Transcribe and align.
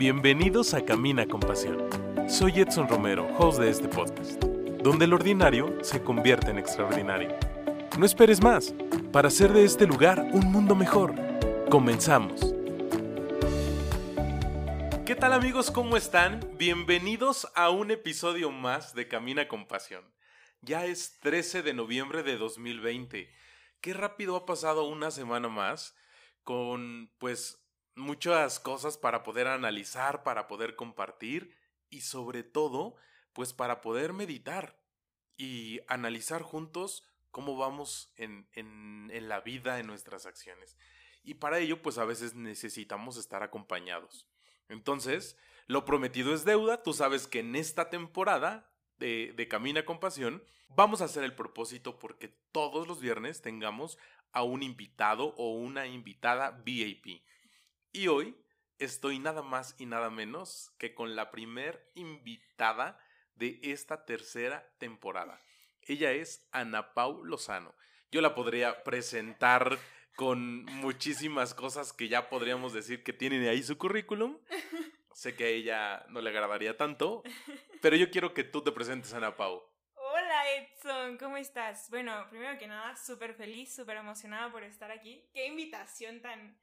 Bienvenidos 0.00 0.72
a 0.72 0.82
Camina 0.82 1.26
con 1.26 1.40
Pasión. 1.40 1.86
Soy 2.26 2.58
Edson 2.58 2.88
Romero, 2.88 3.28
host 3.36 3.60
de 3.60 3.68
este 3.68 3.86
podcast, 3.86 4.42
donde 4.82 5.04
el 5.04 5.12
ordinario 5.12 5.84
se 5.84 6.02
convierte 6.02 6.50
en 6.50 6.56
extraordinario. 6.56 7.38
No 7.98 8.06
esperes 8.06 8.42
más 8.42 8.74
para 9.12 9.28
hacer 9.28 9.52
de 9.52 9.62
este 9.62 9.86
lugar 9.86 10.26
un 10.32 10.50
mundo 10.50 10.74
mejor. 10.74 11.14
Comenzamos. 11.70 12.40
¿Qué 15.04 15.14
tal 15.16 15.34
amigos? 15.34 15.70
¿Cómo 15.70 15.98
están? 15.98 16.48
Bienvenidos 16.56 17.52
a 17.54 17.68
un 17.68 17.90
episodio 17.90 18.50
más 18.50 18.94
de 18.94 19.06
Camina 19.06 19.48
con 19.48 19.66
Pasión. 19.68 20.06
Ya 20.62 20.86
es 20.86 21.18
13 21.20 21.60
de 21.60 21.74
noviembre 21.74 22.22
de 22.22 22.38
2020. 22.38 23.30
Qué 23.82 23.92
rápido 23.92 24.34
ha 24.36 24.46
pasado 24.46 24.88
una 24.88 25.10
semana 25.10 25.50
más 25.50 25.94
con 26.42 27.10
pues 27.18 27.59
muchas 28.00 28.58
cosas 28.58 28.98
para 28.98 29.22
poder 29.22 29.46
analizar, 29.46 30.22
para 30.22 30.48
poder 30.48 30.76
compartir 30.76 31.54
y 31.90 32.00
sobre 32.02 32.42
todo, 32.42 32.96
pues 33.32 33.52
para 33.52 33.80
poder 33.80 34.12
meditar 34.12 34.80
y 35.36 35.80
analizar 35.88 36.42
juntos 36.42 37.04
cómo 37.30 37.56
vamos 37.56 38.12
en, 38.16 38.48
en, 38.52 39.10
en, 39.12 39.28
la 39.28 39.40
vida, 39.40 39.78
en 39.78 39.86
nuestras 39.86 40.26
acciones. 40.26 40.76
Y 41.22 41.34
para 41.34 41.58
ello, 41.58 41.82
pues 41.82 41.98
a 41.98 42.04
veces 42.04 42.34
necesitamos 42.34 43.16
estar 43.16 43.42
acompañados. 43.42 44.26
Entonces, 44.68 45.36
lo 45.66 45.84
prometido 45.84 46.34
es 46.34 46.44
deuda. 46.44 46.82
Tú 46.82 46.92
sabes 46.92 47.26
que 47.26 47.40
en 47.40 47.54
esta 47.56 47.90
temporada 47.90 48.70
de, 48.98 49.32
de 49.36 49.48
Camina 49.48 49.84
con 49.84 50.00
Pasión, 50.00 50.42
vamos 50.68 51.00
a 51.00 51.04
hacer 51.04 51.24
el 51.24 51.34
propósito 51.34 51.98
porque 51.98 52.28
todos 52.52 52.86
los 52.86 53.00
viernes 53.00 53.42
tengamos 53.42 53.98
a 54.32 54.42
un 54.42 54.62
invitado 54.62 55.34
o 55.36 55.52
una 55.54 55.86
invitada 55.86 56.50
VIP. 56.64 57.22
Y 57.92 58.06
hoy 58.06 58.36
estoy 58.78 59.18
nada 59.18 59.42
más 59.42 59.74
y 59.78 59.86
nada 59.86 60.10
menos 60.10 60.72
que 60.78 60.94
con 60.94 61.16
la 61.16 61.32
primer 61.32 61.90
invitada 61.94 63.00
de 63.34 63.58
esta 63.62 64.04
tercera 64.04 64.72
temporada. 64.78 65.40
Ella 65.82 66.12
es 66.12 66.48
Ana 66.52 66.94
Pau 66.94 67.24
Lozano. 67.24 67.74
Yo 68.12 68.20
la 68.20 68.36
podría 68.36 68.84
presentar 68.84 69.76
con 70.14 70.64
muchísimas 70.66 71.52
cosas 71.52 71.92
que 71.92 72.08
ya 72.08 72.28
podríamos 72.28 72.72
decir 72.72 73.02
que 73.02 73.12
tiene 73.12 73.48
ahí 73.48 73.62
su 73.62 73.76
currículum. 73.76 74.38
Sé 75.12 75.34
que 75.34 75.44
a 75.44 75.48
ella 75.48 76.06
no 76.10 76.20
le 76.20 76.30
agradaría 76.30 76.76
tanto, 76.76 77.24
pero 77.82 77.96
yo 77.96 78.08
quiero 78.10 78.32
que 78.34 78.44
tú 78.44 78.62
te 78.62 78.70
presentes, 78.70 79.12
Ana 79.14 79.36
Pau. 79.36 79.64
Hola 79.94 80.48
Edson, 80.54 81.18
¿cómo 81.18 81.36
estás? 81.36 81.90
Bueno, 81.90 82.24
primero 82.30 82.56
que 82.56 82.68
nada, 82.68 82.94
súper 82.96 83.34
feliz, 83.34 83.74
súper 83.74 83.96
emocionada 83.96 84.50
por 84.52 84.62
estar 84.62 84.92
aquí. 84.92 85.28
Qué 85.34 85.46
invitación 85.46 86.22
tan, 86.22 86.56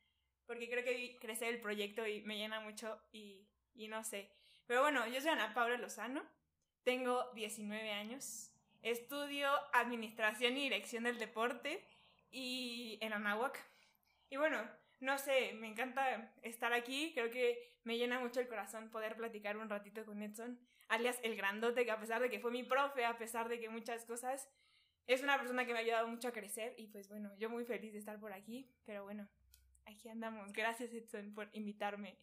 porque 0.48 0.70
creo 0.70 0.84
que 0.84 1.18
crecer 1.20 1.54
el 1.54 1.62
proyecto 1.62 2.08
y 2.08 2.22
me 2.22 2.38
llena 2.38 2.60
mucho 2.62 3.00
y, 3.12 3.48
y 3.76 3.88
no 3.88 4.04
sé. 4.04 4.32
Pero 4.66 4.82
bueno, 4.82 5.06
yo 5.08 5.22
soy 5.22 5.30
Ana 5.30 5.54
Paula 5.54 5.78
Lozano, 5.78 6.24
tengo 6.84 7.30
19 7.36 7.92
años, 7.92 8.52
estudio 8.82 9.50
Administración 9.74 10.58
y 10.58 10.64
Dirección 10.64 11.04
del 11.04 11.20
Deporte 11.20 11.86
y 12.32 12.98
en 13.02 13.14
Anáhuac. 13.14 13.60
Y 14.30 14.38
bueno, 14.38 14.58
no 15.00 15.18
sé, 15.18 15.54
me 15.54 15.68
encanta 15.68 16.34
estar 16.42 16.74
aquí, 16.74 17.12
creo 17.14 17.30
que 17.30 17.78
me 17.84 17.98
llena 17.98 18.20
mucho 18.20 18.40
el 18.40 18.48
corazón 18.48 18.90
poder 18.90 19.16
platicar 19.16 19.58
un 19.58 19.70
ratito 19.70 20.06
con 20.06 20.22
Edson, 20.22 20.60
alias 20.90 21.20
el 21.24 21.36
grandote, 21.36 21.86
que 21.86 21.92
a 21.92 22.00
pesar 22.00 22.22
de 22.22 22.30
que 22.30 22.40
fue 22.40 22.52
mi 22.52 22.64
profe, 22.64 23.06
a 23.06 23.18
pesar 23.18 23.48
de 23.48 23.60
que 23.60 23.70
muchas 23.70 24.06
cosas, 24.06 24.50
es 25.06 25.24
una 25.24 25.38
persona 25.38 25.66
que 25.66 25.72
me 25.72 25.80
ha 25.80 25.82
ayudado 25.82 26.08
mucho 26.08 26.28
a 26.28 26.34
crecer 26.34 26.74
y 26.78 26.88
pues 26.88 27.08
bueno, 27.08 27.34
yo 27.38 27.50
muy 27.50 27.64
feliz 27.64 27.94
de 27.94 28.00
estar 28.00 28.20
por 28.20 28.34
aquí, 28.34 28.70
pero 28.86 29.04
bueno, 29.04 29.30
aquí 29.88 30.10
andamos. 30.10 30.52
Gracias, 30.54 30.94
Edson, 30.94 31.34
por 31.34 31.50
invitarme. 31.54 32.18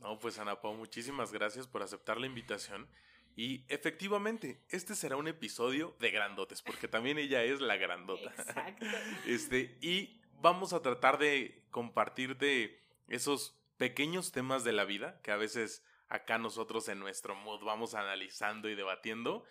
No, 0.00 0.18
pues 0.18 0.38
Ana 0.38 0.60
Pau, 0.60 0.74
muchísimas 0.74 1.32
gracias 1.32 1.66
por 1.66 1.82
aceptar 1.82 2.18
la 2.18 2.26
invitación. 2.26 2.88
Y 3.34 3.64
efectivamente, 3.68 4.64
este 4.68 4.94
será 4.94 5.16
un 5.16 5.28
episodio 5.28 5.96
de 6.00 6.10
grandotes, 6.10 6.62
porque 6.62 6.88
también 6.88 7.18
ella 7.18 7.42
es 7.42 7.60
la 7.60 7.76
grandota. 7.76 8.30
Exacto. 8.30 8.86
Este, 9.26 9.78
y 9.80 10.20
vamos 10.40 10.72
a 10.72 10.82
tratar 10.82 11.18
de 11.18 11.64
compartirte 11.70 12.82
esos 13.08 13.56
pequeños 13.76 14.32
temas 14.32 14.64
de 14.64 14.72
la 14.72 14.84
vida 14.84 15.20
que 15.22 15.30
a 15.30 15.36
veces 15.36 15.84
acá 16.08 16.38
nosotros 16.38 16.88
en 16.88 16.98
nuestro 16.98 17.34
mood 17.34 17.62
vamos 17.64 17.94
analizando 17.94 18.68
y 18.68 18.74
debatiendo, 18.74 19.44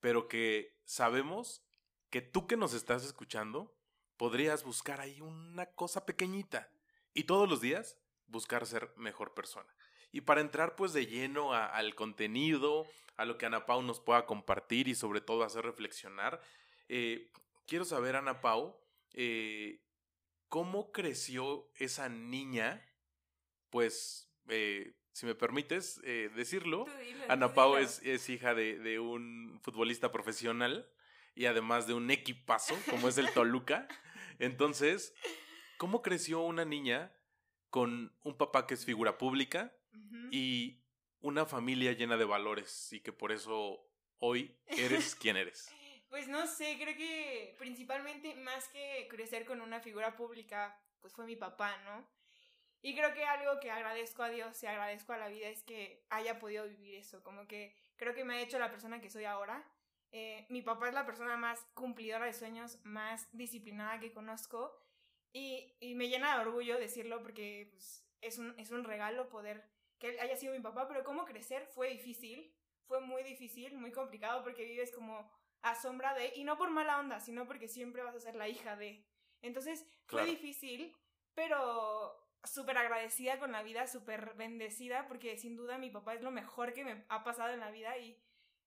pero 0.00 0.28
que 0.28 0.76
sabemos 0.84 1.64
que 2.10 2.22
tú 2.22 2.46
que 2.46 2.56
nos 2.56 2.74
estás 2.74 3.04
escuchando 3.04 3.74
podrías 4.16 4.62
buscar 4.62 5.00
ahí 5.00 5.20
una 5.20 5.66
cosa 5.66 6.06
pequeñita 6.06 6.70
y 7.14 7.24
todos 7.24 7.48
los 7.48 7.60
días 7.60 7.98
buscar 8.26 8.66
ser 8.66 8.92
mejor 8.96 9.34
persona. 9.34 9.68
Y 10.10 10.22
para 10.22 10.40
entrar 10.40 10.76
pues 10.76 10.92
de 10.92 11.06
lleno 11.06 11.52
a, 11.52 11.66
al 11.66 11.94
contenido, 11.94 12.86
a 13.16 13.24
lo 13.24 13.38
que 13.38 13.46
Ana 13.46 13.66
Pau 13.66 13.82
nos 13.82 14.00
pueda 14.00 14.26
compartir 14.26 14.88
y 14.88 14.94
sobre 14.94 15.20
todo 15.20 15.44
hacer 15.44 15.64
reflexionar, 15.64 16.40
eh, 16.88 17.30
quiero 17.66 17.84
saber, 17.84 18.16
Ana 18.16 18.40
Pau, 18.40 18.78
eh, 19.14 19.80
¿cómo 20.48 20.92
creció 20.92 21.70
esa 21.76 22.08
niña? 22.08 22.86
Pues, 23.70 24.30
eh, 24.48 24.94
si 25.12 25.26
me 25.26 25.34
permites 25.34 26.00
decirlo, 26.34 26.86
Dilo, 27.00 27.24
Ana 27.28 27.54
Pau 27.54 27.76
es, 27.76 28.00
es, 28.02 28.28
hija 28.28 28.54
de, 28.54 28.78
de 28.78 28.98
un 28.98 29.60
futbolista 29.62 30.10
profesional 30.10 30.90
y 31.34 31.46
además 31.46 31.86
de 31.86 31.94
un 31.94 32.10
equipazo 32.10 32.74
como 32.90 33.08
es 33.08 33.18
el 33.18 33.30
Toluca. 33.34 33.88
Entonces, 34.38 35.14
¿Cómo 35.82 36.00
creció 36.00 36.42
una 36.42 36.64
niña 36.64 37.12
con 37.68 38.16
un 38.22 38.38
papá 38.38 38.68
que 38.68 38.74
es 38.74 38.84
figura 38.84 39.18
pública 39.18 39.74
uh 39.92 39.96
-huh. 39.96 40.28
y 40.30 40.80
una 41.18 41.44
familia 41.44 41.90
llena 41.90 42.16
de 42.16 42.24
valores 42.24 42.92
y 42.92 43.00
que 43.00 43.12
por 43.12 43.32
eso 43.32 43.84
hoy 44.20 44.56
eres 44.68 45.16
quien 45.20 45.36
eres? 45.36 45.74
Pues 46.08 46.28
no 46.28 46.46
sé, 46.46 46.78
creo 46.80 46.96
que 46.96 47.56
principalmente 47.58 48.36
más 48.36 48.68
que 48.68 49.08
crecer 49.10 49.44
con 49.44 49.60
una 49.60 49.80
figura 49.80 50.14
pública, 50.14 50.80
pues 51.00 51.14
fue 51.14 51.26
mi 51.26 51.34
papá, 51.34 51.76
¿no? 51.78 52.08
Y 52.80 52.94
creo 52.94 53.12
que 53.12 53.24
algo 53.24 53.58
que 53.58 53.72
agradezco 53.72 54.22
a 54.22 54.28
Dios 54.28 54.62
y 54.62 54.66
agradezco 54.66 55.14
a 55.14 55.18
la 55.18 55.26
vida 55.30 55.48
es 55.48 55.64
que 55.64 56.06
haya 56.10 56.38
podido 56.38 56.68
vivir 56.68 56.94
eso, 56.94 57.24
como 57.24 57.48
que 57.48 57.74
creo 57.96 58.14
que 58.14 58.22
me 58.22 58.34
ha 58.34 58.40
hecho 58.40 58.60
la 58.60 58.70
persona 58.70 59.00
que 59.00 59.10
soy 59.10 59.24
ahora. 59.24 59.68
Eh, 60.12 60.46
mi 60.48 60.62
papá 60.62 60.86
es 60.86 60.94
la 60.94 61.06
persona 61.06 61.36
más 61.36 61.58
cumplidora 61.74 62.26
de 62.26 62.34
sueños, 62.34 62.78
más 62.84 63.26
disciplinada 63.32 63.98
que 63.98 64.12
conozco 64.12 64.78
y, 65.32 65.74
y, 65.80 65.94
me 65.94 66.08
llena 66.08 66.34
de 66.34 66.42
orgullo 66.42 66.78
decirlo 66.78 67.22
porque 67.22 67.68
pues, 67.72 68.06
es, 68.20 68.38
un, 68.38 68.54
es 68.58 68.70
un 68.70 68.84
regalo 68.84 69.28
poder 69.28 69.64
que 69.98 70.20
haya 70.20 70.36
sido 70.36 70.52
mi 70.52 70.60
papá, 70.60 70.88
pero 70.88 71.04
cómo 71.04 71.24
crecer 71.24 71.66
fue 71.66 71.90
difícil, 71.90 72.54
fue 72.86 73.00
muy 73.00 73.22
difícil, 73.22 73.78
muy 73.78 73.92
complicado 73.92 74.42
porque 74.42 74.64
vives 74.64 74.92
como 74.92 75.30
a 75.62 75.74
sombra 75.74 76.12
de, 76.14 76.32
y 76.34 76.44
no 76.44 76.58
por 76.58 76.70
mala 76.70 76.98
onda, 76.98 77.20
sino 77.20 77.46
porque 77.46 77.68
siempre 77.68 78.02
vas 78.02 78.14
a 78.16 78.20
ser 78.20 78.34
la 78.34 78.48
hija 78.48 78.76
de. 78.76 79.06
Entonces 79.42 79.86
fue 80.06 80.20
claro. 80.20 80.30
difícil, 80.30 80.94
pero 81.34 82.22
súper 82.44 82.76
agradecida 82.76 83.38
con 83.38 83.52
la 83.52 83.62
vida, 83.62 83.86
súper 83.86 84.34
bendecida, 84.34 85.06
porque 85.06 85.38
sin 85.38 85.56
duda 85.56 85.78
mi 85.78 85.90
papá 85.90 86.14
es 86.14 86.22
lo 86.22 86.30
mejor 86.30 86.72
que 86.72 86.84
me 86.84 87.04
ha 87.08 87.22
pasado 87.22 87.52
en 87.52 87.60
la 87.60 87.70
vida 87.70 87.96
y 87.98 88.20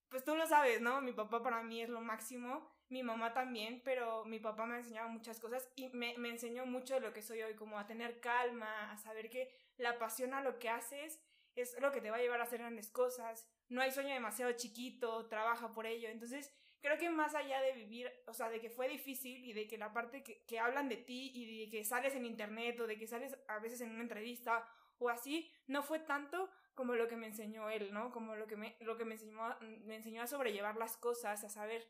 pues 0.08 0.24
tú 0.24 0.36
lo 0.36 0.46
sabes, 0.46 0.80
¿no? 0.80 1.00
Mi 1.00 1.12
papá 1.12 1.42
para 1.42 1.62
mí 1.62 1.82
es 1.82 1.88
lo 1.88 2.00
máximo 2.00 2.75
mi 2.88 3.02
mamá 3.02 3.32
también, 3.32 3.82
pero 3.84 4.24
mi 4.24 4.38
papá 4.38 4.66
me 4.66 4.74
ha 4.74 4.78
enseñado 4.78 5.08
muchas 5.08 5.40
cosas 5.40 5.68
y 5.74 5.88
me, 5.88 6.16
me, 6.18 6.28
enseñó 6.28 6.66
mucho 6.66 6.94
de 6.94 7.00
lo 7.00 7.12
que 7.12 7.22
soy 7.22 7.42
hoy, 7.42 7.54
como 7.54 7.78
a 7.78 7.86
tener 7.86 8.20
calma, 8.20 8.92
a 8.92 8.98
saber 8.98 9.28
que 9.28 9.52
la 9.76 9.98
pasión 9.98 10.34
a 10.34 10.42
lo 10.42 10.58
que 10.58 10.68
haces 10.68 11.20
es 11.56 11.80
lo 11.80 11.90
que 11.90 12.00
te 12.00 12.10
va 12.10 12.16
a 12.18 12.20
llevar 12.20 12.40
a 12.40 12.44
hacer 12.44 12.60
grandes 12.60 12.90
cosas, 12.90 13.48
no 13.68 13.80
hay 13.80 13.90
sueño 13.90 14.14
demasiado 14.14 14.52
chiquito, 14.52 15.26
trabaja 15.26 15.72
por 15.72 15.86
ello, 15.86 16.08
entonces 16.08 16.52
creo 16.80 16.98
que 16.98 17.10
más 17.10 17.34
allá 17.34 17.60
de 17.62 17.72
vivir, 17.72 18.12
o 18.26 18.32
sea, 18.32 18.48
de 18.50 18.60
que 18.60 18.70
fue 18.70 18.88
difícil 18.88 19.44
y 19.44 19.52
de 19.52 19.66
que 19.66 19.78
la 19.78 19.92
parte 19.92 20.22
que, 20.22 20.44
que 20.44 20.60
hablan 20.60 20.88
de 20.88 20.96
ti 20.96 21.32
y 21.34 21.64
de 21.64 21.70
que 21.70 21.84
sales 21.84 22.14
en 22.14 22.24
internet 22.24 22.78
o 22.78 22.86
de 22.86 22.98
que 22.98 23.06
sales 23.06 23.36
a 23.48 23.58
veces 23.58 23.80
en 23.80 23.90
una 23.90 24.02
entrevista 24.02 24.64
o 24.98 25.08
así, 25.08 25.50
no 25.66 25.82
fue 25.82 25.98
tanto 25.98 26.48
como 26.74 26.94
lo 26.94 27.08
que 27.08 27.16
me 27.16 27.26
enseñó 27.26 27.70
él, 27.70 27.92
¿no? 27.92 28.12
Como 28.12 28.36
lo 28.36 28.46
que 28.46 28.56
me, 28.56 28.76
lo 28.80 28.96
que 28.96 29.04
me 29.04 29.14
enseñó, 29.14 29.56
me 29.60 29.96
enseñó 29.96 30.22
a 30.22 30.26
sobrellevar 30.26 30.76
las 30.76 30.96
cosas, 30.96 31.42
a 31.42 31.48
saber 31.48 31.86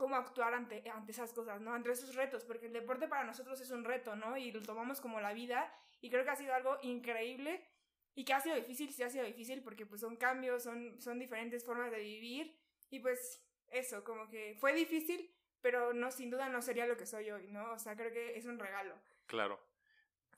cómo 0.00 0.16
actuar 0.16 0.54
ante, 0.54 0.88
ante 0.88 1.12
esas 1.12 1.30
cosas, 1.34 1.60
¿no? 1.60 1.74
Ante 1.74 1.92
esos 1.92 2.14
retos, 2.14 2.42
porque 2.46 2.68
el 2.68 2.72
deporte 2.72 3.06
para 3.06 3.22
nosotros 3.22 3.60
es 3.60 3.70
un 3.70 3.84
reto, 3.84 4.16
¿no? 4.16 4.34
Y 4.38 4.50
lo 4.50 4.62
tomamos 4.62 4.98
como 4.98 5.20
la 5.20 5.34
vida 5.34 5.70
y 6.00 6.08
creo 6.08 6.24
que 6.24 6.30
ha 6.30 6.36
sido 6.36 6.54
algo 6.54 6.78
increíble 6.80 7.62
y 8.14 8.24
que 8.24 8.32
ha 8.32 8.40
sido 8.40 8.56
difícil, 8.56 8.90
sí 8.90 9.02
ha 9.02 9.10
sido 9.10 9.26
difícil 9.26 9.62
porque 9.62 9.84
pues 9.84 10.00
son 10.00 10.16
cambios, 10.16 10.62
son, 10.62 10.98
son 11.02 11.18
diferentes 11.18 11.66
formas 11.66 11.90
de 11.90 11.98
vivir 11.98 12.56
y 12.88 13.00
pues 13.00 13.44
eso, 13.68 14.02
como 14.02 14.26
que 14.30 14.56
fue 14.58 14.72
difícil, 14.72 15.30
pero 15.60 15.92
no, 15.92 16.10
sin 16.10 16.30
duda 16.30 16.48
no 16.48 16.62
sería 16.62 16.86
lo 16.86 16.96
que 16.96 17.04
soy 17.04 17.30
hoy, 17.30 17.48
¿no? 17.48 17.72
O 17.72 17.78
sea, 17.78 17.94
creo 17.94 18.10
que 18.10 18.38
es 18.38 18.46
un 18.46 18.58
regalo. 18.58 18.98
Claro. 19.26 19.60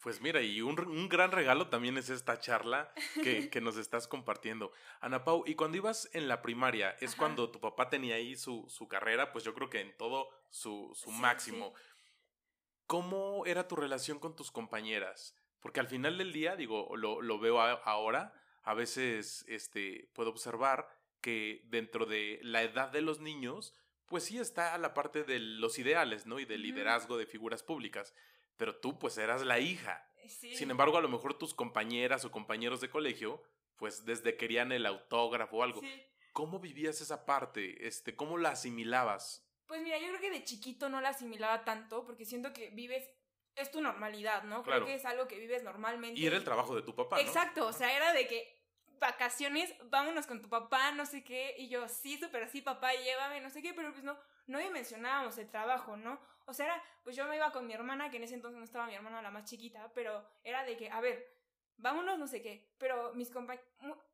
Pues 0.03 0.21
mira, 0.21 0.43
y 0.43 0.61
un, 0.61 0.79
un, 0.81 1.09
gran 1.09 1.31
regalo 1.31 1.69
también 1.69 1.97
es 1.97 2.11
esta 2.11 2.41
charla 2.41 2.93
que, 3.23 3.49
que, 3.49 3.61
nos 3.61 3.77
estás 3.77 4.09
compartiendo. 4.09 4.73
Ana 5.01 5.23
Pau, 5.23 5.45
y 5.47 5.55
cuando 5.55 5.77
ibas 5.77 6.11
en 6.13 6.27
la 6.27 6.43
primaria, 6.43 6.97
es 7.01 7.11
Ajá. 7.11 7.19
cuando 7.19 7.53
tu 7.53 7.61
papá 7.61 7.89
tenía 7.89 8.17
ahí 8.17 8.35
su, 8.35 8.67
su, 8.69 8.89
carrera, 8.89 9.33
pues 9.33 9.45
yo 9.45 9.55
creo 9.55 9.71
que 9.71 9.81
en 9.81 9.97
todo 9.97 10.29
su, 10.51 10.91
su 10.97 11.11
sí, 11.13 11.17
máximo. 11.21 11.73
Sí. 11.77 11.83
¿Cómo 12.89 13.47
era 13.47 13.69
tu 13.69 13.77
relación 13.77 14.19
con 14.19 14.35
tus 14.35 14.51
compañeras? 14.51 15.37
Porque 15.61 15.79
al 15.79 15.87
final 15.87 16.19
del 16.19 16.33
día, 16.33 16.57
digo, 16.57 16.97
lo, 16.97 17.23
lo 17.23 17.39
veo 17.39 17.61
a, 17.61 17.71
ahora, 17.71 18.35
a 18.65 18.75
veces 18.75 19.45
este, 19.47 20.11
puedo 20.15 20.31
observar 20.31 20.89
que 21.21 21.63
dentro 21.67 22.07
de 22.07 22.41
la 22.43 22.65
edad 22.65 22.89
de 22.89 23.03
los 23.03 23.21
niños, 23.21 23.73
pues 24.07 24.25
sí 24.25 24.39
está 24.39 24.77
la 24.79 24.95
parte 24.95 25.23
de 25.23 25.39
los 25.39 25.79
ideales, 25.79 26.27
¿no? 26.27 26.41
Y 26.41 26.45
del 26.45 26.63
liderazgo 26.63 27.17
de 27.17 27.27
figuras 27.27 27.63
públicas. 27.63 28.13
Pero 28.57 28.77
tú, 28.77 28.99
pues 28.99 29.19
eras 29.19 29.43
la 29.43 29.59
hija. 29.59 30.07
Sin 30.27 30.71
embargo, 30.71 30.97
a 30.97 31.01
lo 31.01 31.09
mejor 31.09 31.35
tus 31.35 31.55
compañeras 31.55 32.25
o 32.25 32.31
compañeros 32.31 32.81
de 32.81 32.91
colegio, 32.91 33.43
pues 33.77 34.05
desde 34.05 34.37
querían 34.37 34.73
el 34.73 34.87
autógrafo 34.87 35.59
o 35.59 35.63
algo. 35.63 35.81
¿Cómo 36.33 36.61
vivías 36.61 37.01
esa 37.01 37.27
parte? 37.27 37.87
Este, 37.87 38.17
¿Cómo 38.17 38.39
la 38.39 38.51
asimilabas? 38.51 39.47
Pues 39.67 39.83
mira, 39.83 39.99
yo 39.99 40.09
creo 40.09 40.21
que 40.21 40.31
de 40.31 40.45
chiquito 40.45 40.89
no 40.89 41.01
la 41.01 41.11
asimilaba 41.11 41.65
tanto 41.65 42.05
porque 42.05 42.25
siento 42.25 42.53
que 42.53 42.71
vives 42.71 43.09
es 43.57 43.71
tu 43.71 43.81
normalidad, 43.81 44.45
¿no? 44.45 44.63
Creo 44.63 44.87
que 44.87 44.95
es 44.95 45.05
algo 45.05 45.29
que 45.29 45.39
vives 45.39 45.63
normalmente. 45.63 46.19
Y 46.19 46.27
era 46.27 46.37
el 46.37 46.45
trabajo 46.45 46.75
de 46.75 46.83
tu 46.83 46.95
papá. 46.95 47.17
¿no? 47.17 47.23
Exacto, 47.23 47.67
o 47.67 47.73
sea, 47.73 47.95
era 47.95 48.13
de 48.13 48.27
que 48.27 48.62
vacaciones, 48.99 49.75
vámonos 49.91 50.27
con 50.27 50.41
tu 50.41 50.49
papá, 50.49 50.93
no 50.93 51.07
sé 51.07 51.25
qué, 51.25 51.55
y 51.59 51.69
yo, 51.69 51.89
sí, 51.89 52.19
súper 52.19 52.49
sí, 52.49 52.63
papá, 52.63 52.93
llévame, 52.95 53.41
no 53.41 53.51
sé 53.51 53.63
qué, 53.63 53.75
pero 53.75 53.93
pues 53.93 54.05
no, 54.05 54.17
no 54.47 54.59
mencionábamos 54.71 55.39
el 55.39 55.49
trabajo, 55.49 55.97
¿no? 55.97 56.21
O 56.47 56.55
sea, 56.55 56.67
era, 56.67 56.83
pues 57.05 57.17
yo 57.17 57.27
me 57.27 57.37
iba 57.37 57.53
con 57.53 57.67
mi 57.67 57.73
hermana, 57.73 58.11
que 58.11 58.17
en 58.17 58.25
ese 58.25 58.35
entonces 58.35 58.59
no 58.59 58.65
estaba 58.65 58.87
mi 58.87 58.95
hermana 58.95 59.23
la 59.23 59.31
más 59.31 59.45
chiquita, 59.45 59.93
pero 59.95 60.25
era 60.43 60.65
de 60.65 60.77
que, 60.77 60.91
a 60.91 61.01
ver, 61.01 61.33
vámonos, 61.83 62.19
no 62.19 62.27
sé 62.27 62.41
qué. 62.41 62.73
Pero 62.79 63.13
mis 63.15 63.31
compañeros. 63.31 63.67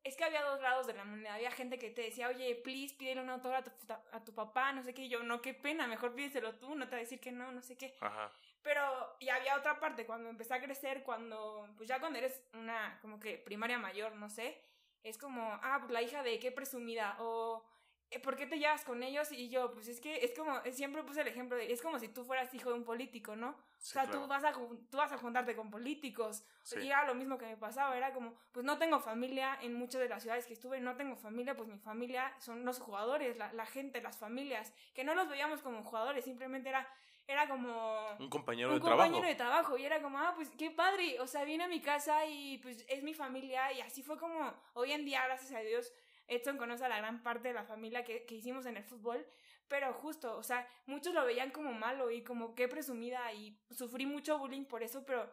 Es 0.02 0.16
que 0.16 0.24
había 0.24 0.42
dos 0.42 0.60
lados 0.60 0.86
de 0.86 0.94
la 0.94 1.04
moneda. 1.04 1.34
Había 1.34 1.50
gente 1.50 1.78
que 1.78 1.90
te 1.90 2.02
decía, 2.02 2.28
oye, 2.28 2.54
please, 2.56 2.94
pídele 2.94 3.20
un 3.20 3.30
autógrafo 3.30 3.70
a 4.12 4.24
tu, 4.24 4.34
papá, 4.34 4.72
no 4.72 4.82
sé 4.82 4.94
qué. 4.94 5.04
Y 5.04 5.08
yo, 5.08 5.22
no, 5.22 5.40
qué 5.40 5.54
pena, 5.54 5.86
mejor 5.86 6.14
pídeselo 6.14 6.54
tú, 6.56 6.74
no 6.74 6.86
te 6.86 6.92
va 6.92 6.96
a 6.98 7.00
decir 7.00 7.20
que 7.20 7.30
no, 7.30 7.52
no 7.52 7.62
sé 7.62 7.76
qué. 7.76 7.94
Ajá. 8.00 8.32
Pero, 8.62 9.16
y 9.20 9.28
había 9.28 9.56
otra 9.56 9.78
parte, 9.78 10.04
cuando 10.04 10.28
empecé 10.28 10.54
a 10.54 10.60
crecer, 10.60 11.02
cuando, 11.04 11.68
pues 11.76 11.88
ya 11.88 12.00
cuando 12.00 12.18
eres 12.18 12.42
una, 12.54 12.98
como 13.00 13.20
que 13.20 13.38
primaria 13.38 13.78
mayor, 13.78 14.14
no 14.16 14.28
sé, 14.28 14.60
es 15.02 15.18
como, 15.18 15.42
ah, 15.62 15.78
pues 15.80 15.90
la 15.90 16.02
hija 16.02 16.22
de 16.22 16.38
qué 16.38 16.52
presumida, 16.52 17.16
o 17.20 17.64
eh, 18.10 18.20
¿por 18.20 18.36
qué 18.36 18.46
te 18.46 18.58
llevas 18.58 18.84
con 18.84 19.02
ellos? 19.02 19.30
Y 19.32 19.50
yo, 19.50 19.72
pues 19.72 19.88
es 19.88 20.00
que 20.00 20.24
es 20.24 20.32
como, 20.36 20.60
siempre 20.72 21.02
puse 21.02 21.20
el 21.20 21.28
ejemplo 21.28 21.56
de, 21.56 21.72
es 21.72 21.82
como 21.82 21.98
si 21.98 22.08
tú 22.08 22.24
fueras 22.24 22.52
hijo 22.54 22.70
de 22.70 22.76
un 22.76 22.84
político, 22.84 23.36
¿no? 23.36 23.50
o 23.50 23.80
sea, 23.80 24.10
tú, 24.10 24.26
vas 24.26 24.42
a, 24.44 24.52
tú 24.52 24.96
vas 24.96 25.12
a 25.12 25.18
juntarte 25.18 25.54
con 25.54 25.70
políticos. 25.70 26.42
Y 26.80 26.88
era 26.88 27.06
lo 27.06 27.14
mismo 27.14 27.38
que 27.38 27.46
me 27.46 27.56
pasaba, 27.56 27.96
era 27.96 28.12
como, 28.12 28.34
pues 28.52 28.64
no 28.64 28.76
tengo 28.78 28.98
familia 28.98 29.58
en 29.62 29.74
muchas 29.74 30.00
de 30.00 30.08
las 30.08 30.22
ciudades 30.22 30.46
que 30.46 30.54
estuve, 30.54 30.80
no 30.80 30.96
tengo 30.96 31.16
familia, 31.16 31.54
pues 31.54 31.68
mi 31.68 31.78
familia 31.78 32.34
son 32.38 32.64
los 32.64 32.80
jugadores, 32.80 33.36
la, 33.36 33.52
la 33.52 33.66
gente, 33.66 34.00
las 34.02 34.18
familias, 34.18 34.72
que 34.94 35.04
no 35.04 35.14
los 35.14 35.28
veíamos 35.28 35.62
como 35.62 35.82
jugadores, 35.84 36.24
simplemente 36.24 36.70
era, 36.70 36.88
era 37.28 37.46
como... 37.46 38.16
Un 38.18 38.30
compañero 38.30 38.72
de 38.72 38.80
trabajo. 38.80 38.96
Un 38.96 39.06
compañero 39.06 39.28
de 39.28 39.34
trabajo. 39.34 39.78
Y 39.78 39.84
era 39.84 40.00
como, 40.00 40.18
ah, 40.18 40.32
pues 40.34 40.50
qué 40.58 40.70
padre. 40.70 41.20
O 41.20 41.26
sea, 41.26 41.44
viene 41.44 41.64
a 41.64 41.68
mi 41.68 41.80
casa 41.80 42.26
y 42.26 42.58
pues 42.58 42.84
es 42.88 43.02
mi 43.02 43.12
familia. 43.12 43.70
Y 43.72 43.82
así 43.82 44.02
fue 44.02 44.18
como 44.18 44.52
hoy 44.72 44.92
en 44.92 45.04
día, 45.04 45.24
gracias 45.26 45.52
a 45.52 45.60
Dios, 45.60 45.92
Edson 46.26 46.56
conoce 46.56 46.86
a 46.86 46.88
la 46.88 46.96
gran 46.96 47.22
parte 47.22 47.48
de 47.48 47.54
la 47.54 47.64
familia 47.64 48.02
que, 48.02 48.24
que 48.24 48.34
hicimos 48.34 48.64
en 48.64 48.78
el 48.78 48.84
fútbol, 48.84 49.26
pero 49.68 49.92
justo, 49.92 50.36
o 50.36 50.42
sea, 50.42 50.66
muchos 50.86 51.14
lo 51.14 51.24
veían 51.24 51.50
como 51.50 51.72
malo 51.72 52.10
y 52.10 52.22
como 52.22 52.54
qué 52.54 52.68
presumida 52.68 53.32
y 53.32 53.58
sufrí 53.70 54.06
mucho 54.06 54.38
bullying 54.38 54.64
por 54.64 54.82
eso, 54.82 55.04
pero 55.04 55.30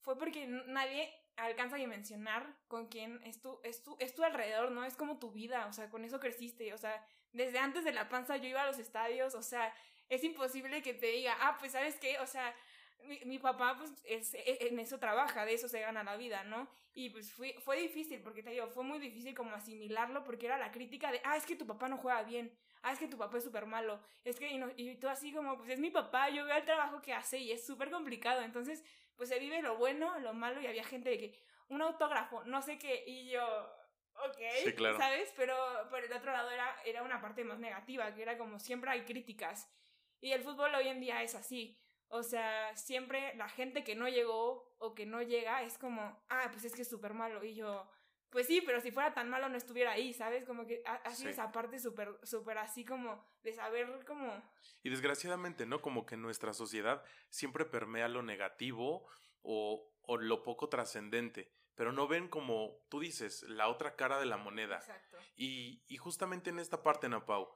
fue 0.00 0.18
porque 0.18 0.46
nadie 0.46 1.12
alcanza 1.36 1.76
a 1.76 1.78
dimensionar 1.78 2.56
con 2.66 2.88
quién 2.88 3.20
es 3.24 3.40
tu, 3.40 3.60
es 3.62 3.82
tu, 3.82 3.96
es 4.00 4.14
tu 4.14 4.24
alrededor, 4.24 4.70
¿no? 4.70 4.84
Es 4.84 4.96
como 4.96 5.18
tu 5.18 5.30
vida, 5.30 5.66
o 5.66 5.72
sea, 5.72 5.88
con 5.88 6.04
eso 6.04 6.18
creciste, 6.18 6.74
o 6.74 6.78
sea, 6.78 7.06
desde 7.32 7.58
antes 7.58 7.84
de 7.84 7.92
la 7.92 8.08
panza 8.08 8.36
yo 8.36 8.48
iba 8.48 8.62
a 8.62 8.66
los 8.66 8.78
estadios, 8.78 9.34
o 9.34 9.42
sea, 9.42 9.72
es 10.08 10.24
imposible 10.24 10.82
que 10.82 10.94
te 10.94 11.06
diga, 11.06 11.36
ah, 11.40 11.56
pues 11.58 11.72
sabes 11.72 11.96
qué, 11.96 12.18
o 12.18 12.26
sea, 12.26 12.54
mi, 13.04 13.20
mi, 13.24 13.38
papá 13.38 13.76
pues 13.76 13.92
es, 14.04 14.34
e, 14.34 14.68
en 14.68 14.78
eso 14.78 14.98
trabaja, 14.98 15.44
de 15.44 15.54
eso 15.54 15.68
se 15.68 15.80
gana 15.80 16.02
la 16.02 16.16
vida, 16.16 16.44
¿no? 16.44 16.68
Y 16.94 17.10
pues 17.10 17.32
fue, 17.32 17.54
fue 17.60 17.80
difícil, 17.80 18.20
porque 18.22 18.42
te 18.42 18.50
digo, 18.50 18.68
fue 18.68 18.84
muy 18.84 18.98
difícil 18.98 19.34
como 19.34 19.54
asimilarlo, 19.54 20.24
porque 20.24 20.46
era 20.46 20.58
la 20.58 20.72
crítica 20.72 21.12
de, 21.12 21.20
ah, 21.24 21.36
es 21.36 21.46
que 21.46 21.56
tu 21.56 21.66
papá 21.66 21.88
no 21.88 21.98
juega 21.98 22.22
bien, 22.22 22.52
ah, 22.82 22.92
es 22.92 22.98
que 22.98 23.08
tu 23.08 23.16
papá 23.16 23.38
es 23.38 23.44
súper 23.44 23.66
malo, 23.66 24.00
es 24.24 24.38
que, 24.38 24.48
y, 24.48 24.58
no, 24.58 24.68
y 24.76 24.96
tú 24.96 25.08
así 25.08 25.32
como, 25.32 25.56
pues 25.56 25.70
es 25.70 25.78
mi 25.78 25.90
papá, 25.90 26.28
yo 26.30 26.44
veo 26.44 26.56
el 26.56 26.64
trabajo 26.64 27.00
que 27.00 27.14
hace 27.14 27.38
y 27.38 27.52
es 27.52 27.64
súper 27.64 27.90
complicado, 27.90 28.42
entonces, 28.42 28.84
pues 29.16 29.28
se 29.28 29.38
vive 29.38 29.62
lo 29.62 29.76
bueno, 29.76 30.18
lo 30.20 30.34
malo, 30.34 30.60
y 30.60 30.66
había 30.66 30.84
gente 30.84 31.10
de 31.10 31.18
que, 31.18 31.38
un 31.68 31.82
autógrafo, 31.82 32.44
no 32.44 32.62
sé 32.62 32.78
qué, 32.78 33.04
y 33.06 33.28
yo, 33.30 33.44
ok, 34.24 34.96
¿sabes? 34.96 35.32
Pero 35.36 35.54
por 35.90 36.02
el 36.02 36.12
otro 36.12 36.32
lado 36.32 36.50
era, 36.50 36.74
era 36.84 37.02
una 37.02 37.20
parte 37.20 37.44
más 37.44 37.58
negativa, 37.58 38.12
que 38.14 38.22
era 38.22 38.38
como 38.38 38.58
siempre 38.58 38.90
hay 38.90 39.02
críticas, 39.02 39.68
y 40.20 40.32
el 40.32 40.42
fútbol 40.42 40.74
hoy 40.74 40.88
en 40.88 41.00
día 41.00 41.22
es 41.22 41.34
así, 41.34 41.78
o 42.10 42.22
sea, 42.22 42.74
siempre 42.74 43.34
la 43.36 43.48
gente 43.48 43.84
que 43.84 43.94
no 43.94 44.08
llegó 44.08 44.74
o 44.78 44.94
que 44.94 45.04
no 45.04 45.22
llega 45.22 45.62
es 45.62 45.76
como, 45.76 46.00
ah, 46.28 46.48
pues 46.50 46.64
es 46.64 46.74
que 46.74 46.82
es 46.82 46.88
súper 46.88 47.12
malo. 47.12 47.44
Y 47.44 47.54
yo, 47.54 47.86
pues 48.30 48.46
sí, 48.46 48.62
pero 48.62 48.80
si 48.80 48.90
fuera 48.90 49.12
tan 49.12 49.28
malo 49.28 49.48
no 49.48 49.56
estuviera 49.56 49.92
ahí, 49.92 50.14
¿sabes? 50.14 50.44
Como 50.44 50.66
que 50.66 50.82
ha, 50.86 51.14
sido 51.14 51.30
esa 51.30 51.52
parte 51.52 51.78
súper, 51.78 52.18
súper 52.22 52.58
así 52.58 52.84
como 52.84 53.22
de 53.42 53.52
saber 53.52 54.04
como... 54.06 54.42
Y 54.82 54.88
desgraciadamente, 54.88 55.66
¿no? 55.66 55.82
Como 55.82 56.06
que 56.06 56.16
nuestra 56.16 56.54
sociedad 56.54 57.04
siempre 57.28 57.66
permea 57.66 58.08
lo 58.08 58.22
negativo 58.22 59.06
o, 59.42 59.92
o 60.00 60.16
lo 60.16 60.42
poco 60.42 60.70
trascendente, 60.70 61.52
pero 61.74 61.92
no 61.92 62.08
ven 62.08 62.28
como 62.28 62.80
tú 62.88 63.00
dices, 63.00 63.42
la 63.42 63.68
otra 63.68 63.96
cara 63.96 64.18
de 64.18 64.26
la 64.26 64.38
moneda. 64.38 64.76
Exacto. 64.76 65.18
Y, 65.36 65.84
y 65.88 65.98
justamente 65.98 66.48
en 66.48 66.58
esta 66.58 66.82
parte, 66.82 67.06
Ana 67.06 67.26
Pau, 67.26 67.50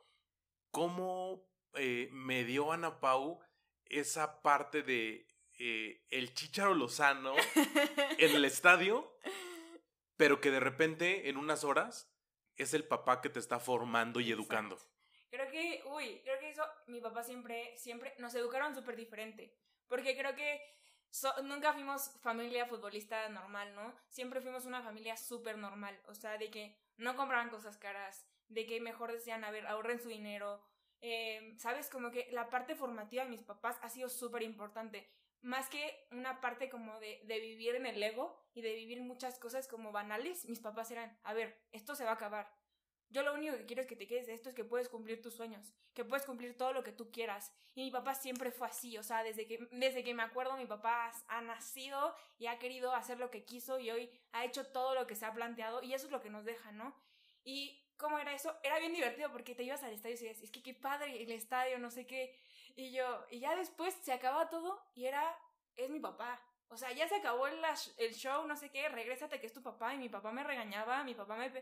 ¿cómo 0.70 1.51
eh, 1.74 2.08
me 2.12 2.44
dio 2.44 2.72
Ana 2.72 3.00
Pau 3.00 3.40
esa 3.86 4.42
parte 4.42 4.82
de 4.82 5.26
eh, 5.58 6.04
el 6.10 6.34
Chicharo 6.34 6.74
Lozano 6.74 7.34
en 8.18 8.34
el 8.34 8.44
estadio, 8.44 9.16
pero 10.16 10.40
que 10.40 10.50
de 10.50 10.60
repente 10.60 11.28
en 11.28 11.36
unas 11.36 11.64
horas 11.64 12.10
es 12.56 12.74
el 12.74 12.84
papá 12.84 13.20
que 13.20 13.28
te 13.28 13.38
está 13.38 13.58
formando 13.60 14.20
y 14.20 14.32
educando. 14.32 14.78
Creo 15.30 15.50
que, 15.50 15.82
uy, 15.86 16.20
creo 16.24 16.38
que 16.40 16.50
eso, 16.50 16.64
mi 16.86 17.00
papá 17.00 17.22
siempre, 17.22 17.76
siempre, 17.76 18.14
nos 18.18 18.34
educaron 18.34 18.74
súper 18.74 18.96
diferente, 18.96 19.56
porque 19.88 20.16
creo 20.16 20.34
que 20.34 20.60
nunca 21.44 21.72
fuimos 21.72 22.10
familia 22.20 22.66
futbolista 22.66 23.28
normal, 23.28 23.74
¿no? 23.74 23.94
Siempre 24.08 24.40
fuimos 24.40 24.64
una 24.64 24.82
familia 24.82 25.16
súper 25.16 25.58
normal, 25.58 25.98
o 26.06 26.14
sea, 26.14 26.38
de 26.38 26.50
que 26.50 26.76
no 26.96 27.16
compraban 27.16 27.50
cosas 27.50 27.78
caras, 27.78 28.26
de 28.48 28.66
que 28.66 28.80
mejor 28.80 29.12
decían, 29.12 29.44
a 29.44 29.50
ver, 29.50 29.66
ahorren 29.66 30.00
su 30.00 30.08
dinero, 30.08 30.62
eh, 31.02 31.54
¿sabes? 31.58 31.90
Como 31.90 32.10
que 32.10 32.28
la 32.30 32.48
parte 32.48 32.74
formativa 32.74 33.24
de 33.24 33.30
mis 33.30 33.42
papás 33.42 33.78
ha 33.82 33.88
sido 33.88 34.08
súper 34.08 34.42
importante. 34.42 35.08
Más 35.42 35.68
que 35.68 36.06
una 36.12 36.40
parte 36.40 36.70
como 36.70 36.98
de, 37.00 37.20
de, 37.24 37.40
vivir 37.40 37.74
en 37.74 37.86
el 37.86 38.00
ego 38.00 38.40
y 38.54 38.62
de 38.62 38.74
vivir 38.74 39.00
muchas 39.02 39.40
cosas 39.40 39.66
como 39.66 39.90
banales, 39.90 40.48
mis 40.48 40.60
papás 40.60 40.92
eran, 40.92 41.18
a 41.24 41.34
ver, 41.34 41.60
esto 41.72 41.96
se 41.96 42.04
va 42.04 42.10
a 42.10 42.14
acabar. 42.14 42.48
Yo 43.12 43.22
lo 43.22 43.34
único 43.34 43.56
que 43.58 43.66
quiero 43.66 43.82
es 43.82 43.88
que 43.88 43.96
te 43.96 44.06
quedes 44.06 44.26
de 44.26 44.32
esto 44.32 44.48
es 44.48 44.54
que 44.54 44.64
puedes 44.64 44.88
cumplir 44.88 45.20
tus 45.20 45.34
sueños, 45.34 45.74
que 45.92 46.04
puedes 46.04 46.24
cumplir 46.24 46.56
todo 46.56 46.72
lo 46.72 46.82
que 46.82 46.92
tú 46.92 47.10
quieras. 47.10 47.52
Y 47.74 47.82
mi 47.82 47.90
papá 47.90 48.14
siempre 48.14 48.50
fue 48.50 48.68
así, 48.68 48.96
o 48.96 49.02
sea, 49.02 49.22
desde 49.22 49.46
que, 49.46 49.68
desde 49.70 50.02
que 50.02 50.14
me 50.14 50.22
acuerdo 50.22 50.56
mi 50.56 50.64
papá 50.64 51.12
ha 51.28 51.40
nacido 51.42 52.14
y 52.38 52.46
ha 52.46 52.58
querido 52.58 52.94
hacer 52.94 53.18
lo 53.18 53.30
que 53.30 53.44
quiso 53.44 53.78
y 53.78 53.90
hoy 53.90 54.10
ha 54.32 54.46
hecho 54.46 54.66
todo 54.66 54.94
lo 54.94 55.06
que 55.06 55.14
se 55.14 55.26
ha 55.26 55.34
planteado 55.34 55.82
y 55.82 55.92
eso 55.92 56.06
es 56.06 56.12
lo 56.12 56.22
que 56.22 56.30
nos 56.30 56.46
deja, 56.46 56.72
¿no? 56.72 56.94
Y 57.44 57.84
cómo 58.02 58.18
era 58.18 58.34
eso, 58.34 58.54
era 58.62 58.78
bien 58.78 58.92
divertido 58.92 59.32
porque 59.32 59.54
te 59.54 59.62
ibas 59.62 59.82
al 59.82 59.92
estadio 59.92 60.16
y 60.16 60.18
decías, 60.18 60.42
es 60.42 60.50
que 60.50 60.62
qué 60.62 60.74
padre 60.74 61.22
el 61.22 61.30
estadio, 61.30 61.78
no 61.78 61.90
sé 61.90 62.06
qué. 62.06 62.38
Y 62.76 62.92
yo, 62.92 63.24
y 63.30 63.40
ya 63.40 63.56
después 63.56 63.94
se 64.02 64.12
acaba 64.12 64.50
todo 64.50 64.82
y 64.94 65.06
era, 65.06 65.38
es 65.76 65.88
mi 65.88 66.00
papá. 66.00 66.38
O 66.68 66.76
sea, 66.76 66.92
ya 66.92 67.08
se 67.08 67.16
acabó 67.16 67.46
el, 67.46 67.60
el 67.98 68.14
show, 68.14 68.46
no 68.46 68.56
sé 68.56 68.70
qué, 68.70 68.88
regrésate 68.88 69.40
que 69.40 69.46
es 69.46 69.52
tu 69.52 69.62
papá. 69.62 69.94
Y 69.94 69.98
mi 69.98 70.08
papá 70.08 70.32
me 70.32 70.42
regañaba, 70.42 71.04
mi 71.04 71.14
papá 71.14 71.36
me, 71.36 71.52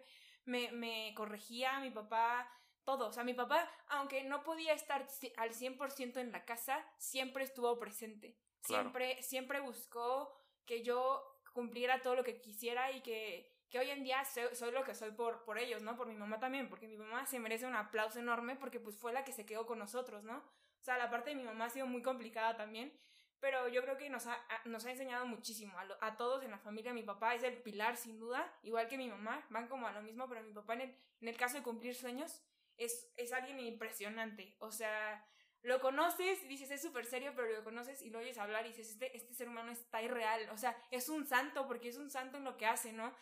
me, 0.45 0.73
me 0.73 1.15
corregía, 1.17 1.81
mi 1.81 1.91
papá, 1.91 2.49
todo. 2.85 3.09
O 3.09 3.13
sea, 3.13 3.25
mi 3.25 3.35
papá, 3.35 3.69
aunque 3.89 4.23
no 4.25 4.43
podía 4.43 4.73
estar 4.73 5.07
al 5.37 5.51
100% 5.51 6.17
en 6.19 6.33
la 6.33 6.45
casa, 6.45 6.85
siempre 6.97 7.45
estuvo 7.45 7.79
presente. 7.79 8.37
Siempre, 8.61 9.23
siempre 9.23 9.61
buscó 9.61 10.33
que 10.65 10.83
yo 10.85 11.25
cumpliera 11.53 12.01
todo 12.03 12.15
lo 12.15 12.25
que 12.25 12.41
quisiera 12.41 12.93
y 12.93 13.01
que 13.03 13.53
que 13.71 13.79
hoy 13.79 13.91
en 13.91 14.03
día 14.03 14.23
soy, 14.25 14.73
lo 14.73 14.85
que 14.85 14.95
soy 14.95 15.13
por, 15.13 15.45
por 15.45 15.59
ellos, 15.59 15.83
¿no? 15.83 15.97
Por 15.97 16.09
mi 16.09 16.17
mamá 16.17 16.41
también, 16.41 16.69
porque 16.69 16.89
mi 16.89 16.97
mamá 16.97 17.25
se 17.27 17.39
merece 17.39 17.67
un 17.67 17.77
aplauso 17.77 18.19
enorme 18.19 18.57
porque 18.57 18.81
pues 18.81 18.97
fue 18.97 19.13
la 19.13 19.25
que 19.25 19.33
se 19.33 19.47
quedó 19.47 19.65
con 19.65 19.79
nosotros, 19.79 20.25
¿no? 20.25 20.39
O 20.39 20.83
sea, 20.83 20.99
la 20.99 21.09
parte 21.09 21.31
de 21.31 21.37
mi 21.37 21.45
mamá 21.45 21.67
ha 21.67 21.71
sido 21.71 21.87
muy 21.87 22.03
complicada 22.03 22.57
también, 22.57 22.93
pero 23.39 23.69
yo 23.69 23.83
creo 23.83 23.97
que 23.97 24.11
nos 24.11 24.27
ha, 24.27 24.39
nos 24.65 24.85
ha 24.85 24.91
enseñado 24.91 25.25
muchísimo 25.25 25.79
a, 25.79 25.87
a, 26.01 26.17
todos 26.17 26.43
en 26.43 26.51
la 26.51 26.59
familia. 26.59 26.93
Mi 26.93 27.05
papá 27.05 27.35
es 27.35 27.45
el 27.45 27.63
pilar, 27.63 27.97
sin 27.97 28.19
duda, 28.19 28.53
igual 28.63 28.89
que 28.89 28.99
mi 28.99 29.09
mamá, 29.09 29.47
van 29.51 29.69
como 29.69 29.87
a 29.87 29.93
lo 29.93 30.03
mismo, 30.03 30.29
pero 30.29 30.43
mi 30.43 30.53
papá 30.53 30.75
en 30.75 30.81
el, 30.83 30.97
en 31.21 31.29
el 31.29 31.37
caso 31.37 31.57
de 31.57 31.63
cumplir 31.63 31.95
sueños 31.95 32.43
es, 32.77 33.13
es 33.17 33.33
alguien 33.33 33.61
impresionante, 33.61 34.57
o 34.59 34.73
sea 34.73 35.25
lo 35.63 35.81
conoces 35.81 36.43
y 36.43 36.49
dices, 36.49 36.71
es 36.71 36.81
súper 36.81 37.05
serio, 37.05 37.33
pero 37.37 37.53
lo 37.53 37.63
conoces 37.63 38.01
y 38.03 38.11
lo 38.11 38.21
oyes 38.21 38.39
hablar 38.39 38.65
y 38.65 38.69
dices, 38.71 38.91
este, 38.91 39.15
este 39.17 39.35
ser 39.35 39.49
humano 39.49 39.71
está 39.71 40.03
irreal. 40.03 40.49
O 40.51 40.57
sea, 40.57 40.77
es 40.91 41.09
un 41.09 41.27
santo 41.27 41.67
porque 41.67 41.89
es 41.89 41.97
un 41.97 42.11
santo 42.11 42.39
en 42.39 42.45
lo 42.45 42.57
que 42.57 42.67
hace, 42.67 42.93
¿no? 42.93 43.15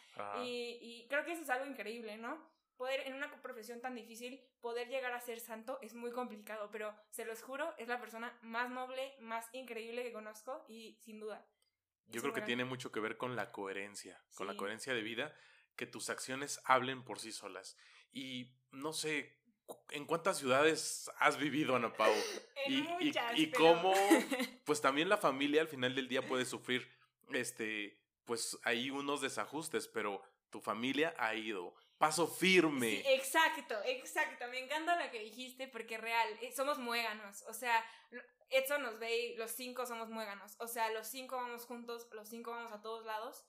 Y, 0.42 0.78
y, 0.80 1.06
creo 1.08 1.24
que 1.24 1.32
eso 1.32 1.42
es 1.42 1.50
algo 1.50 1.66
increíble, 1.66 2.16
¿no? 2.16 2.38
Poder, 2.76 3.00
en 3.08 3.14
una 3.14 3.42
profesión 3.42 3.80
tan 3.80 3.96
difícil, 3.96 4.40
poder 4.60 4.88
llegar 4.88 5.12
a 5.12 5.20
ser 5.20 5.40
santo 5.40 5.80
es 5.82 5.94
muy 5.94 6.12
complicado, 6.12 6.70
pero 6.70 6.94
se 7.10 7.24
los 7.24 7.42
juro, 7.42 7.74
es 7.76 7.88
la 7.88 7.98
persona 7.98 8.38
más 8.42 8.70
noble, 8.70 9.16
más 9.18 9.48
increíble 9.52 10.04
que 10.04 10.12
conozco 10.12 10.64
y 10.68 10.96
sin 11.00 11.18
duda. 11.18 11.44
Yo 12.06 12.22
creo 12.22 12.32
que 12.32 12.40
tiene 12.40 12.64
mucho 12.64 12.92
que 12.92 13.00
ver 13.00 13.16
con 13.16 13.34
la 13.34 13.50
coherencia, 13.50 14.22
con 14.36 14.46
la 14.46 14.56
coherencia 14.56 14.94
de 14.94 15.02
vida 15.02 15.34
que 15.76 15.86
tus 15.86 16.08
acciones 16.08 16.60
hablen 16.64 17.04
por 17.04 17.18
sí 17.18 17.32
solas. 17.32 17.76
Y 18.12 18.54
no 18.70 18.92
sé, 18.92 19.37
¿en 19.90 20.04
cuántas 20.04 20.38
ciudades 20.38 21.10
has 21.18 21.36
vivido, 21.36 21.76
Ana 21.76 21.92
Pau? 21.92 22.12
En 22.66 22.72
y, 22.72 22.82
muchas, 22.82 23.38
y 23.38 23.46
pero- 23.46 23.64
cómo, 23.64 23.94
pues 24.64 24.80
también 24.80 25.08
la 25.08 25.16
familia 25.16 25.62
al 25.62 25.68
final 25.68 25.94
del 25.94 26.08
día 26.08 26.26
puede 26.26 26.44
sufrir, 26.44 26.86
este, 27.30 27.98
pues 28.24 28.58
hay 28.64 28.90
unos 28.90 29.20
desajustes, 29.20 29.88
pero 29.88 30.20
tu 30.50 30.60
familia 30.60 31.14
ha 31.18 31.34
ido. 31.34 31.74
Paso 31.98 32.26
firme. 32.26 32.90
Sí, 32.90 33.02
exacto, 33.06 33.74
exacto. 33.84 34.46
Me 34.48 34.58
encanta 34.58 35.02
lo 35.02 35.10
que 35.10 35.20
dijiste 35.20 35.66
porque 35.68 35.98
real, 35.98 36.28
eh, 36.42 36.52
somos 36.52 36.78
muéganos. 36.78 37.42
O 37.48 37.52
sea, 37.54 37.84
Edson 38.50 38.82
nos 38.82 38.98
ve 38.98 39.16
y 39.18 39.36
los 39.36 39.50
cinco 39.50 39.86
somos 39.86 40.08
muéganos. 40.08 40.56
O 40.60 40.68
sea, 40.68 40.90
los 40.90 41.06
cinco 41.08 41.36
vamos 41.36 41.64
juntos, 41.64 42.08
los 42.12 42.28
cinco 42.28 42.50
vamos 42.52 42.72
a 42.72 42.82
todos 42.82 43.04
lados. 43.04 43.44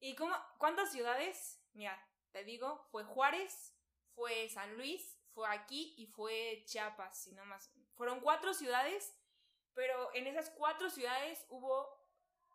¿Y 0.00 0.14
cómo, 0.14 0.36
cuántas 0.58 0.92
ciudades? 0.92 1.60
Mira, 1.72 1.98
te 2.30 2.44
digo, 2.44 2.86
fue 2.90 3.04
Juárez, 3.04 3.74
fue 4.14 4.48
San 4.50 4.76
Luis, 4.76 5.18
fue 5.34 5.48
aquí 5.48 5.94
y 5.98 6.06
fue 6.06 6.62
Chiapas, 6.66 7.18
si 7.18 7.32
no 7.32 7.44
más. 7.44 7.70
Fueron 7.94 8.20
cuatro 8.20 8.54
ciudades, 8.54 9.14
pero 9.74 10.14
en 10.14 10.26
esas 10.26 10.50
cuatro 10.50 10.88
ciudades 10.88 11.44
hubo 11.48 11.88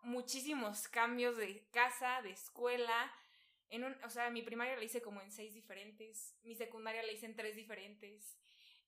muchísimos 0.02 0.88
cambios 0.88 1.38
de 1.38 1.68
casa, 1.72 2.22
de 2.22 2.32
escuela, 2.32 3.14
en 3.70 3.84
un, 3.84 4.04
o 4.04 4.10
sea, 4.10 4.30
mi 4.30 4.42
primaria 4.42 4.78
la 4.78 4.84
hice 4.84 5.02
como 5.02 5.22
en 5.22 5.32
seis 5.32 5.54
diferentes, 5.54 6.36
mi 6.44 6.56
secundaria 6.56 7.04
la 7.04 7.12
hice 7.12 7.26
en 7.26 7.36
tres 7.36 7.56
diferentes. 7.56 8.38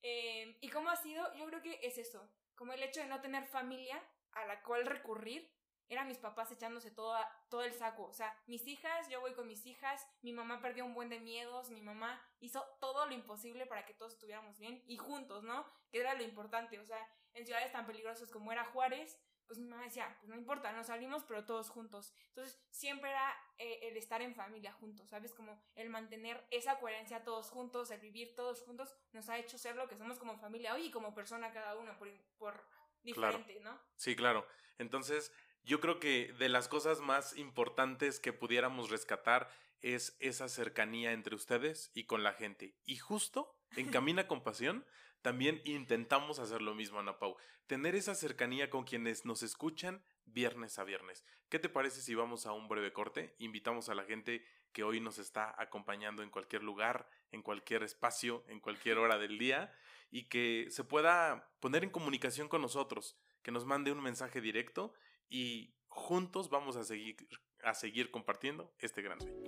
Eh, 0.02 0.58
¿Y 0.62 0.70
cómo 0.70 0.90
ha 0.90 0.96
sido? 0.96 1.32
Yo 1.36 1.46
creo 1.46 1.62
que 1.62 1.80
es 1.84 1.98
eso, 1.98 2.28
como 2.56 2.74
el 2.74 2.82
hecho 2.82 3.02
de 3.02 3.08
no 3.08 3.22
tener 3.22 3.46
familia 3.46 4.02
a 4.32 4.46
la 4.46 4.64
cual 4.64 4.86
recurrir, 4.86 5.52
eran 5.92 6.08
mis 6.08 6.18
papás 6.18 6.50
echándose 6.52 6.90
todo, 6.90 7.14
todo 7.50 7.64
el 7.64 7.74
saco. 7.74 8.06
O 8.06 8.14
sea, 8.14 8.34
mis 8.48 8.66
hijas, 8.66 9.10
yo 9.10 9.20
voy 9.20 9.34
con 9.34 9.46
mis 9.46 9.66
hijas, 9.66 10.08
mi 10.22 10.32
mamá 10.32 10.62
perdió 10.62 10.86
un 10.86 10.94
buen 10.94 11.10
de 11.10 11.20
miedos, 11.20 11.70
mi 11.70 11.82
mamá 11.82 12.20
hizo 12.40 12.64
todo 12.80 13.06
lo 13.06 13.14
imposible 13.14 13.66
para 13.66 13.86
que 13.86 13.94
todos 13.94 14.14
estuviéramos 14.14 14.58
bien 14.58 14.82
y 14.88 14.96
juntos, 14.96 15.44
¿no? 15.44 15.66
Que 15.92 16.00
era 16.00 16.14
lo 16.14 16.24
importante. 16.24 16.80
O 16.80 16.86
sea, 16.86 17.06
en 17.34 17.46
ciudades 17.46 17.74
tan 17.74 17.86
peligrosas 17.86 18.32
como 18.32 18.54
era 18.54 18.64
Juárez, 18.64 19.20
pues 19.48 19.60
mi 19.60 19.68
mamá 19.68 19.84
decía, 19.84 20.16
pues 20.22 20.30
no 20.30 20.38
importa, 20.38 20.72
nos 20.72 20.88
salimos, 20.88 21.26
pero 21.26 21.46
todos 21.46 21.70
juntos. 21.70 22.14
Entonces, 22.30 22.58
siempre 22.70 23.10
era 23.10 23.36
eh, 23.58 23.80
el 23.82 23.98
estar 23.98 24.22
en 24.22 24.34
familia 24.34 24.72
juntos, 24.72 25.10
¿sabes? 25.10 25.34
Como 25.34 25.62
el 25.76 25.90
mantener 25.90 26.48
esa 26.52 26.80
coherencia 26.80 27.26
todos 27.26 27.50
juntos, 27.50 27.92
el 27.92 28.00
vivir 28.00 28.34
todos 28.34 28.62
juntos, 28.62 28.96
nos 29.12 29.28
ha 29.28 29.38
hecho 29.38 29.58
ser 29.58 29.76
lo 29.76 29.90
que 29.90 29.98
somos 29.98 30.18
como 30.18 30.38
familia 30.38 30.74
hoy 30.74 30.86
y 30.86 30.92
como 30.92 31.14
persona 31.14 31.52
cada 31.52 31.76
uno, 31.76 31.98
por, 31.98 32.10
por 32.38 32.66
diferente, 33.04 33.60
¿no? 33.60 33.78
Sí, 33.98 34.16
claro. 34.16 34.48
Entonces, 34.78 35.34
yo 35.64 35.80
creo 35.80 36.00
que 36.00 36.34
de 36.40 36.50
las 36.50 36.68
cosas 36.68 37.00
más 37.00 37.38
importantes 37.38 38.20
que 38.20 38.34
pudiéramos 38.34 38.90
rescatar 38.90 39.50
es 39.82 40.16
esa 40.20 40.48
cercanía 40.48 41.12
entre 41.12 41.36
ustedes 41.36 41.92
y 41.94 42.06
con 42.06 42.24
la 42.24 42.34
gente. 42.34 42.76
Y 42.86 42.98
justo 42.98 43.56
en 43.76 43.90
Camina 43.92 44.28
con 44.28 44.44
Pasión 44.44 44.86
también 45.22 45.62
intentamos 45.66 46.40
hacer 46.40 46.62
lo 46.62 46.74
mismo, 46.74 47.00
Ana 47.00 47.20
Pau. 47.20 47.36
Tener 47.68 47.96
esa 47.96 48.16
cercanía 48.16 48.70
con 48.70 48.84
quienes 48.84 49.24
nos 49.24 49.44
escuchan 49.44 50.04
viernes 50.26 50.80
a 50.80 50.84
viernes. 50.84 51.24
¿Qué 51.50 51.60
te 51.60 51.70
parece 51.70 52.02
si 52.02 52.16
vamos 52.16 52.46
a 52.46 52.54
un 52.54 52.68
breve 52.68 52.92
corte? 52.92 53.36
Invitamos 53.38 53.90
a 53.90 53.96
la 53.96 54.04
gente 54.04 54.44
que 54.74 54.84
hoy 54.84 55.00
nos 55.00 55.20
está 55.20 55.54
acompañando 55.62 56.24
en 56.24 56.30
cualquier 56.30 56.64
lugar, 56.64 57.08
en 57.32 57.44
cualquier 57.44 57.84
espacio, 57.84 58.44
en 58.48 58.60
cualquier 58.60 58.98
hora 58.98 59.18
del 59.18 59.38
día 59.38 59.74
y 60.10 60.24
que 60.24 60.68
se 60.70 60.84
pueda 60.84 61.52
poner 61.60 61.84
en 61.84 61.90
comunicación 61.90 62.48
con 62.48 62.62
nosotros, 62.62 63.18
que 63.44 63.52
nos 63.52 63.66
mande 63.66 63.92
un 63.92 64.02
mensaje 64.02 64.42
directo 64.42 64.94
y 65.32 65.74
juntos 65.88 66.50
vamos 66.50 66.76
a 66.76 66.84
seguir, 66.84 67.16
a 67.64 67.74
seguir 67.74 68.12
compartiendo 68.12 68.72
este 68.80 69.02
gran 69.02 69.20
sueño. 69.20 69.42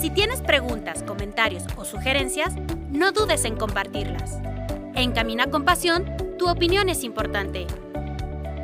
Si 0.00 0.08
tienes 0.08 0.40
preguntas, 0.40 1.02
comentarios 1.02 1.64
o 1.76 1.84
sugerencias, 1.84 2.54
no 2.90 3.12
dudes 3.12 3.44
en 3.44 3.56
compartirlas. 3.56 4.40
En 4.94 5.12
Camina 5.12 5.50
con 5.50 5.64
Pasión, 5.64 6.06
tu 6.38 6.48
opinión 6.48 6.88
es 6.88 7.04
importante. 7.04 7.66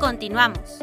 Continuamos. 0.00 0.78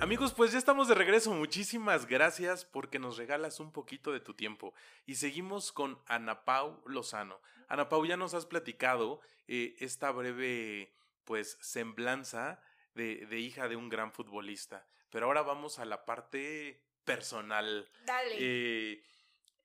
Amigos, 0.00 0.32
pues 0.32 0.52
ya 0.52 0.58
estamos 0.58 0.88
de 0.88 0.94
regreso. 0.94 1.32
Muchísimas 1.34 2.06
gracias 2.06 2.64
porque 2.64 2.98
nos 2.98 3.16
regalas 3.16 3.60
un 3.60 3.70
poquito 3.70 4.12
de 4.12 4.20
tu 4.20 4.34
tiempo. 4.34 4.72
Y 5.06 5.16
seguimos 5.16 5.70
con 5.70 5.98
Ana 6.06 6.44
Pau 6.44 6.82
Lozano. 6.86 7.40
Ana 7.68 7.88
Pau, 7.88 8.06
ya 8.06 8.16
nos 8.16 8.32
has 8.32 8.46
platicado 8.46 9.20
eh, 9.46 9.76
esta 9.80 10.10
breve, 10.10 10.94
pues, 11.24 11.58
semblanza 11.60 12.60
de, 12.98 13.24
de 13.24 13.38
hija 13.38 13.68
de 13.68 13.76
un 13.76 13.88
gran 13.88 14.12
futbolista. 14.12 14.86
Pero 15.08 15.26
ahora 15.26 15.40
vamos 15.42 15.78
a 15.78 15.86
la 15.86 16.04
parte 16.04 16.82
personal. 17.04 17.88
Dale. 18.04 18.36
Eh, 18.38 19.02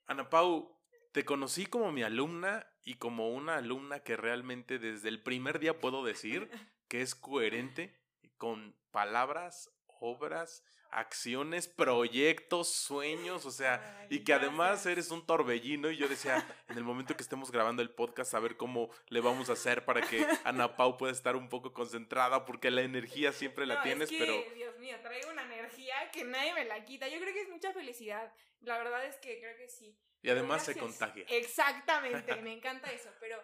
Ana 0.08 0.30
Pau, 0.30 0.78
te 1.12 1.26
conocí 1.26 1.66
como 1.66 1.92
mi 1.92 2.04
alumna 2.04 2.66
y 2.86 2.96
como 2.96 3.30
una 3.30 3.58
alumna 3.58 4.00
que 4.00 4.16
realmente 4.16 4.80
desde 4.80 5.10
el 5.10 5.22
primer 5.22 5.60
día 5.60 5.80
puedo 5.80 6.06
decir 6.06 6.50
que 6.88 7.02
es 7.02 7.16
coherente 7.16 7.94
con 8.38 8.76
palabras, 8.92 9.72
obras, 10.04 10.64
acciones, 10.92 11.68
proyectos, 11.68 12.68
sueños, 12.74 13.46
o 13.46 13.52
sea, 13.52 14.00
Ay, 14.02 14.18
y 14.18 14.24
que 14.24 14.34
además 14.34 14.86
eres 14.86 15.12
un 15.12 15.26
torbellino 15.26 15.90
y 15.90 15.98
yo 15.98 16.08
decía, 16.08 16.46
en 16.68 16.78
el 16.78 16.84
momento 16.84 17.16
que 17.16 17.24
estemos 17.24 17.52
grabando 17.52 17.82
el 17.82 17.90
podcast, 17.90 18.34
a 18.34 18.40
ver 18.40 18.58
cómo 18.58 18.90
le 19.08 19.22
vamos 19.22 19.50
a 19.50 19.54
hacer 19.54 19.86
para 19.86 20.02
que 20.02 20.18
Ana 20.44 20.76
Pau 20.76 20.98
pueda 20.98 21.14
estar 21.14 21.36
un 21.36 21.50
poco 21.50 21.74
concentrada, 21.74 22.46
porque 22.46 22.70
la 22.70 22.82
energía 22.82 23.32
siempre 23.32 23.66
la 23.66 23.76
No, 23.76 23.84
tienes, 23.84 24.12
es 24.12 24.18
que, 24.18 24.26
pero 24.26 24.56
Dios 24.56 24.78
mío, 24.78 24.98
traigo 25.02 25.32
una 25.32 25.44
energía 25.44 26.12
que 26.12 26.26
nadie 26.26 26.54
me 26.54 26.66
la 26.66 26.84
quita. 26.84 27.08
Yo 27.08 27.20
creo 27.20 27.34
que 27.34 27.42
es 27.42 27.50
mucha 27.50 27.72
felicidad. 27.72 28.32
La 28.60 28.78
verdad 28.78 29.06
es 29.06 29.16
que 29.18 29.40
creo 29.40 29.56
que 29.58 29.70
sí. 29.70 29.98
y 30.22 30.30
además 30.30 30.66
se 30.66 30.76
contagia. 30.76 31.26
Exactamente, 31.30 32.36
me 32.42 32.54
encanta 32.54 32.92
eso, 32.92 33.10
pero 33.20 33.42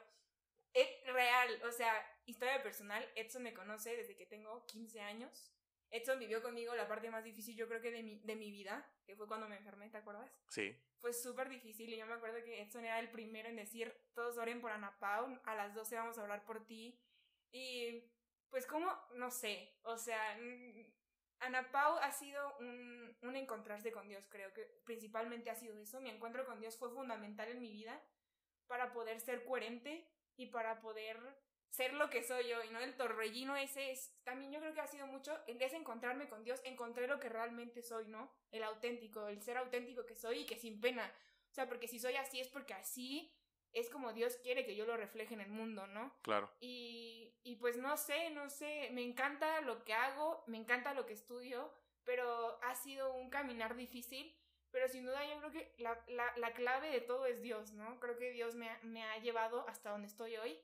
es 0.73 0.87
real, 1.05 1.61
o 1.67 1.71
sea, 1.71 1.93
historia 2.25 2.61
personal, 2.61 3.07
Edson 3.15 3.43
me 3.43 3.53
conoce 3.53 3.95
desde 3.95 4.15
que 4.15 4.25
tengo 4.25 4.65
15 4.67 5.01
años. 5.01 5.51
Edson 5.91 6.19
vivió 6.19 6.41
conmigo 6.41 6.75
la 6.75 6.87
parte 6.87 7.09
más 7.09 7.23
difícil, 7.23 7.55
yo 7.55 7.67
creo 7.67 7.81
que 7.81 7.91
de 7.91 8.03
mi, 8.03 8.19
de 8.19 8.35
mi 8.35 8.51
vida, 8.51 8.87
que 9.05 9.15
fue 9.15 9.27
cuando 9.27 9.47
me 9.49 9.57
enfermé, 9.57 9.89
¿te 9.89 9.97
acuerdas? 9.97 10.31
Sí, 10.49 10.75
Fue 10.99 11.13
súper 11.13 11.49
difícil 11.49 11.91
y 11.93 11.97
yo 11.97 12.05
me 12.05 12.13
acuerdo 12.13 12.43
que 12.43 12.61
Edson 12.61 12.85
era 12.85 12.99
el 12.99 13.09
primero 13.09 13.49
en 13.49 13.55
decir, 13.55 13.95
todos 14.13 14.37
oren 14.37 14.61
por 14.61 14.71
Ana 14.71 14.97
Pau, 14.99 15.39
a 15.45 15.55
las 15.55 15.73
12 15.73 15.95
vamos 15.95 16.17
a 16.17 16.23
orar 16.23 16.45
por 16.45 16.65
ti. 16.65 16.99
Y 17.51 18.03
pues 18.49 18.67
como, 18.67 18.91
no 19.15 19.31
sé, 19.31 19.79
o 19.83 19.97
sea, 19.97 20.37
Ana 21.39 21.71
Pau 21.71 21.97
ha 21.97 22.11
sido 22.11 22.57
un, 22.59 23.17
un 23.21 23.35
encontrarse 23.35 23.91
con 23.91 24.07
Dios, 24.07 24.27
creo 24.29 24.53
que 24.53 24.63
principalmente 24.85 25.49
ha 25.49 25.55
sido 25.55 25.77
eso. 25.79 26.01
Mi 26.01 26.09
encuentro 26.09 26.45
con 26.45 26.59
Dios 26.59 26.77
fue 26.77 26.91
fundamental 26.91 27.49
en 27.49 27.61
mi 27.61 27.71
vida 27.71 27.99
para 28.67 28.91
poder 28.93 29.19
ser 29.19 29.43
coherente 29.45 30.07
y 30.35 30.47
para 30.47 30.79
poder 30.79 31.17
ser 31.69 31.93
lo 31.93 32.09
que 32.09 32.23
soy 32.23 32.51
hoy, 32.51 32.69
¿no? 32.71 32.79
El 32.79 32.95
torbellino 32.95 33.55
ese 33.55 33.91
es, 33.91 34.13
también 34.23 34.51
yo 34.51 34.59
creo 34.59 34.73
que 34.73 34.81
ha 34.81 34.87
sido 34.87 35.07
mucho, 35.07 35.37
en 35.47 35.61
ese 35.61 35.77
encontrarme 35.77 36.27
con 36.27 36.43
Dios, 36.43 36.61
encontré 36.63 37.07
lo 37.07 37.19
que 37.19 37.29
realmente 37.29 37.81
soy, 37.81 38.07
¿no? 38.07 38.31
El 38.51 38.63
auténtico, 38.63 39.27
el 39.27 39.41
ser 39.41 39.57
auténtico 39.57 40.05
que 40.05 40.15
soy 40.15 40.39
y 40.39 40.45
que 40.45 40.57
sin 40.57 40.81
pena. 40.81 41.11
O 41.51 41.53
sea, 41.53 41.67
porque 41.67 41.87
si 41.87 41.99
soy 41.99 42.15
así 42.15 42.39
es 42.39 42.47
porque 42.47 42.73
así 42.73 43.33
es 43.71 43.89
como 43.89 44.13
Dios 44.13 44.37
quiere 44.37 44.65
que 44.65 44.75
yo 44.75 44.85
lo 44.85 44.97
refleje 44.97 45.33
en 45.33 45.41
el 45.41 45.49
mundo, 45.49 45.85
¿no? 45.87 46.11
claro. 46.21 46.51
Y, 46.59 47.35
y 47.43 47.55
pues 47.57 47.77
no 47.77 47.97
sé, 47.97 48.31
no 48.31 48.49
sé, 48.49 48.89
me 48.93 49.03
encanta 49.03 49.61
lo 49.61 49.83
que 49.83 49.93
hago, 49.93 50.43
me 50.47 50.57
encanta 50.57 50.93
lo 50.93 51.05
que 51.05 51.13
estudio, 51.13 51.71
pero 52.03 52.59
ha 52.63 52.73
sido 52.73 53.13
un 53.13 53.29
caminar 53.29 53.75
difícil, 53.75 54.35
pero 54.71 54.87
sin 54.87 55.05
duda 55.05 55.23
yo 55.25 55.37
creo 55.39 55.51
que 55.51 55.75
la, 55.77 56.03
la, 56.07 56.33
la 56.37 56.53
clave 56.53 56.89
de 56.89 57.01
todo 57.01 57.25
es 57.25 57.41
Dios, 57.41 57.73
¿no? 57.73 57.99
Creo 57.99 58.17
que 58.17 58.31
Dios 58.31 58.55
me 58.55 58.69
ha, 58.69 58.79
me 58.81 59.03
ha 59.03 59.17
llevado 59.19 59.67
hasta 59.67 59.91
donde 59.91 60.07
estoy 60.07 60.37
hoy, 60.37 60.59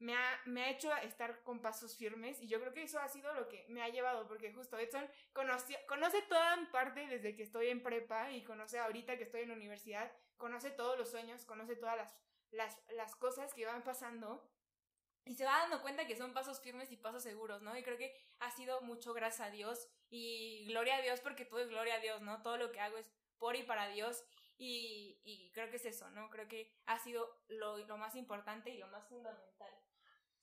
me 0.00 0.16
ha, 0.16 0.40
me 0.46 0.62
ha 0.62 0.70
hecho 0.70 0.94
estar 0.96 1.42
con 1.42 1.60
pasos 1.60 1.96
firmes 1.96 2.40
y 2.40 2.48
yo 2.48 2.58
creo 2.58 2.72
que 2.72 2.82
eso 2.82 2.98
ha 2.98 3.08
sido 3.08 3.32
lo 3.34 3.48
que 3.48 3.66
me 3.68 3.82
ha 3.82 3.88
llevado, 3.88 4.26
porque 4.26 4.52
justo 4.52 4.78
Edson 4.78 5.06
conoció, 5.32 5.76
conoce 5.86 6.22
toda 6.22 6.56
mi 6.56 6.66
parte 6.66 7.06
desde 7.06 7.36
que 7.36 7.42
estoy 7.42 7.68
en 7.68 7.82
prepa 7.82 8.30
y 8.32 8.42
conoce 8.42 8.78
ahorita 8.78 9.18
que 9.18 9.24
estoy 9.24 9.42
en 9.42 9.50
la 9.50 9.54
universidad, 9.54 10.10
conoce 10.38 10.70
todos 10.70 10.98
los 10.98 11.10
sueños, 11.10 11.44
conoce 11.44 11.76
todas 11.76 11.96
las, 11.96 12.16
las, 12.50 12.78
las 12.94 13.14
cosas 13.14 13.52
que 13.52 13.66
van 13.66 13.84
pasando 13.84 14.50
y 15.26 15.34
se 15.34 15.44
va 15.44 15.58
dando 15.58 15.82
cuenta 15.82 16.06
que 16.06 16.16
son 16.16 16.32
pasos 16.32 16.60
firmes 16.60 16.90
y 16.90 16.96
pasos 16.96 17.22
seguros, 17.22 17.60
¿no? 17.60 17.76
Y 17.76 17.82
creo 17.82 17.98
que 17.98 18.16
ha 18.38 18.50
sido 18.50 18.80
mucho 18.80 19.12
gracias 19.12 19.48
a 19.48 19.50
Dios 19.50 19.86
y 20.08 20.64
gloria 20.66 20.96
a 20.96 21.02
Dios 21.02 21.20
porque 21.20 21.44
todo 21.44 21.60
es 21.60 21.68
gloria 21.68 21.96
a 21.96 22.00
Dios, 22.00 22.22
¿no? 22.22 22.42
Todo 22.42 22.56
lo 22.56 22.72
que 22.72 22.80
hago 22.80 22.96
es 22.96 23.12
por 23.38 23.54
y 23.54 23.62
para 23.64 23.88
Dios 23.88 24.24
y, 24.56 25.20
y 25.24 25.50
creo 25.52 25.70
que 25.70 25.76
es 25.76 25.84
eso, 25.84 26.10
¿no? 26.10 26.30
Creo 26.30 26.48
que 26.48 26.74
ha 26.86 26.98
sido 26.98 27.42
lo, 27.48 27.78
lo 27.78 27.98
más 27.98 28.16
importante 28.16 28.70
y 28.70 28.78
lo 28.78 28.88
más 28.88 29.06
fundamental. 29.08 29.70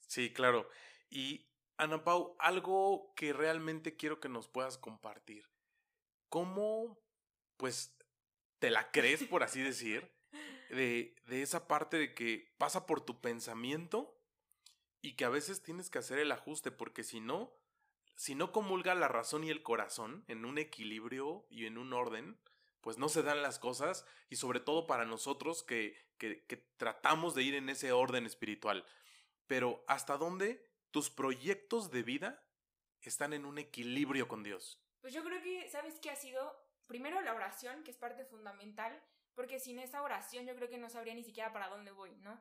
Sí, 0.08 0.32
claro. 0.32 0.68
Y 1.10 1.46
Ana 1.76 2.02
Pau, 2.02 2.34
algo 2.40 3.12
que 3.14 3.32
realmente 3.32 3.96
quiero 3.96 4.18
que 4.18 4.28
nos 4.28 4.48
puedas 4.48 4.78
compartir. 4.78 5.44
¿Cómo, 6.28 6.98
pues, 7.56 7.94
te 8.58 8.70
la 8.70 8.90
crees, 8.90 9.22
por 9.24 9.42
así 9.42 9.62
decir, 9.62 10.10
de, 10.70 11.14
de 11.26 11.42
esa 11.42 11.68
parte 11.68 11.98
de 11.98 12.14
que 12.14 12.54
pasa 12.58 12.86
por 12.86 13.02
tu 13.02 13.20
pensamiento 13.20 14.18
y 15.02 15.14
que 15.14 15.24
a 15.24 15.30
veces 15.30 15.62
tienes 15.62 15.90
que 15.90 15.98
hacer 15.98 16.18
el 16.18 16.32
ajuste, 16.32 16.70
porque 16.70 17.04
si 17.04 17.20
no, 17.20 17.52
si 18.16 18.34
no 18.34 18.50
comulga 18.50 18.94
la 18.94 19.08
razón 19.08 19.44
y 19.44 19.50
el 19.50 19.62
corazón 19.62 20.24
en 20.26 20.44
un 20.44 20.58
equilibrio 20.58 21.46
y 21.50 21.66
en 21.66 21.78
un 21.78 21.92
orden, 21.92 22.40
pues 22.80 22.98
no 22.98 23.08
se 23.08 23.22
dan 23.22 23.42
las 23.42 23.58
cosas 23.58 24.06
y 24.30 24.36
sobre 24.36 24.60
todo 24.60 24.86
para 24.86 25.04
nosotros 25.04 25.62
que, 25.62 25.96
que, 26.16 26.44
que 26.46 26.56
tratamos 26.56 27.34
de 27.34 27.42
ir 27.42 27.54
en 27.54 27.68
ese 27.68 27.92
orden 27.92 28.26
espiritual. 28.26 28.84
Pero 29.48 29.82
¿hasta 29.88 30.16
dónde 30.16 30.64
tus 30.92 31.10
proyectos 31.10 31.90
de 31.90 32.04
vida 32.04 32.44
están 33.00 33.32
en 33.32 33.44
un 33.44 33.58
equilibrio 33.58 34.28
con 34.28 34.44
Dios? 34.44 34.80
Pues 35.00 35.12
yo 35.12 35.24
creo 35.24 35.42
que, 35.42 35.68
¿sabes 35.68 35.98
qué 36.00 36.10
ha 36.10 36.16
sido? 36.16 36.56
Primero 36.86 37.20
la 37.22 37.34
oración, 37.34 37.82
que 37.82 37.90
es 37.90 37.96
parte 37.96 38.24
fundamental, 38.24 39.02
porque 39.34 39.58
sin 39.58 39.78
esa 39.78 40.02
oración 40.02 40.46
yo 40.46 40.54
creo 40.54 40.68
que 40.68 40.78
no 40.78 40.88
sabría 40.90 41.14
ni 41.14 41.24
siquiera 41.24 41.52
para 41.52 41.68
dónde 41.68 41.90
voy, 41.90 42.14
¿no? 42.16 42.40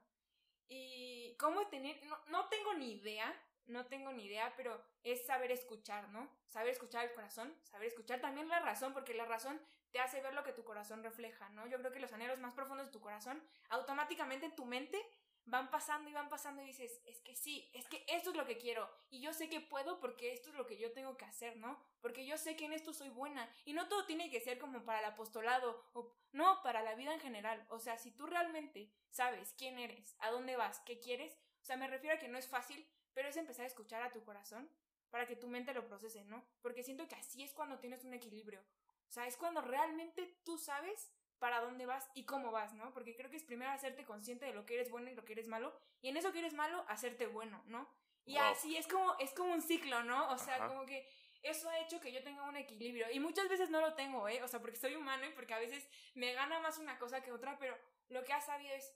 Y 0.68 1.36
cómo 1.38 1.68
tener, 1.68 2.06
no, 2.06 2.18
no 2.28 2.50
tengo 2.50 2.74
ni 2.74 2.94
idea, 2.94 3.34
no 3.68 3.86
tengo 3.86 4.12
ni 4.12 4.26
idea, 4.26 4.54
pero 4.58 4.84
es 5.04 5.26
saber 5.26 5.52
escuchar, 5.52 6.10
¿no? 6.10 6.30
Saber 6.46 6.72
escuchar 6.72 7.06
el 7.06 7.14
corazón, 7.14 7.56
saber 7.64 7.88
escuchar 7.88 8.20
también 8.20 8.50
la 8.50 8.60
razón, 8.60 8.94
porque 8.94 9.14
la 9.14 9.26
razón 9.26 9.62
te 9.92 10.00
hace 10.00 10.22
ver 10.22 10.34
lo 10.34 10.44
que 10.44 10.54
tu 10.54 10.64
corazón 10.64 11.04
refleja, 11.04 11.50
¿no? 11.50 11.68
Yo 11.68 11.78
creo 11.80 11.92
que 11.92 12.00
los 12.00 12.12
anhelos 12.12 12.40
más 12.40 12.54
profundos 12.54 12.88
de 12.88 12.92
tu 12.92 13.00
corazón, 13.00 13.42
automáticamente 13.70 14.48
en 14.48 14.56
tu 14.56 14.66
mente 14.66 15.02
van 15.48 15.72
pasando 15.72 16.10
y 16.10 16.14
van 16.14 16.30
pasando 16.30 16.62
y 16.62 16.68
dices, 16.68 17.02
es 17.06 17.22
que 17.22 17.36
sí, 17.36 17.70
es 17.74 17.88
que 17.88 18.06
esto 18.08 18.32
es 18.32 18.36
lo 18.36 18.46
que 18.46 18.58
quiero 18.58 18.90
y 19.10 19.22
yo 19.22 19.34
sé 19.34 19.50
que 19.50 19.62
puedo 19.62 20.00
porque 20.00 20.34
esto 20.34 20.50
es 20.50 20.56
lo 20.56 20.68
que 20.68 20.78
yo 20.78 20.92
tengo 20.92 21.16
que 21.16 21.26
hacer, 21.26 21.56
¿no? 21.58 21.82
Porque 22.02 22.26
yo 22.26 22.38
sé 22.38 22.56
que 22.58 22.66
en 22.66 22.74
esto 22.74 22.94
soy 22.94 23.10
buena 23.10 23.50
y 23.64 23.74
no 23.74 23.88
todo 23.88 24.06
tiene 24.06 24.30
que 24.30 24.42
ser 24.42 24.60
como 24.60 24.84
para 24.84 25.00
el 25.00 25.06
apostolado 25.06 25.90
o 25.94 26.14
no, 26.34 26.62
para 26.64 26.84
la 26.84 26.96
vida 26.96 27.14
en 27.14 27.22
general. 27.22 27.66
O 27.70 27.80
sea, 27.80 27.98
si 27.98 28.12
tú 28.12 28.26
realmente 28.26 28.92
sabes 29.10 29.54
quién 29.58 29.80
eres, 29.80 30.16
a 30.20 30.32
dónde 30.32 30.58
vas, 30.58 30.82
qué 30.82 31.00
quieres, 31.00 31.34
o 31.62 31.66
sea, 31.66 31.78
me 31.78 31.88
refiero 31.88 32.18
a 32.18 32.20
que 32.20 32.28
no 32.28 32.38
es 32.38 32.48
fácil, 32.48 32.86
pero 33.14 33.30
es 33.30 33.38
empezar 33.38 33.64
a 33.64 33.70
escuchar 33.70 34.02
a 34.04 34.12
tu 34.12 34.24
corazón 34.24 34.70
para 35.10 35.26
que 35.26 35.38
tu 35.38 35.48
mente 35.48 35.74
lo 35.74 35.88
procese, 35.88 36.26
¿no? 36.26 36.46
Porque 36.62 36.84
siento 36.84 37.08
que 37.08 37.16
así 37.16 37.42
es 37.42 37.54
cuando 37.54 37.80
tienes 37.80 38.04
un 38.04 38.14
equilibrio. 38.14 38.62
O 39.08 39.12
sea, 39.12 39.26
es 39.26 39.38
cuando 39.38 39.62
realmente 39.62 40.42
tú 40.44 40.58
sabes 40.58 41.14
para 41.40 41.62
dónde 41.62 41.86
vas 41.86 42.10
y 42.14 42.26
cómo 42.26 42.52
vas, 42.52 42.74
¿no? 42.74 42.94
Porque 42.94 43.16
creo 43.16 43.30
que 43.30 43.38
es 43.38 43.44
primero 43.44 43.72
hacerte 43.72 44.06
consciente 44.06 44.46
de 44.46 44.54
lo 44.54 44.66
que 44.66 44.76
eres 44.76 44.90
bueno 44.90 45.10
y 45.10 45.16
lo 45.16 45.26
que 45.26 45.34
eres 45.34 45.48
malo, 45.48 45.74
y 46.02 46.10
en 46.10 46.18
eso 46.18 46.32
que 46.32 46.40
eres 46.40 46.54
malo, 46.54 46.86
hacerte 46.88 47.28
bueno, 47.28 47.62
¿no? 47.68 47.90
Y 48.26 48.38
así 48.38 48.76
es 48.76 48.88
como, 48.88 49.16
es 49.20 49.34
como 49.34 49.54
un 49.54 49.62
ciclo, 49.62 50.04
¿no? 50.04 50.30
O 50.32 50.38
sea, 50.38 50.68
como 50.68 50.86
que 50.86 51.08
eso 51.44 51.70
ha 51.70 51.80
hecho 51.80 52.02
que 52.02 52.12
yo 52.12 52.22
tenga 52.24 52.44
un 52.44 52.58
equilibrio. 52.58 53.10
Y 53.10 53.22
muchas 53.22 53.48
veces 53.48 53.70
no 53.70 53.80
lo 53.80 53.94
tengo, 53.94 54.28
¿eh? 54.28 54.44
O 54.44 54.50
sea, 54.50 54.60
porque 54.60 54.76
soy 54.76 54.96
humano 54.96 55.26
y 55.26 55.32
porque 55.32 55.54
a 55.54 55.60
veces 55.60 55.88
me 56.14 56.34
gana 56.34 56.60
más 56.60 56.78
una 56.78 57.00
cosa 57.00 57.24
que 57.24 57.32
otra, 57.32 57.58
pero 57.58 57.78
lo 58.10 58.24
que 58.26 58.34
has 58.34 58.46
sabido 58.46 58.76
es, 58.76 58.94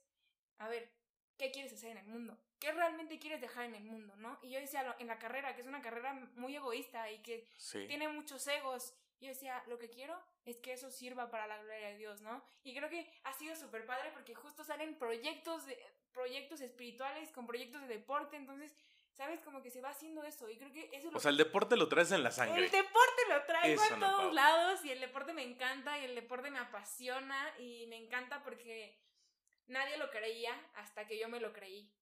a 0.58 0.68
ver, 0.68 0.92
¿qué 1.38 1.50
quieres 1.50 1.72
hacer 1.72 1.92
en 1.92 2.00
el 2.00 2.08
mundo? 2.08 2.38
¿Qué 2.60 2.74
realmente 2.74 3.20
quieres 3.20 3.40
dejar 3.40 3.66
en 3.66 3.76
el 3.76 3.84
mundo, 3.86 4.18
no? 4.18 4.38
Y 4.42 4.50
yo 4.50 4.60
decía, 4.60 4.98
en 5.00 5.08
la 5.08 5.18
carrera, 5.18 5.56
que 5.56 5.62
es 5.62 5.68
una 5.68 5.82
carrera 5.82 6.14
muy 6.36 6.56
egoísta 6.56 7.10
y 7.10 7.20
que 7.20 7.48
tiene 7.88 8.10
muchos 8.10 8.46
egos 8.48 8.94
yo 9.22 9.28
decía, 9.28 9.64
lo 9.68 9.78
que 9.78 9.90
quiero 9.90 10.20
es 10.46 10.58
que 10.58 10.74
eso 10.74 10.90
sirva 10.90 11.30
para 11.30 11.48
la 11.48 11.58
gloria 11.58 11.90
de 11.90 11.98
Dios, 11.98 12.22
¿no? 12.22 12.44
Y 12.64 12.76
creo 12.76 12.90
que 12.90 13.12
ha 13.24 13.34
sido 13.34 13.56
súper 13.56 13.86
padre 13.86 14.12
porque 14.14 14.34
justo 14.34 14.64
salen 14.64 14.98
proyectos, 14.98 15.66
de, 15.66 15.78
proyectos 16.12 16.62
espirituales 16.62 17.32
con 17.32 17.46
proyectos 17.46 17.82
de 17.82 17.88
deporte, 17.88 18.38
entonces, 18.38 18.76
¿sabes? 19.14 19.42
Como 19.42 19.62
que 19.62 19.70
se 19.70 19.82
va 19.82 19.90
haciendo 19.90 20.24
eso 20.24 20.50
y 20.50 20.58
creo 20.58 20.72
que 20.72 20.90
eso... 20.94 21.10
O 21.14 21.20
sea, 21.20 21.32
el 21.32 21.38
deporte 21.38 21.78
lo 21.78 21.88
traes 21.90 22.12
en 22.12 22.24
la 22.24 22.32
sangre. 22.32 22.66
El 22.66 22.72
deporte 22.72 23.22
lo 23.30 23.44
traigo 23.46 23.82
a 23.82 24.00
todos 24.00 24.34
lados 24.34 24.84
y 24.86 24.92
el 24.92 25.00
deporte 25.00 25.34
me 25.34 25.44
encanta 25.44 26.00
y 26.00 26.06
el 26.06 26.16
deporte 26.16 26.50
me 26.50 26.60
apasiona 26.60 27.54
y 27.60 27.86
me 27.88 27.98
encanta 27.98 28.42
porque 28.44 29.00
nadie 29.68 29.98
lo 29.98 30.10
creía 30.10 30.54
hasta 30.76 31.06
que 31.06 31.20
yo 31.20 31.30
me 31.30 31.40
lo 31.40 31.54
creí. 31.54 31.94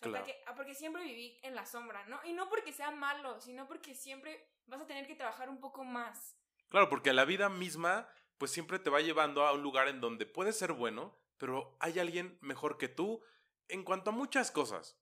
Claro. 0.00 0.24
Ah, 0.46 0.54
porque 0.54 0.74
siempre 0.74 1.02
viví 1.02 1.40
en 1.42 1.56
la 1.56 1.66
sombra, 1.66 2.04
¿no? 2.06 2.20
Y 2.24 2.32
no 2.32 2.48
porque 2.48 2.72
sea 2.72 2.92
malo, 2.92 3.40
sino 3.40 3.66
porque 3.66 3.96
siempre 3.96 4.48
vas 4.66 4.80
a 4.80 4.86
tener 4.86 5.06
que 5.06 5.16
trabajar 5.16 5.48
un 5.48 5.58
poco 5.58 5.82
más. 5.82 6.36
Claro, 6.68 6.88
porque 6.88 7.12
la 7.12 7.24
vida 7.24 7.48
misma, 7.48 8.08
pues 8.36 8.50
siempre 8.50 8.78
te 8.78 8.90
va 8.90 9.00
llevando 9.00 9.46
a 9.46 9.52
un 9.52 9.62
lugar 9.62 9.88
en 9.88 10.00
donde 10.00 10.26
puedes 10.26 10.56
ser 10.58 10.72
bueno, 10.72 11.18
pero 11.38 11.76
hay 11.80 11.98
alguien 11.98 12.38
mejor 12.40 12.78
que 12.78 12.88
tú 12.88 13.22
en 13.68 13.84
cuanto 13.84 14.10
a 14.10 14.12
muchas 14.12 14.50
cosas. 14.50 14.98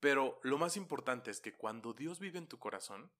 Pero 0.00 0.38
lo 0.42 0.58
más 0.58 0.76
importante 0.76 1.30
es 1.30 1.40
que 1.40 1.54
cuando 1.54 1.94
Dios 1.94 2.18
vive 2.18 2.38
en 2.38 2.48
tu 2.48 2.58
corazón, 2.58 3.10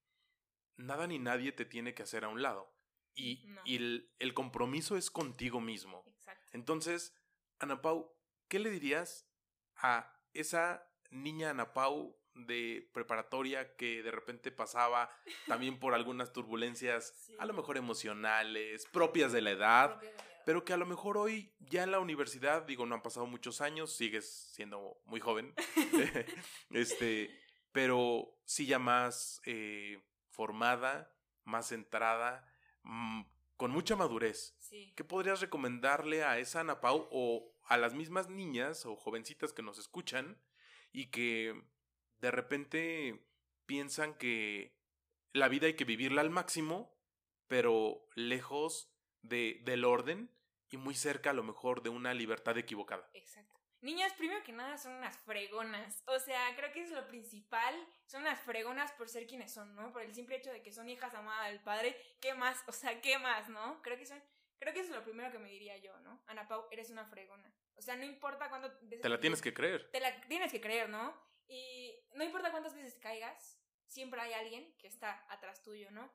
nada 0.77 1.07
ni 1.07 1.19
nadie 1.19 1.53
te 1.53 1.65
tiene 1.65 1.95
que 1.95 2.03
hacer 2.03 2.25
a 2.25 2.29
un 2.29 2.43
lado. 2.43 2.75
Y, 3.15 3.47
el, 3.65 4.13
el, 4.19 4.35
compromiso 4.35 4.97
es 4.97 5.11
contigo 5.11 5.61
mismo. 5.61 6.03
Exacto. 6.07 6.51
Entonces, 6.53 7.15
Ana 7.61 7.81
Pau, 7.81 8.13
¿qué 8.49 8.59
le 8.59 8.71
dirías 8.71 9.31
a 9.77 10.21
esa 10.33 10.91
niña 11.11 11.51
Ana 11.51 11.73
Pau 11.73 12.19
de 12.35 12.89
preparatoria 12.93 13.77
que 13.77 14.03
de 14.03 14.11
repente 14.11 14.51
pasaba 14.51 15.11
también 15.47 15.79
por 15.79 15.95
algunas 15.95 16.33
turbulencias, 16.33 17.31
a 17.39 17.47
lo 17.47 17.55
mejor 17.55 17.77
emocionales, 17.77 18.87
propias 18.87 19.33
de 19.33 19.43
la 19.43 19.51
edad, 19.51 20.01
pero 20.45 20.65
que 20.65 20.73
a 20.73 20.77
lo 20.77 20.87
mejor 20.87 21.17
hoy 21.17 21.53
ya 21.59 21.83
en 21.83 21.91
la 21.91 22.01
universidad, 22.01 22.63
digo, 22.63 22.87
no 22.87 22.95
han 22.95 23.03
pasado 23.03 23.27
muchos 23.27 23.61
años, 23.61 23.95
sigues 23.95 24.29
siendo 24.53 25.01
muy 25.07 25.21
joven, 25.21 25.55
este, 26.71 27.31
pero 27.73 28.37
sí 28.45 28.67
ya 28.67 28.79
más 28.79 29.41
eh, 29.47 30.03
formada, 30.29 31.15
más 31.45 31.69
centrada, 31.69 32.47
mm, 32.83 33.23
con 33.57 33.71
mucha 33.71 33.97
madurez. 33.97 34.57
¿Qué 34.97 35.05
podrías 35.05 35.41
recomendarle 35.41 36.25
a 36.25 36.39
esa 36.39 36.61
Ana 36.61 36.81
Pau 36.81 37.09
o 37.13 37.55
a 37.67 37.77
las 37.77 37.95
mismas 37.95 38.29
niñas 38.29 38.85
o 38.87 38.97
jovencitas 38.97 39.53
que 39.53 39.63
nos 39.63 39.79
escuchan 39.79 40.37
y 40.93 41.07
que 41.07 41.63
de 42.21 42.31
repente 42.31 43.27
piensan 43.67 44.15
que 44.15 44.77
la 45.33 45.49
vida 45.49 45.67
hay 45.67 45.75
que 45.75 45.85
vivirla 45.85 46.21
al 46.21 46.31
máximo, 46.31 46.97
pero 47.49 48.09
lejos 48.15 48.93
de, 49.23 49.61
del 49.65 49.85
orden 49.85 50.31
y 50.71 50.77
muy 50.77 50.95
cerca 50.95 51.31
a 51.31 51.35
lo 51.35 51.43
mejor 51.43 51.83
de 51.83 51.91
una 51.91 52.15
libertad 52.15 52.57
equivocada. 52.59 53.09
Exacto. 53.15 53.61
Niñas, 53.85 54.15
primero 54.15 54.43
que 54.43 54.53
nada, 54.53 54.79
son 54.79 54.95
unas 54.95 55.19
fregonas. 55.19 56.03
O 56.07 56.19
sea, 56.19 56.57
creo 56.57 56.73
que 56.73 56.83
es 56.83 56.91
lo 56.91 57.07
principal. 57.07 57.75
Son 58.07 58.23
unas 58.23 58.41
fregonas 58.41 58.91
por 58.93 59.11
ser 59.11 59.27
quienes 59.27 59.53
son, 59.53 59.75
¿no? 59.75 59.93
Por 59.93 60.01
el 60.01 60.15
simple 60.15 60.37
hecho 60.37 60.51
de 60.51 60.63
que 60.63 60.73
son 60.73 60.89
hijas 60.89 61.15
amadas 61.15 61.51
del 61.51 61.61
padre. 61.61 61.95
¿Qué 62.19 62.33
más? 62.33 62.65
O 62.67 62.73
sea, 62.73 62.99
¿qué 63.03 63.19
más, 63.19 63.51
no? 63.51 63.83
Creo 63.83 63.99
que 63.99 64.07
son. 64.07 64.23
Creo 64.59 64.73
que 64.73 64.81
eso 64.81 64.89
es 64.89 64.97
lo 64.97 65.05
primero 65.05 65.31
que 65.31 65.39
me 65.39 65.51
diría 65.51 65.77
yo, 65.77 66.01
¿no? 66.01 66.23
Ana 66.27 66.49
Pau, 66.49 66.67
eres 66.71 66.89
una 66.89 67.05
fregona. 67.05 67.53
O 67.75 67.83
sea, 67.83 67.95
no 67.97 68.05
importa 68.05 68.49
cuándo. 68.49 68.73
Te 68.73 69.07
la 69.07 69.21
tienes 69.21 69.43
que 69.43 69.53
creer. 69.53 69.91
Te 69.91 70.01
la 70.01 70.19
tienes 70.23 70.51
que 70.51 70.63
creer, 70.63 70.89
¿no? 70.89 71.15
Y 71.49 71.95
no 72.15 72.25
importa 72.25 72.51
cuántas 72.51 72.75
veces 72.75 72.99
caigas, 73.01 73.61
siempre 73.87 74.21
hay 74.21 74.33
alguien 74.33 74.75
que 74.79 74.89
está 74.89 75.25
atrás 75.29 75.63
tuyo, 75.63 75.91
¿no? 75.91 76.13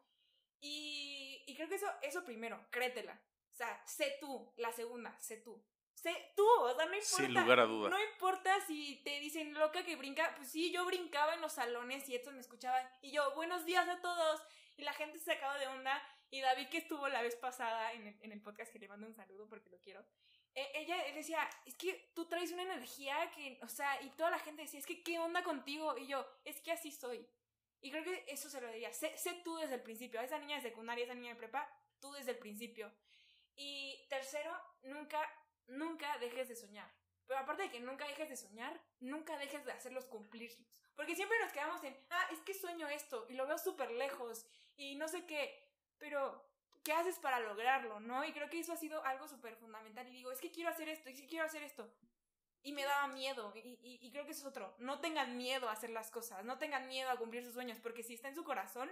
Y, 0.59 1.43
y 1.47 1.55
creo 1.55 1.69
que 1.69 1.75
eso, 1.75 1.87
eso 2.01 2.23
primero, 2.25 2.65
créetela. 2.71 3.21
O 3.51 3.55
sea, 3.55 3.81
sé 3.85 4.17
tú, 4.19 4.53
la 4.57 4.71
segunda, 4.71 5.17
sé 5.19 5.37
tú. 5.37 5.63
Sé 5.93 6.31
tú, 6.35 6.47
o 6.47 6.73
sea, 6.75 6.85
no 6.85 6.95
importa. 6.95 7.17
Sin 7.17 7.33
lugar 7.33 7.59
a 7.59 7.65
duda. 7.65 7.89
No 7.89 8.01
importa 8.01 8.57
si 8.65 9.01
te 9.03 9.19
dicen 9.19 9.53
loca 9.53 9.83
que 9.83 9.97
brinca. 9.97 10.33
Pues 10.37 10.49
sí, 10.49 10.71
yo 10.71 10.85
brincaba 10.85 11.33
en 11.33 11.41
los 11.41 11.53
salones 11.53 12.07
y 12.07 12.15
esto 12.15 12.31
me 12.31 12.39
escuchaba. 12.39 12.79
Y 13.01 13.11
yo, 13.11 13.35
buenos 13.35 13.65
días 13.65 13.87
a 13.89 13.99
todos. 13.99 14.41
Y 14.77 14.83
la 14.83 14.93
gente 14.93 15.19
se 15.19 15.25
sacaba 15.25 15.57
de 15.57 15.67
onda. 15.67 16.01
Y 16.31 16.39
David, 16.39 16.69
que 16.69 16.77
estuvo 16.77 17.09
la 17.09 17.21
vez 17.21 17.35
pasada 17.35 17.91
en 17.93 18.07
el, 18.07 18.17
en 18.21 18.31
el 18.31 18.41
podcast, 18.41 18.71
que 18.71 18.79
le 18.79 18.87
mando 18.87 19.07
un 19.07 19.15
saludo 19.15 19.49
porque 19.49 19.69
lo 19.69 19.79
quiero. 19.81 20.05
E, 20.55 20.81
ella 20.81 20.97
decía, 21.13 21.49
es 21.65 21.75
que 21.75 22.11
tú 22.13 22.27
traes 22.27 22.51
una 22.51 22.63
energía 22.63 23.31
que, 23.31 23.59
o 23.61 23.67
sea, 23.67 24.01
y 24.01 24.09
toda 24.11 24.31
la 24.31 24.39
gente 24.39 24.63
decía, 24.63 24.79
es 24.79 24.85
que, 24.85 25.03
¿qué 25.03 25.19
onda 25.19 25.43
contigo? 25.43 25.97
Y 25.97 26.07
yo, 26.07 26.25
es 26.45 26.61
que 26.61 26.71
así 26.71 26.91
soy. 26.91 27.27
Y 27.81 27.91
creo 27.91 28.03
que 28.03 28.25
eso 28.27 28.49
se 28.49 28.59
lo 28.59 28.67
diría, 28.67 28.91
sé, 28.93 29.15
sé 29.17 29.41
tú 29.43 29.55
desde 29.55 29.75
el 29.75 29.83
principio, 29.83 30.19
a 30.19 30.23
esa 30.23 30.39
niña 30.39 30.57
de 30.57 30.61
secundaria, 30.61 31.05
esa 31.05 31.15
niña 31.15 31.33
de 31.33 31.39
prepa, 31.39 31.69
tú 31.99 32.11
desde 32.11 32.31
el 32.31 32.37
principio. 32.37 32.91
Y 33.55 34.05
tercero, 34.09 34.51
nunca, 34.83 35.21
nunca 35.67 36.17
dejes 36.17 36.49
de 36.49 36.55
soñar. 36.55 36.89
Pero 37.29 37.41
aparte 37.41 37.63
de 37.63 37.69
que 37.69 37.79
nunca 37.79 38.07
dejes 38.07 38.27
de 38.27 38.35
soñar, 38.35 38.81
nunca 38.99 39.37
dejes 39.37 39.63
de 39.63 39.71
hacerlos 39.71 40.05
cumplirlos. 40.05 40.81
Porque 40.95 41.15
siempre 41.15 41.37
nos 41.39 41.53
quedamos 41.53 41.83
en, 41.83 41.95
ah, 42.09 42.27
es 42.31 42.39
que 42.39 42.53
sueño 42.53 42.87
esto 42.87 43.27
y 43.29 43.33
lo 43.33 43.45
veo 43.45 43.57
súper 43.57 43.91
lejos 43.91 44.47
y 44.75 44.95
no 44.95 45.07
sé 45.07 45.25
qué. 45.25 45.63
Pero 45.99 46.43
¿qué 46.83 46.93
haces 46.93 47.19
para 47.19 47.39
lograrlo, 47.39 47.99
no? 47.99 48.23
Y 48.25 48.31
creo 48.31 48.49
que 48.49 48.59
eso 48.59 48.73
ha 48.73 48.77
sido 48.77 49.03
algo 49.05 49.27
súper 49.27 49.55
fundamental. 49.55 50.07
Y 50.07 50.11
digo, 50.11 50.31
es 50.31 50.39
que 50.39 50.51
quiero 50.51 50.69
hacer 50.69 50.89
esto, 50.89 51.09
es 51.09 51.19
que 51.19 51.27
quiero 51.27 51.45
hacer 51.45 51.63
esto. 51.63 51.91
Y 52.61 52.73
me 52.73 52.83
daba 52.83 53.07
miedo. 53.07 53.53
Y, 53.55 53.99
y, 54.01 54.11
creo 54.11 54.25
que 54.25 54.31
eso 54.31 54.41
es 54.41 54.47
otro. 54.47 54.75
No 54.79 54.99
tengan 54.99 55.37
miedo 55.37 55.69
a 55.69 55.71
hacer 55.71 55.91
las 55.91 56.11
cosas. 56.11 56.43
No 56.43 56.57
tengan 56.57 56.87
miedo 56.87 57.09
a 57.09 57.15
cumplir 57.15 57.43
sus 57.43 57.53
sueños. 57.53 57.79
Porque 57.79 58.03
si 58.03 58.15
está 58.15 58.27
en 58.27 58.35
su 58.35 58.43
corazón, 58.43 58.91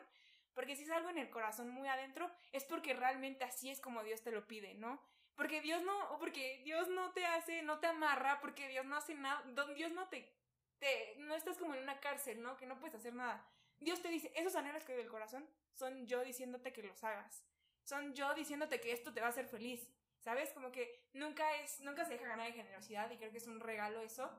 porque 0.53 0.75
si 0.75 0.83
es 0.83 0.89
algo 0.89 1.09
en 1.09 1.17
el 1.17 1.29
corazón 1.29 1.69
muy 1.69 1.87
adentro, 1.87 2.31
es 2.53 2.63
porque 2.63 2.93
realmente 2.93 3.43
así 3.43 3.69
es 3.69 3.81
como 3.81 4.03
Dios 4.03 4.21
te 4.21 4.31
lo 4.31 4.47
pide, 4.47 4.73
¿no? 4.75 5.01
Porque 5.35 5.61
Dios 5.61 5.83
no, 5.83 6.17
porque 6.17 6.61
Dios 6.63 6.87
no 6.87 7.11
te 7.11 7.25
hace, 7.25 7.61
no 7.61 7.79
te 7.79 7.87
amarra, 7.87 8.39
porque 8.39 8.67
Dios 8.67 8.85
no 8.85 8.95
hace 8.95 9.13
nada, 9.13 9.43
Dios 9.75 9.91
no 9.91 10.07
te, 10.07 10.33
te, 10.79 11.15
no 11.19 11.35
estás 11.35 11.57
como 11.57 11.75
en 11.75 11.83
una 11.83 11.99
cárcel, 11.99 12.41
¿no? 12.41 12.57
Que 12.57 12.65
no 12.65 12.79
puedes 12.79 12.95
hacer 12.95 13.13
nada. 13.13 13.45
Dios 13.79 14.01
te 14.01 14.07
dice, 14.07 14.31
esos 14.35 14.55
anhelos 14.55 14.83
que 14.83 14.95
del 14.95 15.09
corazón 15.09 15.47
son 15.73 16.07
yo 16.07 16.23
diciéndote 16.23 16.73
que 16.73 16.81
los 16.81 17.03
hagas 17.03 17.45
son 17.87 18.13
yo 18.13 18.33
diciéndote 18.33 18.81
que 18.81 18.91
esto 18.91 19.13
te 19.13 19.21
va 19.21 19.27
a 19.27 19.29
hacer 19.29 19.47
feliz. 19.47 19.87
¿Sabes? 20.19 20.51
Como 20.51 20.71
que 20.71 21.07
nunca 21.13 21.55
es, 21.61 21.79
nunca 21.81 22.03
se 22.03 22.13
deja 22.13 22.27
ganar 22.27 22.47
de 22.47 22.53
generosidad 22.53 23.09
y 23.11 23.17
creo 23.17 23.31
que 23.31 23.37
es 23.37 23.47
un 23.47 23.61
regalo 23.61 24.01
eso. 24.01 24.29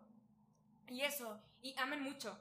Y 0.88 1.02
eso, 1.02 1.40
y 1.62 1.74
amen 1.78 2.02
mucho. 2.02 2.38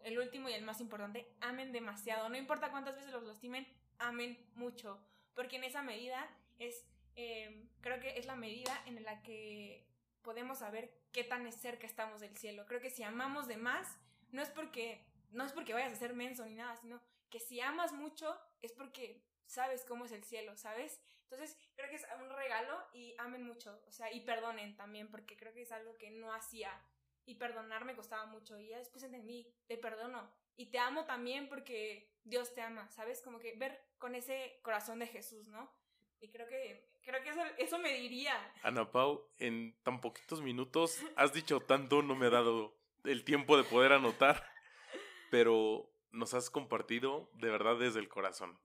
El 0.00 0.18
último 0.18 0.48
y 0.48 0.52
el 0.52 0.64
más 0.64 0.80
importante, 0.80 1.32
amen 1.40 1.72
demasiado. 1.72 2.28
No 2.28 2.36
importa 2.36 2.70
cuántas 2.70 2.96
veces 2.96 3.12
los 3.12 3.22
lastimen, 3.22 3.66
amen 3.98 4.38
mucho. 4.54 5.00
Porque 5.34 5.56
en 5.56 5.64
esa 5.64 5.82
medida 5.82 6.28
es 6.58 6.84
eh, 7.16 7.68
creo 7.80 8.00
que 8.00 8.18
es 8.18 8.26
la 8.26 8.36
medida 8.36 8.82
en 8.86 9.02
la 9.02 9.22
que 9.22 9.86
podemos 10.22 10.58
saber 10.58 10.92
qué 11.12 11.24
tan 11.24 11.50
cerca 11.52 11.86
estamos 11.86 12.20
del 12.20 12.36
cielo. 12.36 12.66
Creo 12.66 12.80
que 12.80 12.90
si 12.90 13.02
amamos 13.02 13.48
de 13.48 13.56
más, 13.56 13.98
no 14.30 14.42
es 14.42 14.50
porque, 14.50 15.04
no 15.32 15.44
es 15.44 15.52
porque 15.52 15.74
vayas 15.74 15.92
a 15.92 15.96
ser 15.96 16.14
menso 16.14 16.44
ni 16.44 16.54
nada, 16.54 16.76
sino 16.76 17.00
que 17.30 17.40
si 17.40 17.60
amas 17.60 17.92
mucho 17.92 18.38
es 18.62 18.72
porque 18.72 19.22
sabes 19.50 19.84
cómo 19.84 20.04
es 20.04 20.12
el 20.12 20.22
cielo, 20.24 20.56
¿sabes? 20.56 21.00
Entonces, 21.24 21.58
creo 21.74 21.90
que 21.90 21.96
es 21.96 22.06
un 22.20 22.30
regalo 22.30 22.80
y 22.92 23.14
amen 23.18 23.42
mucho, 23.44 23.82
o 23.86 23.92
sea, 23.92 24.12
y 24.12 24.20
perdonen 24.20 24.76
también, 24.76 25.10
porque 25.10 25.36
creo 25.36 25.52
que 25.52 25.62
es 25.62 25.72
algo 25.72 25.96
que 25.98 26.10
no 26.10 26.32
hacía. 26.32 26.72
Y 27.26 27.34
perdonar 27.34 27.84
me 27.84 27.94
costaba 27.94 28.26
mucho. 28.26 28.58
Y 28.58 28.68
ya 28.68 28.78
después 28.78 29.04
entendí, 29.04 29.46
te 29.66 29.76
perdono. 29.76 30.32
Y 30.56 30.66
te 30.66 30.78
amo 30.78 31.04
también 31.04 31.48
porque 31.48 32.10
Dios 32.24 32.54
te 32.54 32.62
ama, 32.62 32.88
¿sabes? 32.90 33.20
Como 33.22 33.38
que 33.38 33.54
ver 33.56 33.80
con 33.98 34.14
ese 34.14 34.58
corazón 34.62 34.98
de 34.98 35.06
Jesús, 35.06 35.46
¿no? 35.48 35.70
Y 36.20 36.28
creo 36.30 36.48
que, 36.48 36.88
creo 37.02 37.22
que 37.22 37.30
eso, 37.30 37.42
eso 37.58 37.78
me 37.78 37.94
diría. 37.94 38.34
Ana 38.62 38.90
Pau, 38.90 39.28
en 39.38 39.76
tan 39.82 40.00
poquitos 40.00 40.42
minutos 40.42 41.00
has 41.16 41.32
dicho 41.32 41.60
tanto, 41.60 42.02
no 42.02 42.14
me 42.16 42.26
ha 42.26 42.30
dado 42.30 42.76
el 43.04 43.24
tiempo 43.24 43.56
de 43.56 43.64
poder 43.64 43.92
anotar, 43.92 44.44
pero 45.30 45.90
nos 46.10 46.34
has 46.34 46.50
compartido 46.50 47.30
de 47.34 47.50
verdad 47.50 47.78
desde 47.78 48.00
el 48.00 48.08
corazón. 48.08 48.58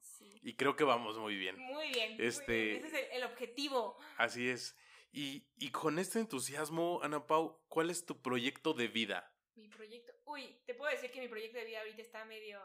Y 0.47 0.55
creo 0.55 0.75
que 0.75 0.83
vamos 0.83 1.17
muy 1.17 1.35
bien. 1.35 1.57
Muy 1.57 1.89
bien. 1.89 2.17
muy 2.17 2.25
Este- 2.25 2.65
bien. 2.65 2.85
Ese 2.85 2.99
es 2.99 3.09
el, 3.11 3.17
el 3.17 3.23
objetivo. 3.23 3.97
Así 4.17 4.47
es. 4.47 4.77
Y, 5.11 5.47
y 5.55 5.71
con 5.71 5.97
este 5.97 6.19
entusiasmo, 6.19 6.99
Ana 7.01 7.25
Pau, 7.25 7.63
¿cuál 7.67 7.89
es 7.89 8.05
tu 8.05 8.21
proyecto 8.21 8.73
de 8.73 8.87
vida? 8.87 9.33
Mi 9.55 9.67
proyecto. 9.69 10.13
Uy, 10.25 10.61
te 10.67 10.75
puedo 10.75 10.91
decir 10.91 11.09
que 11.11 11.19
mi 11.21 11.27
proyecto 11.29 11.57
de 11.57 11.65
vida 11.65 11.79
ahorita 11.79 12.01
está 12.01 12.25
medio. 12.25 12.59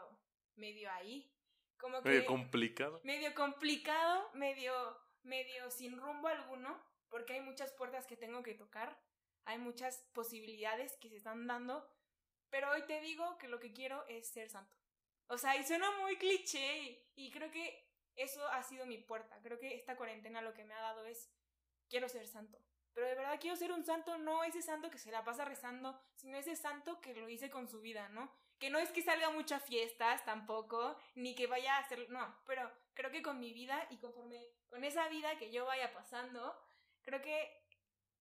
medio 0.55 0.91
ahí. 0.91 1.33
Como 1.79 2.03
que. 2.03 2.09
Medio 2.09 2.25
complicado. 2.27 3.01
medio 3.03 3.33
complicado, 3.33 4.29
medio, 4.35 4.73
medio 5.23 5.71
sin 5.71 5.97
rumbo 5.97 6.27
alguno, 6.27 6.79
porque 7.09 7.33
hay 7.33 7.41
muchas 7.41 7.71
puertas 7.73 8.05
que 8.05 8.15
tengo 8.15 8.43
que 8.43 8.53
tocar, 8.53 9.01
hay 9.45 9.57
muchas 9.57 10.07
posibilidades 10.13 10.97
que 10.97 11.09
se 11.09 11.15
están 11.15 11.47
dando, 11.47 11.89
pero 12.51 12.69
hoy 12.69 12.83
te 12.85 13.01
digo 13.01 13.37
que 13.39 13.47
lo 13.47 13.59
que 13.59 13.73
quiero 13.73 14.05
es 14.07 14.27
ser 14.29 14.49
santo. 14.49 14.75
O 15.27 15.37
sea, 15.37 15.55
y 15.55 15.63
suena 15.63 15.89
muy 15.99 16.17
cliché 16.17 16.77
y, 16.79 17.11
y 17.15 17.31
creo 17.31 17.51
que 17.51 17.89
eso 18.15 18.45
ha 18.47 18.63
sido 18.63 18.85
mi 18.85 18.97
puerta. 18.97 19.39
Creo 19.41 19.59
que 19.59 19.75
esta 19.75 19.95
cuarentena 19.95 20.41
lo 20.41 20.53
que 20.53 20.63
me 20.63 20.73
ha 20.73 20.81
dado 20.81 21.05
es 21.05 21.31
quiero 21.89 22.09
ser 22.09 22.27
santo. 22.27 22.57
Pero 22.93 23.07
de 23.07 23.15
verdad 23.15 23.39
quiero 23.39 23.55
ser 23.55 23.71
un 23.71 23.85
santo, 23.85 24.17
no 24.17 24.43
ese 24.43 24.61
santo 24.61 24.89
que 24.89 24.97
se 24.97 25.11
la 25.11 25.23
pasa 25.23 25.45
rezando, 25.45 25.99
sino 26.15 26.37
ese 26.37 26.55
santo 26.55 26.99
que 26.99 27.13
lo 27.13 27.29
hice 27.29 27.49
con 27.49 27.67
su 27.67 27.79
vida, 27.79 28.09
¿no? 28.09 28.31
Que 28.59 28.69
no 28.69 28.79
es 28.79 28.91
que 28.91 29.01
salga 29.01 29.27
a 29.27 29.31
muchas 29.31 29.63
fiestas 29.63 30.25
tampoco, 30.25 30.97
ni 31.15 31.33
que 31.33 31.47
vaya 31.47 31.77
a 31.77 31.79
hacer, 31.79 32.09
no, 32.09 32.35
pero 32.45 32.69
creo 32.93 33.09
que 33.09 33.21
con 33.21 33.39
mi 33.39 33.53
vida 33.53 33.87
y 33.89 33.97
conforme 33.97 34.45
con 34.69 34.83
esa 34.83 35.07
vida 35.07 35.37
que 35.37 35.51
yo 35.51 35.65
vaya 35.65 35.93
pasando, 35.93 36.53
creo 37.01 37.21
que 37.21 37.65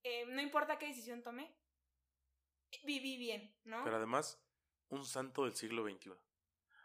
eh, 0.04 0.24
no 0.26 0.40
importa 0.40 0.78
qué 0.78 0.86
decisión 0.86 1.22
tome, 1.22 1.52
viví 2.84 3.16
bien, 3.16 3.54
¿no? 3.64 3.82
Pero 3.84 3.96
además, 3.96 4.40
un 4.88 5.04
santo 5.04 5.44
del 5.44 5.56
siglo 5.56 5.82
XXI. 5.82 6.12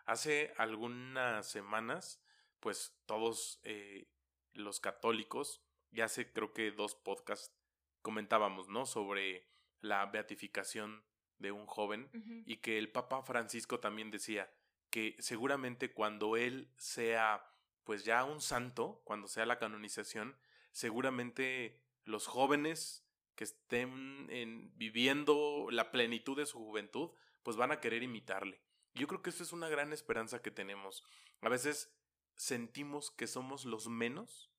Hace 0.05 0.53
algunas 0.57 1.49
semanas, 1.49 2.21
pues 2.59 2.95
todos 3.05 3.59
eh, 3.63 4.07
los 4.53 4.79
católicos, 4.79 5.63
y 5.91 6.01
hace 6.01 6.31
creo 6.31 6.53
que 6.53 6.71
dos 6.71 6.95
podcasts 6.95 7.53
comentábamos, 8.01 8.67
¿no? 8.69 8.85
Sobre 8.85 9.47
la 9.79 10.05
beatificación 10.05 11.03
de 11.37 11.51
un 11.51 11.65
joven 11.65 12.09
y 12.45 12.57
que 12.57 12.77
el 12.77 12.91
Papa 12.91 13.21
Francisco 13.23 13.79
también 13.79 14.09
decía 14.09 14.49
que 14.89 15.15
seguramente 15.19 15.91
cuando 15.93 16.37
él 16.37 16.71
sea 16.77 17.51
pues 17.83 18.03
ya 18.05 18.23
un 18.23 18.41
santo, 18.41 19.01
cuando 19.03 19.27
sea 19.27 19.45
la 19.45 19.59
canonización, 19.59 20.37
seguramente 20.71 21.83
los 22.03 22.25
jóvenes 22.25 23.05
que 23.35 23.43
estén 23.43 24.27
en- 24.29 24.71
viviendo 24.77 25.67
la 25.71 25.91
plenitud 25.91 26.37
de 26.37 26.45
su 26.45 26.57
juventud, 26.59 27.11
pues 27.43 27.57
van 27.57 27.71
a 27.71 27.79
querer 27.81 28.01
imitarle. 28.01 28.61
Yo 28.95 29.07
creo 29.07 29.21
que 29.21 29.29
eso 29.29 29.43
es 29.43 29.51
una 29.53 29.69
gran 29.69 29.93
esperanza 29.93 30.41
que 30.41 30.51
tenemos. 30.51 31.03
A 31.41 31.49
veces 31.49 31.93
sentimos 32.35 33.11
que 33.11 33.27
somos 33.27 33.65
los 33.65 33.87
menos 33.87 34.51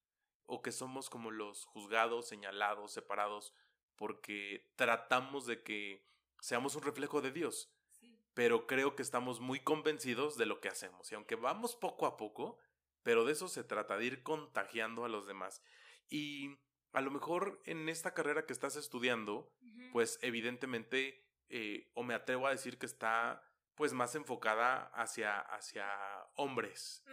o 0.47 0.63
que 0.63 0.73
somos 0.73 1.11
como 1.11 1.31
los 1.31 1.65
juzgados, 1.65 2.29
señalados, 2.29 2.93
separados, 2.93 3.53
porque 3.97 4.73
tratamos 4.77 5.47
de 5.47 5.63
que 5.63 6.07
seamos 6.41 6.77
un 6.77 6.83
reflejo 6.83 7.21
de 7.21 7.33
Dios 7.33 7.73
Sí. 7.91 8.15
pero 8.35 8.67
creo 8.67 8.95
que 8.95 9.03
estamos 9.03 9.41
muy 9.41 9.61
convencidos 9.61 10.37
de 10.37 10.45
lo 10.45 10.61
que 10.61 10.69
hacemos. 10.69 11.11
Y 11.11 11.15
aunque 11.15 11.35
vamos 11.35 11.75
poco 11.77 12.05
a 12.05 12.19
poco, 12.19 12.59
pero 13.03 13.25
de 13.25 13.33
eso 13.33 13.49
se 13.49 13.65
trata, 13.65 13.97
de 13.97 14.05
ir 14.05 14.23
contagiando 14.23 15.07
a 15.07 15.09
los 15.09 15.27
demás. 15.27 15.63
Y 16.11 16.59
a 16.93 17.01
lo 17.01 17.11
mejor 17.11 17.63
en 17.65 17.89
esta 17.89 18.13
carrera 18.13 18.45
que 18.45 18.53
estás 18.53 18.77
estudiando, 18.77 19.51
pues 19.93 20.19
evidentemente, 20.21 21.25
eh, 21.49 21.91
o 21.95 22.03
me 22.03 22.13
atrevo 22.13 22.47
a 22.47 22.51
decir 22.51 22.79
que 22.79 22.85
está 22.87 23.43
pues 23.77 23.93
más 23.93 24.15
enfocada 24.15 24.91
hacia, 24.95 25.39
hacia 25.39 25.87
hombres. 26.35 27.05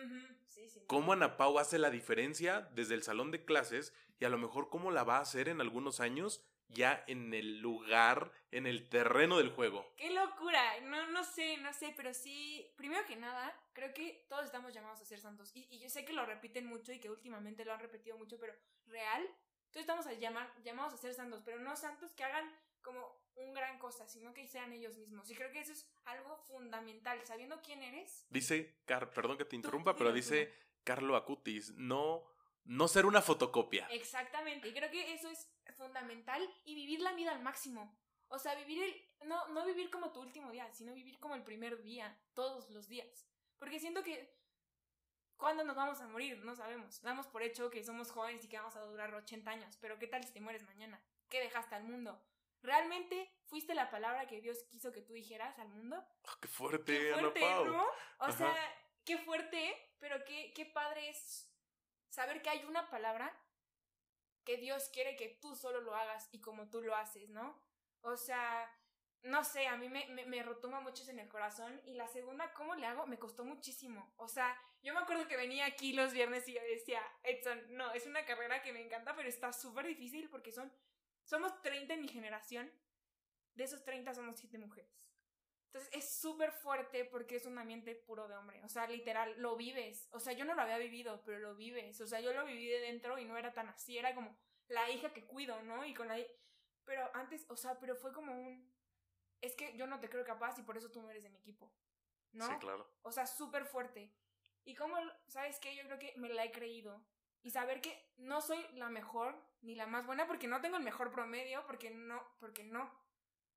Sí, 0.47 0.69
sí. 0.69 0.81
¿Cómo 0.87 1.13
Ana 1.13 1.37
Pau 1.37 1.59
hace 1.59 1.77
la 1.77 1.89
diferencia 1.89 2.61
desde 2.73 2.95
el 2.95 3.03
salón 3.03 3.31
de 3.31 3.43
clases 3.45 3.93
y 4.19 4.25
a 4.25 4.29
lo 4.29 4.37
mejor 4.37 4.69
cómo 4.69 4.89
la 4.89 5.03
va 5.03 5.17
a 5.17 5.21
hacer 5.21 5.49
en 5.49 5.61
algunos 5.61 5.99
años 5.99 6.43
ya 6.69 7.03
en 7.07 7.33
el 7.33 7.59
lugar, 7.59 8.31
en 8.51 8.65
el 8.65 8.87
terreno 8.89 9.37
del 9.37 9.49
juego? 9.49 9.85
¡Qué 9.97 10.11
locura! 10.11 10.79
No, 10.81 11.07
no 11.11 11.23
sé, 11.23 11.57
no 11.57 11.73
sé, 11.73 11.93
pero 11.95 12.13
sí, 12.13 12.73
primero 12.77 13.05
que 13.05 13.17
nada, 13.17 13.55
creo 13.73 13.93
que 13.93 14.25
todos 14.29 14.45
estamos 14.45 14.73
llamados 14.73 15.01
a 15.01 15.05
ser 15.05 15.19
santos. 15.19 15.51
Y, 15.53 15.67
y 15.69 15.79
yo 15.79 15.89
sé 15.89 16.05
que 16.05 16.13
lo 16.13 16.25
repiten 16.25 16.65
mucho 16.65 16.93
y 16.93 16.99
que 16.99 17.09
últimamente 17.09 17.65
lo 17.65 17.73
han 17.73 17.79
repetido 17.79 18.17
mucho, 18.17 18.39
pero 18.39 18.53
real, 18.87 19.27
todos 19.71 19.81
estamos 19.81 20.07
a 20.07 20.13
llamar, 20.13 20.51
llamados 20.63 20.93
a 20.93 20.97
ser 20.97 21.13
santos, 21.13 21.41
pero 21.43 21.59
no 21.59 21.75
santos 21.75 22.13
que 22.13 22.23
hagan 22.23 22.49
como 22.83 23.23
un 23.35 23.53
gran 23.53 23.79
cosa, 23.79 24.07
sino 24.07 24.33
que 24.33 24.47
sean 24.47 24.71
ellos 24.73 24.97
mismos. 24.97 25.29
Y 25.31 25.35
creo 25.35 25.51
que 25.51 25.59
eso 25.59 25.71
es 25.71 25.89
algo 26.05 26.37
fundamental, 26.47 27.19
sabiendo 27.25 27.61
quién 27.61 27.81
eres. 27.81 28.27
Dice, 28.29 28.81
Car 28.85 29.11
perdón 29.11 29.37
que 29.37 29.45
te 29.45 29.55
interrumpa, 29.55 29.95
pero 29.95 30.13
dice 30.13 30.53
Carlo 30.83 31.15
Acutis, 31.15 31.73
no, 31.75 32.23
no 32.65 32.87
ser 32.87 33.05
una 33.05 33.21
fotocopia. 33.21 33.87
Exactamente, 33.89 34.67
y 34.67 34.73
creo 34.73 34.91
que 34.91 35.13
eso 35.13 35.29
es 35.29 35.49
fundamental 35.75 36.47
y 36.65 36.75
vivir 36.75 36.99
la 36.99 37.13
vida 37.13 37.31
al 37.31 37.41
máximo. 37.41 37.97
O 38.27 38.39
sea, 38.39 38.55
vivir 38.55 38.83
el, 38.83 39.27
no, 39.27 39.47
no 39.49 39.65
vivir 39.65 39.89
como 39.89 40.11
tu 40.11 40.21
último 40.21 40.51
día, 40.51 40.71
sino 40.73 40.93
vivir 40.93 41.19
como 41.19 41.35
el 41.35 41.43
primer 41.43 41.81
día, 41.81 42.17
todos 42.33 42.69
los 42.69 42.87
días. 42.87 43.27
Porque 43.59 43.79
siento 43.79 44.03
que 44.03 44.35
cuando 45.37 45.63
nos 45.63 45.75
vamos 45.75 45.99
a 46.01 46.07
morir, 46.07 46.43
no 46.43 46.55
sabemos. 46.55 47.01
Damos 47.01 47.27
por 47.27 47.43
hecho 47.43 47.69
que 47.69 47.83
somos 47.83 48.11
jóvenes 48.11 48.43
y 48.45 48.47
que 48.47 48.57
vamos 48.57 48.75
a 48.75 48.81
durar 48.81 49.13
80 49.13 49.51
años, 49.51 49.77
pero 49.81 49.99
¿qué 49.99 50.07
tal 50.07 50.23
si 50.23 50.31
te 50.31 50.41
mueres 50.41 50.63
mañana? 50.63 51.01
¿Qué 51.29 51.41
dejaste 51.41 51.75
al 51.75 51.83
mundo? 51.83 52.19
¿Realmente 52.63 53.29
fuiste 53.45 53.75
la 53.75 53.91
palabra 53.91 54.25
que 54.25 54.41
Dios 54.41 54.63
quiso 54.71 54.91
que 54.91 55.01
tú 55.01 55.13
dijeras 55.13 55.59
al 55.59 55.69
mundo? 55.69 56.03
Ah, 56.25 56.37
qué 56.41 56.47
fuerte, 56.47 56.97
Qué 56.97 57.13
Ana 57.13 57.21
fuerte, 57.21 57.39
Pau. 57.41 57.65
¿no? 57.65 57.83
O 57.83 58.23
Ajá. 58.23 58.31
sea, 58.31 58.55
qué 59.05 59.17
fuerte, 59.17 59.95
pero 59.99 60.23
qué, 60.25 60.53
qué 60.55 60.65
padre 60.65 61.09
es 61.09 61.49
saber 62.09 62.41
que 62.41 62.49
hay 62.49 62.63
una 62.63 62.89
palabra 62.89 63.37
que 64.45 64.57
Dios 64.57 64.89
quiere 64.89 65.15
que 65.15 65.29
tú 65.41 65.55
solo 65.55 65.81
lo 65.81 65.95
hagas 65.95 66.29
y 66.31 66.41
como 66.41 66.69
tú 66.69 66.81
lo 66.81 66.95
haces, 66.95 67.29
¿no? 67.29 67.57
O 68.01 68.15
sea, 68.17 68.69
no 69.23 69.43
sé, 69.43 69.67
a 69.67 69.77
mí 69.77 69.89
me, 69.89 70.05
me, 70.07 70.25
me 70.25 70.43
retoma 70.43 70.81
mucho 70.81 71.09
en 71.09 71.19
el 71.19 71.29
corazón. 71.29 71.81
Y 71.85 71.93
la 71.93 72.07
segunda, 72.07 72.53
¿cómo 72.53 72.75
le 72.75 72.85
hago? 72.85 73.07
Me 73.07 73.19
costó 73.19 73.45
muchísimo. 73.45 74.13
O 74.17 74.27
sea, 74.27 74.57
yo 74.81 74.93
me 74.93 74.99
acuerdo 74.99 75.27
que 75.27 75.37
venía 75.37 75.65
aquí 75.65 75.93
los 75.93 76.11
viernes 76.13 76.47
y 76.47 76.53
yo 76.53 76.61
decía, 76.61 77.01
Edson, 77.23 77.61
no, 77.75 77.91
es 77.93 78.05
una 78.05 78.25
carrera 78.25 78.61
que 78.61 78.73
me 78.73 78.81
encanta, 78.81 79.15
pero 79.15 79.29
está 79.29 79.53
súper 79.53 79.85
difícil 79.87 80.29
porque 80.29 80.51
son, 80.51 80.71
somos 81.23 81.61
30 81.61 81.93
en 81.93 82.01
mi 82.01 82.07
generación. 82.07 82.71
De 83.55 83.65
esos 83.65 83.83
30 83.83 84.13
somos 84.13 84.37
7 84.39 84.57
mujeres. 84.57 85.13
Entonces 85.73 85.89
es 85.93 86.19
súper 86.19 86.51
fuerte 86.51 87.03
porque 87.05 87.35
es 87.35 87.47
un 87.47 87.57
ambiente 87.57 87.95
puro 87.95 88.27
de 88.27 88.35
hombre. 88.35 88.63
O 88.63 88.69
sea, 88.69 88.87
literal, 88.87 89.33
lo 89.37 89.55
vives. 89.55 90.07
O 90.11 90.19
sea, 90.19 90.33
yo 90.33 90.45
no 90.45 90.53
lo 90.53 90.61
había 90.61 90.77
vivido, 90.77 91.23
pero 91.25 91.39
lo 91.39 91.55
vives. 91.55 91.99
O 91.99 92.05
sea, 92.05 92.19
yo 92.19 92.31
lo 92.31 92.45
viví 92.45 92.67
de 92.67 92.79
dentro 92.79 93.17
y 93.17 93.25
no 93.25 93.37
era 93.37 93.53
tan 93.53 93.67
así. 93.69 93.97
Era 93.97 94.13
como 94.13 94.37
la 94.67 94.89
hija 94.91 95.13
que 95.13 95.25
cuido, 95.25 95.61
¿no? 95.63 95.83
Y 95.83 95.95
con 95.95 96.07
la... 96.07 96.17
Pero 96.85 97.09
antes, 97.15 97.45
o 97.49 97.55
sea, 97.55 97.79
pero 97.79 97.95
fue 97.95 98.13
como 98.13 98.33
un... 98.33 98.71
Es 99.41 99.55
que 99.55 99.75
yo 99.75 99.87
no 99.87 99.99
te 99.99 100.09
creo 100.09 100.23
capaz 100.23 100.59
y 100.59 100.63
por 100.63 100.77
eso 100.77 100.91
tú 100.91 101.01
no 101.01 101.09
eres 101.09 101.23
de 101.23 101.29
mi 101.29 101.39
equipo. 101.39 101.73
¿No? 102.33 102.47
Sí, 102.47 102.53
claro. 102.59 102.87
O 103.01 103.11
sea, 103.11 103.25
súper 103.25 103.65
fuerte. 103.65 104.13
Y 104.65 104.75
como, 104.75 104.95
¿sabes 105.27 105.59
qué? 105.59 105.75
Yo 105.75 105.83
creo 105.85 105.97
que 105.97 106.13
me 106.17 106.29
la 106.29 106.45
he 106.45 106.51
creído. 106.51 107.03
Y 107.43 107.51
saber 107.51 107.81
que 107.81 108.11
no 108.17 108.41
soy 108.41 108.65
la 108.73 108.89
mejor 108.89 109.35
ni 109.61 109.75
la 109.75 109.85
más 109.85 110.05
buena 110.05 110.27
porque 110.27 110.47
no 110.47 110.61
tengo 110.61 110.77
el 110.77 110.83
mejor 110.83 111.11
promedio, 111.11 111.65
porque 111.67 111.91
no, 111.91 112.21
porque 112.39 112.63
no. 112.63 112.89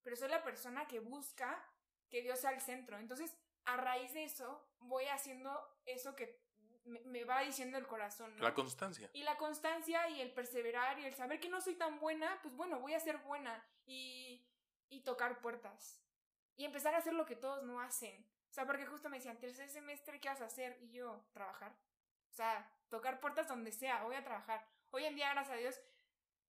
Pero 0.03 0.17
soy 0.17 0.29
la 0.29 0.43
persona 0.43 0.87
que 0.87 1.01
busca 1.01 1.65
que 2.11 2.23
Dios 2.23 2.41
sea 2.41 2.51
el 2.51 2.61
centro. 2.61 2.99
Entonces, 2.99 3.37
a 3.65 3.77
raíz 3.77 4.13
de 4.13 4.25
eso, 4.25 4.69
voy 4.81 5.07
haciendo 5.07 5.51
eso 5.85 6.15
que 6.15 6.45
me, 6.85 7.01
me 7.01 7.25
va 7.25 7.41
diciendo 7.43 7.79
el 7.79 7.87
corazón, 7.87 8.37
¿no? 8.37 8.43
La 8.43 8.55
constancia. 8.55 9.11
Y 9.13 9.23
la 9.23 9.37
constancia 9.37 10.09
y 10.09 10.21
el 10.21 10.33
perseverar 10.33 10.99
y 10.99 11.05
el 11.05 11.15
saber 11.15 11.41
que 11.41 11.49
no 11.49 11.61
soy 11.61 11.75
tan 11.75 11.99
buena, 11.99 12.41
pues 12.43 12.55
bueno, 12.55 12.81
voy 12.81 12.95
a 12.95 13.01
ser 13.01 13.19
buena 13.19 13.65
y, 13.85 14.47
y 14.89 15.01
tocar 15.01 15.41
puertas. 15.41 16.03
Y 16.57 16.65
empezar 16.65 16.95
a 16.95 16.99
hacer 16.99 17.13
lo 17.13 17.27
que 17.27 17.37
todos 17.37 17.65
no 17.65 17.81
hacen. 17.81 18.25
O 18.49 18.53
sea, 18.53 18.67
porque 18.67 18.87
justo 18.87 19.09
me 19.09 19.19
decían, 19.19 19.39
tercer 19.39 19.69
semestre, 19.69 20.21
¿qué 20.21 20.29
vas 20.29 20.41
a 20.41 20.47
hacer? 20.47 20.79
Y 20.81 20.93
yo, 20.93 21.27
trabajar. 21.33 21.77
O 22.37 22.39
sea, 22.39 22.71
tocar 22.91 23.19
puertas 23.19 23.49
donde 23.49 23.73
sea, 23.73 24.03
voy 24.03 24.15
a 24.15 24.23
trabajar. 24.23 24.63
Hoy 24.91 25.05
en 25.05 25.15
día, 25.15 25.33
gracias 25.33 25.57
a 25.57 25.59
Dios, 25.59 25.81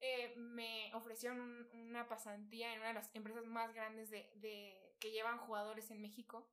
eh, 0.01 0.33
me 0.35 0.93
ofrecieron 0.93 1.65
una 1.71 2.09
pasantía 2.09 2.73
en 2.73 2.79
una 2.79 2.89
de 2.89 2.95
las 2.95 3.15
empresas 3.15 3.45
más 3.45 3.73
grandes 3.73 4.09
de, 4.09 4.29
de, 4.35 4.97
que 4.99 5.11
llevan 5.11 5.37
jugadores 5.37 5.89
en 5.89 6.01
México. 6.01 6.45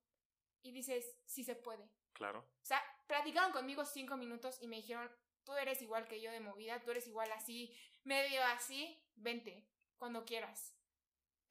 Y 0.63 0.71
dices, 0.71 1.19
sí 1.25 1.43
se 1.43 1.57
puede. 1.57 1.91
Claro. 2.13 2.47
O 2.63 2.65
sea, 2.65 2.81
platicaron 3.09 3.51
conmigo 3.51 3.85
cinco 3.85 4.17
minutos 4.17 4.63
y 4.63 4.69
me 4.69 4.77
dijeron, 4.77 5.11
tú 5.43 5.53
eres 5.55 5.83
igual 5.83 6.07
que 6.07 6.21
yo 6.21 6.31
de 6.31 6.39
movida, 6.39 6.81
tú 6.85 6.93
eres 6.93 7.09
igual 7.09 7.33
así, 7.33 7.77
medio 8.05 8.41
así, 8.45 9.05
vente, 9.17 9.67
cuando 9.99 10.25
quieras. 10.25 10.77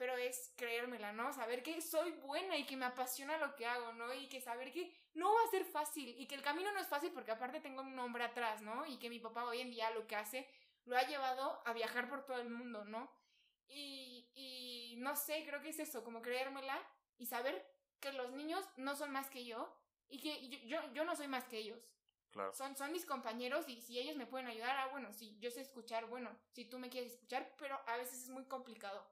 Pero 0.04 0.18
es 0.18 0.52
creérmela, 0.58 1.14
¿no? 1.14 1.32
Saber 1.32 1.64
que 1.64 1.80
soy 1.80 2.12
buena 2.12 2.58
y 2.58 2.66
que 2.66 2.76
me 2.76 2.84
apasiona 2.84 3.38
lo 3.38 3.56
que 3.56 3.66
hago, 3.66 3.94
¿no? 3.94 4.14
Y 4.14 4.28
que 4.28 4.42
saber 4.42 4.70
que 4.74 4.94
no 5.14 5.34
va 5.34 5.40
a 5.46 5.50
ser 5.50 5.64
fácil 5.64 6.14
y 6.20 6.28
que 6.28 6.36
el 6.36 6.42
camino 6.42 6.74
no 6.74 6.82
es 6.82 6.88
fácil 6.88 7.14
porque 7.14 7.32
aparte 7.32 7.62
tengo 7.62 7.84
un 7.84 7.96
nombre 7.96 8.26
atrás, 8.26 8.62
¿no? 8.62 8.86
Y 8.86 8.98
que 8.98 9.10
mi 9.10 9.22
papá 9.22 9.46
hoy 9.46 9.62
en 9.62 9.72
día 9.72 9.92
lo 9.92 10.06
que 10.06 10.18
hace 10.18 10.46
lo 10.84 10.98
ha 10.98 11.08
llevado 11.08 11.62
a 11.66 11.72
viajar 11.72 12.10
por 12.10 12.26
todo 12.26 12.38
el 12.42 12.50
mundo, 12.50 12.84
¿no? 12.84 13.10
Y, 13.70 14.30
y 14.36 14.96
no 14.98 15.16
sé, 15.16 15.46
creo 15.46 15.62
que 15.62 15.70
es 15.70 15.80
eso, 15.80 16.04
como 16.04 16.22
creérmela 16.22 16.78
y 17.18 17.26
saber 17.26 17.66
que 18.02 18.12
los 18.12 18.34
niños 18.34 18.68
no 18.76 18.98
son 18.98 19.10
más 19.10 19.30
que 19.30 19.46
yo 19.46 19.74
y 20.10 20.20
que 20.20 20.50
yo, 20.50 20.60
yo, 20.66 20.94
yo 20.94 21.06
no 21.06 21.16
soy 21.16 21.30
más 21.30 21.46
que 21.46 21.60
ellos. 21.60 21.80
Claro. 22.32 22.52
Son, 22.52 22.76
son 22.76 22.92
mis 22.92 23.06
compañeros 23.06 23.70
y 23.70 23.80
si 23.80 23.98
ellos 24.00 24.18
me 24.18 24.28
pueden 24.28 24.48
ayudar, 24.48 24.76
ah, 24.76 24.88
bueno, 24.92 25.14
si 25.14 25.40
yo 25.40 25.50
sé 25.50 25.62
escuchar, 25.62 26.08
bueno, 26.08 26.30
si 26.52 26.66
tú 26.66 26.78
me 26.78 26.90
quieres 26.90 27.14
escuchar, 27.14 27.56
pero 27.58 27.80
a 27.88 27.96
veces 27.96 28.22
es 28.22 28.30
muy 28.30 28.44
complicado. 28.44 29.08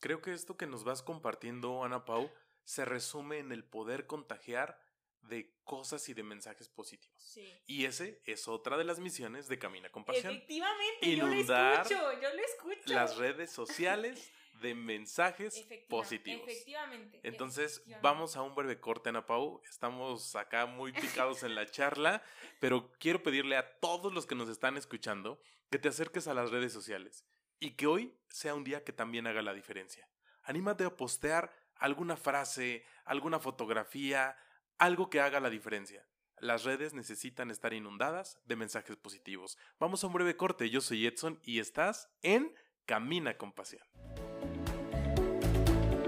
Creo 0.00 0.20
que 0.22 0.32
esto 0.32 0.56
que 0.56 0.66
nos 0.66 0.84
vas 0.84 1.02
compartiendo, 1.02 1.82
Ana 1.84 2.04
Pau, 2.04 2.30
se 2.64 2.84
resume 2.84 3.38
en 3.38 3.52
el 3.52 3.64
poder 3.64 4.06
contagiar 4.06 4.80
de 5.22 5.52
cosas 5.64 6.08
y 6.08 6.14
de 6.14 6.22
mensajes 6.22 6.68
positivos. 6.68 7.20
Sí. 7.20 7.52
Y 7.66 7.84
ese 7.86 8.22
es 8.24 8.46
otra 8.48 8.76
de 8.78 8.84
las 8.84 9.00
misiones 9.00 9.48
de 9.48 9.58
Camina 9.58 9.90
con 9.90 10.04
Pasión. 10.04 10.32
Efectivamente, 10.32 11.06
Inundar 11.06 11.88
yo 11.88 11.96
lo 11.96 12.10
escucho, 12.10 12.22
yo 12.22 12.34
lo 12.34 12.42
escucho. 12.44 12.94
Las 12.94 13.16
redes 13.16 13.50
sociales 13.50 14.30
de 14.62 14.74
mensajes 14.74 15.56
Efectiva- 15.56 15.88
positivos. 15.88 16.48
Efectivamente. 16.48 17.20
Entonces, 17.22 17.72
efectivamente. 17.78 18.02
vamos 18.02 18.36
a 18.36 18.42
un 18.42 18.54
breve 18.54 18.80
corte, 18.80 19.08
Ana 19.08 19.26
Pau. 19.26 19.60
Estamos 19.68 20.34
acá 20.36 20.66
muy 20.66 20.92
picados 20.92 21.42
en 21.42 21.54
la 21.54 21.66
charla, 21.66 22.22
pero 22.60 22.92
quiero 22.98 23.22
pedirle 23.22 23.56
a 23.56 23.78
todos 23.80 24.12
los 24.12 24.26
que 24.26 24.34
nos 24.34 24.48
están 24.48 24.76
escuchando 24.76 25.40
que 25.70 25.78
te 25.78 25.88
acerques 25.88 26.26
a 26.28 26.34
las 26.34 26.50
redes 26.50 26.72
sociales 26.72 27.24
y 27.60 27.72
que 27.72 27.86
hoy 27.86 28.14
sea 28.28 28.54
un 28.54 28.64
día 28.64 28.84
que 28.84 28.92
también 28.92 29.26
haga 29.26 29.42
la 29.42 29.54
diferencia. 29.54 30.08
Anímate 30.42 30.84
a 30.84 30.96
postear 30.96 31.52
alguna 31.76 32.16
frase, 32.16 32.84
alguna 33.04 33.38
fotografía, 33.38 34.36
algo 34.78 35.10
que 35.10 35.20
haga 35.20 35.40
la 35.40 35.50
diferencia. 35.50 36.06
Las 36.40 36.64
redes 36.64 36.94
necesitan 36.94 37.50
estar 37.50 37.72
inundadas 37.72 38.38
de 38.44 38.56
mensajes 38.56 38.96
positivos. 38.96 39.58
Vamos 39.78 40.04
a 40.04 40.06
un 40.06 40.12
breve 40.12 40.36
corte. 40.36 40.70
Yo 40.70 40.80
soy 40.80 41.06
Edson 41.06 41.40
y 41.42 41.58
estás 41.58 42.08
en 42.22 42.54
Camina 42.86 43.36
con 43.36 43.52
Pasión. 43.52 43.82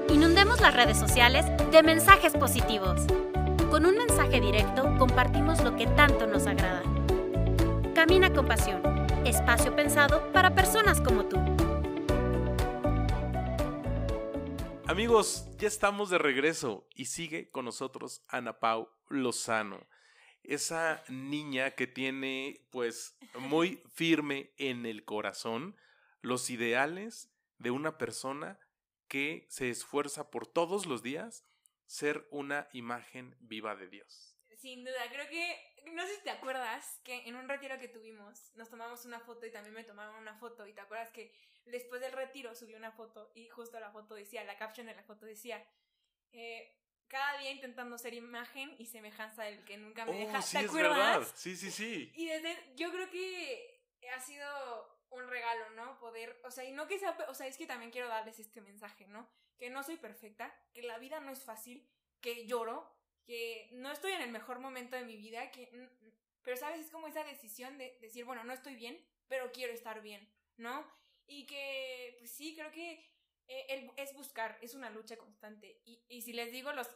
Inundemos 0.09 0.61
las 0.61 0.75
redes 0.75 0.99
sociales 0.99 1.47
de 1.71 1.83
mensajes 1.83 2.33
positivos. 2.35 3.07
Con 3.71 3.87
un 3.87 3.97
mensaje 3.97 4.41
directo 4.41 4.97
compartimos 4.99 5.63
lo 5.63 5.77
que 5.77 5.87
tanto 5.87 6.27
nos 6.27 6.47
agrada. 6.47 6.83
Camina 7.95 8.33
con 8.33 8.47
pasión. 8.47 9.00
Espacio 9.31 9.77
pensado 9.77 10.33
para 10.33 10.57
personas 10.57 11.01
como 11.01 11.29
tú. 11.29 11.37
Amigos, 14.89 15.47
ya 15.57 15.69
estamos 15.69 16.11
de 16.11 16.19
regreso 16.19 16.89
y 16.97 17.05
sigue 17.05 17.49
con 17.49 17.65
nosotros 17.65 18.25
Ana 18.27 18.59
Pau 18.59 18.89
Lozano. 19.09 19.87
Esa 20.43 21.05
niña 21.09 21.71
que 21.71 21.87
tiene 21.87 22.67
pues 22.73 23.17
muy 23.39 23.81
firme 23.95 24.53
en 24.57 24.85
el 24.85 25.05
corazón 25.05 25.77
los 26.23 26.51
ideales 26.51 27.33
de 27.59 27.71
una 27.71 27.99
persona 27.99 28.59
que 29.07 29.47
se 29.49 29.71
esfuerza 29.71 30.33
por 30.33 30.49
todos 30.49 30.87
los 30.87 31.05
días 31.05 31.45
ser 31.87 32.27
una 32.33 32.69
imagen 32.73 33.37
viva 33.39 33.77
de 33.77 33.87
Dios. 33.87 34.40
Sin 34.61 34.85
duda, 34.85 35.09
creo 35.11 35.27
que, 35.27 35.75
no 35.93 36.07
sé 36.07 36.17
si 36.17 36.23
te 36.23 36.31
acuerdas 36.31 37.01
que 37.03 37.27
en 37.27 37.35
un 37.35 37.49
retiro 37.49 37.79
que 37.79 37.89
tuvimos 37.89 38.55
nos 38.57 38.69
tomamos 38.69 39.07
una 39.07 39.19
foto 39.19 39.47
y 39.47 39.51
también 39.51 39.75
me 39.75 39.85
tomaron 39.85 40.17
una 40.17 40.35
foto 40.35 40.67
y 40.67 40.75
te 40.75 40.83
acuerdas 40.83 41.11
que 41.11 41.35
después 41.65 42.03
del 42.03 42.13
retiro 42.13 42.55
subí 42.55 42.75
una 42.75 42.93
foto 42.93 43.33
y 43.35 43.49
justo 43.49 43.81
la 43.81 43.91
foto 43.91 44.15
decía, 44.15 44.45
la 44.45 44.59
caption 44.59 44.87
de 44.87 44.95
la 44.95 45.03
foto 45.03 45.25
decía, 45.25 45.67
eh, 46.33 46.77
cada 47.09 47.39
día 47.39 47.53
intentando 47.53 47.97
ser 47.97 48.13
imagen 48.13 48.75
y 48.79 48.85
semejanza 48.85 49.45
del 49.45 49.65
que 49.65 49.79
nunca 49.79 50.05
me 50.05 50.13
deja. 50.13 50.39
Oh, 50.39 50.43
sí, 50.43 50.59
¿Te 50.59 50.65
es 50.65 50.71
acuerdas? 50.71 50.99
verdad. 50.99 51.33
Sí, 51.35 51.57
sí, 51.57 51.71
sí. 51.71 52.13
Y 52.15 52.27
desde, 52.27 52.75
yo 52.77 52.91
creo 52.93 53.09
que 53.09 53.83
ha 54.15 54.21
sido 54.21 54.47
un 55.09 55.27
regalo, 55.27 55.71
¿no? 55.71 55.99
Poder, 55.99 56.39
o 56.45 56.51
sea, 56.51 56.65
y 56.65 56.73
no 56.73 56.87
que 56.87 56.99
sea, 56.99 57.17
o 57.29 57.35
sea, 57.35 57.47
es 57.47 57.57
que 57.57 57.67
también 57.67 57.91
quiero 57.91 58.09
darles 58.09 58.39
este 58.39 58.61
mensaje, 58.61 59.07
¿no? 59.07 59.27
Que 59.59 59.71
no 59.71 59.83
soy 59.83 59.97
perfecta, 59.97 60.55
que 60.75 60.83
la 60.83 60.99
vida 60.99 61.19
no 61.21 61.33
es 61.33 61.43
fácil, 61.43 61.89
que 62.21 62.47
lloro, 62.47 63.00
que 63.31 63.69
no 63.73 63.93
estoy 63.93 64.13
en 64.13 64.23
el 64.23 64.31
mejor 64.31 64.59
momento 64.61 64.97
de 64.97 65.05
mi 65.05 65.17
vida, 65.17 65.51
que, 65.51 65.89
pero 66.43 66.57
sabes, 66.57 66.81
es 66.87 66.91
como 66.91 67.07
esa 67.07 67.25
decisión 67.25 67.79
de 67.79 67.97
decir, 68.01 68.25
bueno, 68.25 68.45
no 68.45 68.53
estoy 68.53 68.75
bien, 68.75 68.99
pero 69.29 69.53
quiero 69.53 69.73
estar 69.73 70.01
bien, 70.03 70.29
¿no? 70.57 70.85
Y 71.27 71.47
que, 71.47 72.17
pues 72.19 72.31
sí, 72.33 72.55
creo 72.57 72.71
que 72.73 72.93
eh, 73.49 73.67
el- 73.69 73.91
es 73.97 74.15
buscar, 74.15 74.59
es 74.63 74.75
una 74.75 74.91
lucha 74.91 75.17
constante. 75.17 75.81
Y, 75.85 76.03
y 76.09 76.23
si 76.23 76.33
les 76.33 76.51
digo 76.53 76.73
los 76.73 76.89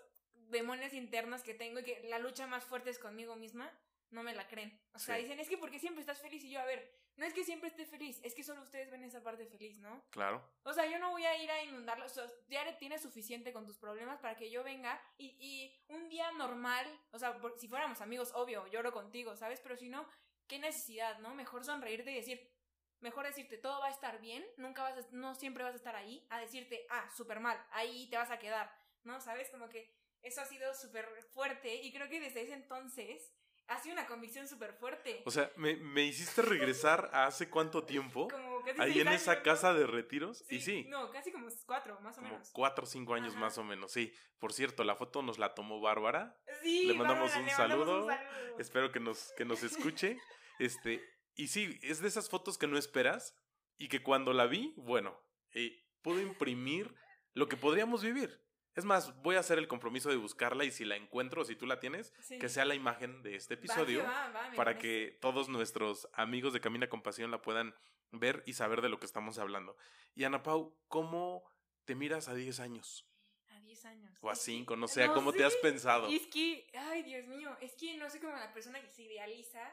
demonios 0.50 0.92
internos 0.92 1.42
que 1.42 1.54
tengo 1.54 1.80
y 1.80 1.84
que 1.84 2.00
la 2.08 2.18
lucha 2.18 2.46
más 2.46 2.64
fuerte 2.64 2.90
es 2.90 2.98
conmigo 2.98 3.36
misma, 3.36 3.70
no 4.14 4.22
me 4.22 4.34
la 4.34 4.46
creen. 4.48 4.80
O 4.94 4.98
sea, 4.98 5.16
Sí. 5.16 5.22
dicen, 5.22 5.38
es 5.40 5.48
que 5.48 5.58
porque 5.58 5.78
siempre 5.78 6.00
estás 6.00 6.20
feliz 6.20 6.42
y 6.44 6.50
yo, 6.50 6.60
a 6.60 6.64
ver, 6.64 6.90
no 7.16 7.26
es 7.26 7.34
que 7.34 7.44
siempre 7.44 7.68
esté 7.68 7.84
feliz, 7.84 8.20
es 8.24 8.34
que 8.34 8.42
solo 8.42 8.62
ustedes 8.62 8.90
ven 8.90 9.04
esa 9.04 9.22
parte 9.22 9.46
feliz, 9.46 9.78
¿no? 9.78 10.04
Claro. 10.10 10.42
O 10.64 10.72
sea, 10.72 10.86
yo 10.86 10.98
no 10.98 11.10
voy 11.10 11.24
a 11.24 11.36
ir 11.42 11.50
a 11.50 11.62
inundarlo, 11.62 12.06
o 12.06 12.08
sea, 12.08 12.24
ya 12.48 12.76
tienes 12.78 13.02
suficiente 13.02 13.52
con 13.52 13.66
tus 13.66 13.78
problemas 13.78 14.18
para 14.20 14.36
que 14.36 14.50
yo 14.50 14.64
venga 14.64 15.00
y, 15.18 15.26
y 15.38 15.84
un 15.88 16.08
día 16.08 16.30
normal, 16.32 16.86
o 17.12 17.18
sea, 17.18 17.38
por- 17.38 17.58
si 17.58 17.68
fuéramos 17.68 18.00
amigos, 18.00 18.32
obvio, 18.34 18.66
lloro 18.68 18.92
contigo, 18.92 19.36
¿sabes? 19.36 19.60
Pero 19.60 19.76
si 19.76 19.88
no, 19.88 20.08
¿qué 20.48 20.58
necesidad, 20.58 21.18
no? 21.18 21.34
Mejor 21.34 21.64
sonreírte 21.64 22.10
y 22.10 22.14
decir, 22.16 22.52
mejor 23.00 23.26
decirte, 23.26 23.58
todo 23.58 23.80
va 23.80 23.86
a 23.88 23.90
estar 23.90 24.20
bien, 24.20 24.44
nunca 24.56 24.82
vas 24.82 24.96
a, 24.98 25.06
no 25.12 25.34
siempre 25.34 25.62
vas 25.62 25.74
a 25.74 25.76
estar 25.76 25.94
ahí, 25.94 26.26
a 26.30 26.40
decirte, 26.40 26.86
ah, 26.90 27.08
súper 27.16 27.38
mal, 27.40 27.62
ahí 27.72 28.08
te 28.10 28.16
vas 28.16 28.30
a 28.30 28.38
quedar, 28.38 28.74
¿no? 29.04 29.20
¿Sabes? 29.20 29.50
Como 29.50 29.68
que 29.68 29.92
eso 30.22 30.40
ha 30.40 30.46
sido 30.46 30.72
súper 30.74 31.06
fuerte 31.32 31.74
y 31.74 31.92
creo 31.92 32.08
que 32.08 32.18
desde 32.18 32.40
ese 32.42 32.54
entonces 32.54 33.30
ha 33.68 33.78
sido 33.82 33.94
una 33.94 34.06
convicción 34.06 34.46
súper 34.46 34.74
fuerte. 34.74 35.22
O 35.24 35.30
sea, 35.30 35.50
me, 35.56 35.76
me 35.76 36.04
hiciste 36.04 36.42
regresar 36.42 37.10
a 37.12 37.26
hace 37.26 37.48
cuánto 37.48 37.84
tiempo, 37.84 38.28
como 38.28 38.62
casi 38.62 38.80
ahí 38.80 39.00
en 39.00 39.08
esa 39.08 39.32
años, 39.32 39.38
¿no? 39.38 39.50
casa 39.52 39.74
de 39.74 39.86
retiros. 39.86 40.44
y 40.50 40.60
sí, 40.60 40.84
No, 40.88 41.10
casi 41.10 41.32
como 41.32 41.48
cuatro, 41.66 41.98
más 42.00 42.16
o 42.18 42.20
como 42.20 42.32
menos. 42.34 42.50
cuatro 42.52 42.84
o 42.84 42.86
cinco 42.86 43.14
años 43.14 43.32
Ajá. 43.32 43.40
más 43.40 43.58
o 43.58 43.64
menos, 43.64 43.92
sí. 43.92 44.12
Por 44.38 44.52
cierto, 44.52 44.84
la 44.84 44.96
foto 44.96 45.22
nos 45.22 45.38
la 45.38 45.54
tomó 45.54 45.80
Bárbara. 45.80 46.36
Sí, 46.62 46.84
Le 46.86 46.94
mandamos 46.94 47.30
Bárbara, 47.30 47.40
un 47.40 47.46
le 47.46 47.56
mandamos 47.56 47.86
saludo. 47.86 48.06
un 48.06 48.12
saludo. 48.12 48.58
Espero 48.58 48.92
que 48.92 49.00
nos, 49.00 49.32
que 49.36 49.44
nos 49.44 49.62
escuche. 49.62 50.18
Este, 50.60 51.02
y 51.34 51.48
sí, 51.48 51.80
es 51.82 51.98
de 52.00 52.06
esas 52.06 52.28
fotos 52.30 52.58
que 52.58 52.68
no 52.68 52.78
esperas 52.78 53.36
y 53.76 53.88
que 53.88 54.04
cuando 54.04 54.32
la 54.32 54.46
vi, 54.46 54.72
bueno, 54.76 55.20
eh, 55.50 55.84
pudo 56.00 56.20
imprimir 56.20 56.94
lo 57.32 57.48
que 57.48 57.56
podríamos 57.56 58.04
vivir. 58.04 58.43
Es 58.74 58.84
más, 58.84 59.14
voy 59.22 59.36
a 59.36 59.40
hacer 59.40 59.58
el 59.58 59.68
compromiso 59.68 60.10
de 60.10 60.16
buscarla 60.16 60.64
y 60.64 60.72
si 60.72 60.84
la 60.84 60.96
encuentro 60.96 61.44
si 61.44 61.54
tú 61.54 61.66
la 61.66 61.78
tienes, 61.78 62.12
Sí. 62.20 62.38
que 62.38 62.48
sea 62.48 62.64
la 62.64 62.74
imagen 62.74 63.22
de 63.22 63.36
este 63.36 63.54
Va, 63.54 63.58
episodio 63.60 64.02
va, 64.02 64.30
va, 64.30 64.50
me 64.50 64.56
para 64.56 64.72
parece. 64.72 64.80
que 64.80 65.18
todos 65.20 65.48
nuestros 65.48 66.08
amigos 66.12 66.52
de 66.52 66.60
Camina 66.60 66.88
con 66.88 67.02
Pasión 67.02 67.30
la 67.30 67.40
puedan 67.40 67.74
ver 68.10 68.42
y 68.46 68.54
saber 68.54 68.80
de 68.82 68.88
lo 68.88 68.98
que 68.98 69.06
estamos 69.06 69.38
hablando. 69.38 69.76
Y 70.14 70.24
Ana 70.24 70.42
Pau, 70.42 70.76
¿cómo 70.88 71.44
te 71.84 71.94
miras 71.94 72.28
a 72.28 72.34
10 72.34 72.58
años? 72.60 73.06
A 73.48 73.60
10 73.60 73.84
años. 73.84 74.16
O 74.20 74.28
a 74.28 74.32
Es 74.32 74.38
que- 74.40 74.44
5, 74.46 74.74
no 74.76 74.88
sé, 74.88 75.04
¿a 75.04 75.12
¿cómo 75.12 75.32
te 75.32 75.44
has 75.44 75.54
pensado? 75.56 76.10
Y 76.10 76.16
es 76.16 76.26
que, 76.26 76.66
ay, 76.74 77.02
Dios 77.04 77.26
mío, 77.26 77.56
es 77.60 77.74
que 77.76 77.96
no 77.96 78.10
soy 78.10 78.20
como 78.20 78.32
la 78.34 78.52
persona 78.52 78.80
que 78.80 78.88
se 78.90 79.02
idealiza, 79.02 79.72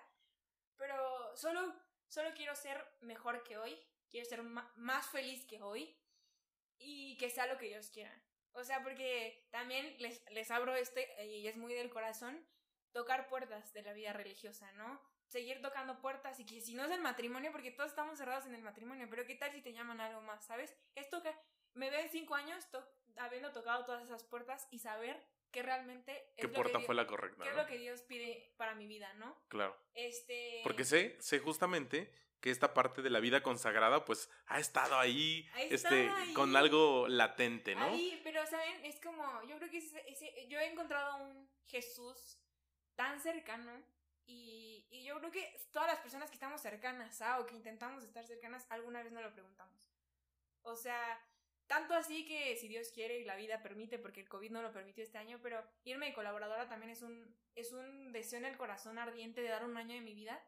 pero 0.77 1.35
solo, 1.35 1.73
solo 2.07 2.29
quiero 2.35 2.55
ser 2.55 2.83
mejor 3.01 3.41
que 3.43 3.57
hoy, 3.57 3.79
quiero 4.09 4.27
ser 4.29 4.43
más 4.43 5.09
feliz 5.09 5.45
que 5.45 5.61
hoy 5.61 5.95
y 6.77 7.17
que 7.17 7.29
sea 7.29 7.47
lo 7.47 7.57
que 7.57 7.67
Dios 7.67 7.89
quiera. 7.89 8.11
O 8.53 8.63
sea, 8.63 8.83
porque 8.83 9.47
también 9.51 9.95
les, 9.99 10.23
les 10.31 10.51
abro 10.51 10.75
este, 10.75 11.25
y 11.25 11.47
es 11.47 11.55
muy 11.57 11.73
del 11.73 11.89
corazón, 11.89 12.45
tocar 12.91 13.27
puertas 13.29 13.71
de 13.73 13.81
la 13.83 13.93
vida 13.93 14.11
religiosa, 14.13 14.71
¿no? 14.73 15.01
Seguir 15.27 15.61
tocando 15.61 16.01
puertas 16.01 16.39
y 16.41 16.45
que 16.45 16.59
si 16.59 16.73
no 16.73 16.83
es 16.83 16.91
el 16.91 16.99
matrimonio, 16.99 17.51
porque 17.53 17.71
todos 17.71 17.89
estamos 17.91 18.17
cerrados 18.17 18.45
en 18.45 18.53
el 18.55 18.61
matrimonio, 18.61 19.07
pero 19.09 19.25
¿qué 19.25 19.35
tal 19.35 19.51
si 19.53 19.61
te 19.61 19.71
llaman 19.71 20.01
algo 20.01 20.21
más, 20.21 20.45
¿sabes? 20.45 20.75
Es 20.95 21.09
tocar, 21.09 21.39
me 21.73 21.89
veo 21.89 22.01
en 22.01 22.09
cinco 22.09 22.35
años 22.35 22.69
to- 22.69 22.85
habiendo 23.15 23.53
tocado 23.53 23.85
todas 23.85 24.03
esas 24.03 24.25
puertas 24.25 24.67
y 24.71 24.79
saber 24.79 25.25
que 25.51 25.63
realmente 25.63 26.11
es 26.35 26.41
¿Qué 26.41 26.47
lo 26.47 26.53
puerta 26.53 26.79
fue 26.81 26.95
la 26.95 27.07
correcta? 27.07 27.43
qué 27.43 27.49
es 27.49 27.55
lo 27.55 27.65
que 27.65 27.77
Dios 27.77 28.01
pide 28.03 28.53
para 28.57 28.75
mi 28.75 28.87
vida, 28.87 29.13
¿no? 29.13 29.41
Claro. 29.47 29.77
Este... 29.93 30.59
Porque 30.63 30.83
sé, 30.83 31.17
sé 31.21 31.39
justamente 31.39 32.13
que 32.41 32.49
esta 32.49 32.73
parte 32.73 33.01
de 33.01 33.09
la 33.11 33.19
vida 33.19 33.41
consagrada, 33.43 34.03
pues, 34.03 34.29
ha 34.47 34.59
estado 34.59 34.97
ahí, 34.99 35.47
este, 35.69 36.09
ahí. 36.09 36.33
con 36.33 36.55
algo 36.55 37.07
latente, 37.07 37.75
¿no? 37.75 37.85
Ahí, 37.85 38.19
pero 38.23 38.45
saben, 38.47 38.83
es 38.83 38.99
como, 38.99 39.23
yo 39.43 39.57
creo 39.57 39.69
que 39.69 39.77
ese- 39.77 40.03
ese- 40.09 40.47
yo 40.49 40.59
he 40.59 40.65
encontrado 40.71 41.23
un 41.23 41.49
Jesús 41.67 42.39
tan 42.95 43.19
cercano 43.21 43.71
Y, 44.27 44.85
y 44.91 45.03
yo 45.03 45.17
creo 45.19 45.31
que 45.31 45.57
todas 45.71 45.87
las 45.89 45.99
personas 45.99 46.29
que 46.29 46.35
estamos 46.35 46.61
cercanas 46.61 47.21
a 47.21 47.39
o 47.39 47.45
que 47.47 47.55
intentamos 47.55 48.03
estar 48.03 48.23
cercanas, 48.25 48.65
alguna 48.69 49.01
vez 49.03 49.11
no 49.11 49.21
lo 49.21 49.33
preguntamos. 49.33 49.89
O 50.61 50.75
sea, 50.75 51.19
tanto 51.67 51.95
así 51.95 52.25
que 52.25 52.55
si 52.55 52.67
Dios 52.69 52.91
quiere 52.93 53.19
y 53.19 53.25
la 53.25 53.35
vida 53.35 53.61
permite, 53.61 53.97
porque 53.99 54.21
el 54.21 54.29
COVID 54.29 54.51
no 54.51 54.61
lo 54.61 54.71
permitió 54.71 55.03
este 55.03 55.17
año, 55.17 55.39
pero 55.41 55.61
irme 55.83 56.05
de 56.05 56.13
colaboradora 56.13 56.69
también 56.69 56.91
es 56.91 57.01
un, 57.01 57.35
es 57.55 57.73
un 57.73 58.13
deseo 58.13 58.39
en 58.39 58.45
el 58.45 58.57
corazón 58.57 58.99
ardiente 58.99 59.41
de 59.41 59.49
dar 59.49 59.65
un 59.65 59.75
año 59.75 59.95
de 59.95 60.01
mi 60.01 60.13
vida, 60.13 60.39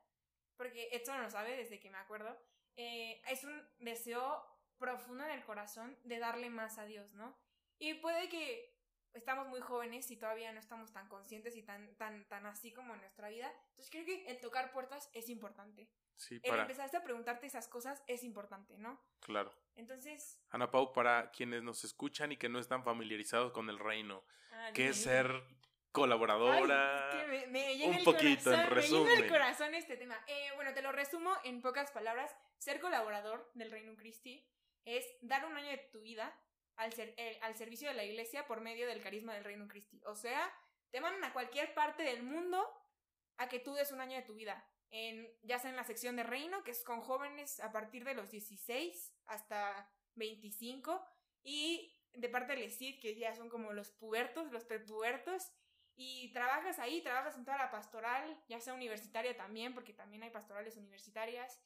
porque 0.63 0.88
esto 0.93 1.13
no 1.13 1.21
lo 1.23 1.30
sabe 1.30 1.58
desde 1.58 1.78
que 1.82 1.89
me 1.89 1.97
acuerdo. 1.97 2.39
Eh, 2.78 3.21
es 3.30 3.43
un 3.43 3.62
deseo 3.80 4.41
profundo 4.78 5.26
en 5.26 5.32
el 5.32 5.43
corazón 5.43 5.97
de 6.06 6.19
darle 6.19 6.49
más 6.49 6.78
a 6.78 6.86
Dios, 6.86 7.13
¿no? 7.15 7.38
Y 7.80 7.95
puede 7.95 8.30
que 8.30 8.73
estamos 9.13 9.49
muy 9.49 9.60
jóvenes 9.60 10.10
y 10.10 10.15
todavía 10.15 10.54
no 10.54 10.62
estamos 10.62 10.93
tan 10.93 11.10
conscientes 11.10 11.58
y 11.58 11.63
tan, 11.63 11.93
tan, 11.97 12.26
tan 12.30 12.45
así 12.45 12.71
como 12.71 12.93
en 12.93 13.02
nuestra 13.02 13.28
vida. 13.28 13.52
Entonces 13.71 13.91
creo 13.91 14.06
que 14.06 14.26
el 14.28 14.39
tocar 14.39 14.71
puertas 14.71 15.10
es 15.13 15.28
importante. 15.28 15.89
Sí, 16.15 16.36
El 16.36 16.49
para. 16.49 16.62
empezar 16.62 16.95
a 16.95 17.04
preguntarte 17.04 17.45
esas 17.45 17.67
cosas 17.67 18.02
es 18.08 18.23
importante, 18.23 18.78
¿no? 18.78 19.04
Claro. 19.19 19.54
Entonces... 19.76 20.39
Ana 20.49 20.71
Pau, 20.71 20.93
para 20.93 21.30
quienes 21.32 21.62
nos 21.62 21.84
escuchan 21.84 22.32
y 22.32 22.38
que 22.38 22.47
no 22.47 22.60
están 22.60 22.86
familiarizados 22.86 23.52
con 23.52 23.69
el 23.69 23.80
reino, 23.80 24.23
ah, 24.52 24.71
¿qué 24.73 24.88
es 24.89 25.04
ser. 25.04 25.43
Colaboradora? 25.93 27.10
Ay, 27.12 27.17
es 27.17 27.23
que 27.23 27.27
me, 27.32 27.47
me 27.47 27.77
llega 27.77 27.89
un 27.91 27.95
el 27.99 28.03
poquito, 28.03 28.51
en 28.51 28.67
corazón, 28.67 28.75
Me 28.75 28.82
llega 28.82 28.99
resumen. 29.10 29.23
el 29.23 29.29
corazón 29.29 29.75
este 29.75 29.95
tema. 29.97 30.19
Eh, 30.27 30.49
bueno, 30.56 30.73
te 30.73 30.82
lo 30.82 30.91
resumo 30.91 31.34
en 31.45 31.62
pocas 31.62 31.91
palabras. 31.91 32.36
Ser 32.58 32.79
colaborador 32.82 33.49
del 33.53 33.71
Reino 33.71 33.95
Christi 33.95 34.45
es 34.86 35.06
dar 35.21 35.45
un 35.45 35.56
año 35.56 35.69
de 35.69 35.77
tu 35.77 36.01
vida 36.01 36.38
al, 36.75 36.91
ser, 36.91 37.13
el- 37.17 37.38
al 37.41 37.56
servicio 37.56 37.88
de 37.88 37.93
la 37.93 38.03
iglesia 38.03 38.45
por 38.47 38.60
medio 38.60 38.88
del 38.88 39.01
carisma 39.01 39.34
del 39.34 39.43
Reino 39.45 39.67
Christi. 39.67 40.01
O 40.06 40.15
sea, 40.15 40.51
te 40.91 40.99
mandan 40.99 41.23
a 41.23 41.34
cualquier 41.34 41.73
parte 41.73 42.03
del 42.03 42.23
mundo 42.23 42.67
a 43.38 43.47
que 43.47 43.60
tú 43.60 43.73
des 43.75 43.91
un 43.91 44.01
año 44.01 44.17
de 44.17 44.23
tu 44.23 44.34
vida. 44.36 44.67
En, 44.91 45.27
ya 45.41 45.58
sea 45.58 45.69
en 45.71 45.75
la 45.75 45.84
sección 45.84 46.15
de 46.15 46.23
Reino, 46.23 46.63
que 46.63 46.71
es 46.71 46.84
con 46.84 47.01
jóvenes 47.01 47.60
a 47.62 47.71
partir 47.71 48.03
de 48.03 48.13
los 48.13 48.29
16 48.29 49.15
hasta 49.25 49.89
25, 50.15 51.03
y 51.43 51.97
de 52.13 52.29
parte 52.29 52.53
del 52.53 52.63
ESID, 52.63 52.99
que 53.01 53.15
ya 53.15 53.36
son 53.36 53.49
como 53.49 53.73
los 53.73 53.89
pubertos, 53.91 54.51
los 54.51 54.65
prepubertos, 54.65 55.51
y 55.95 56.32
trabajas 56.34 56.79
ahí, 56.79 57.01
trabajas 57.01 57.36
en 57.36 57.45
toda 57.45 57.58
la 57.58 57.71
pastoral, 57.71 58.41
ya 58.47 58.60
sea 58.60 58.73
universitaria 58.73 59.36
también, 59.36 59.73
porque 59.73 59.93
también 59.93 60.23
hay 60.23 60.29
pastorales 60.29 60.75
universitarias, 60.77 61.62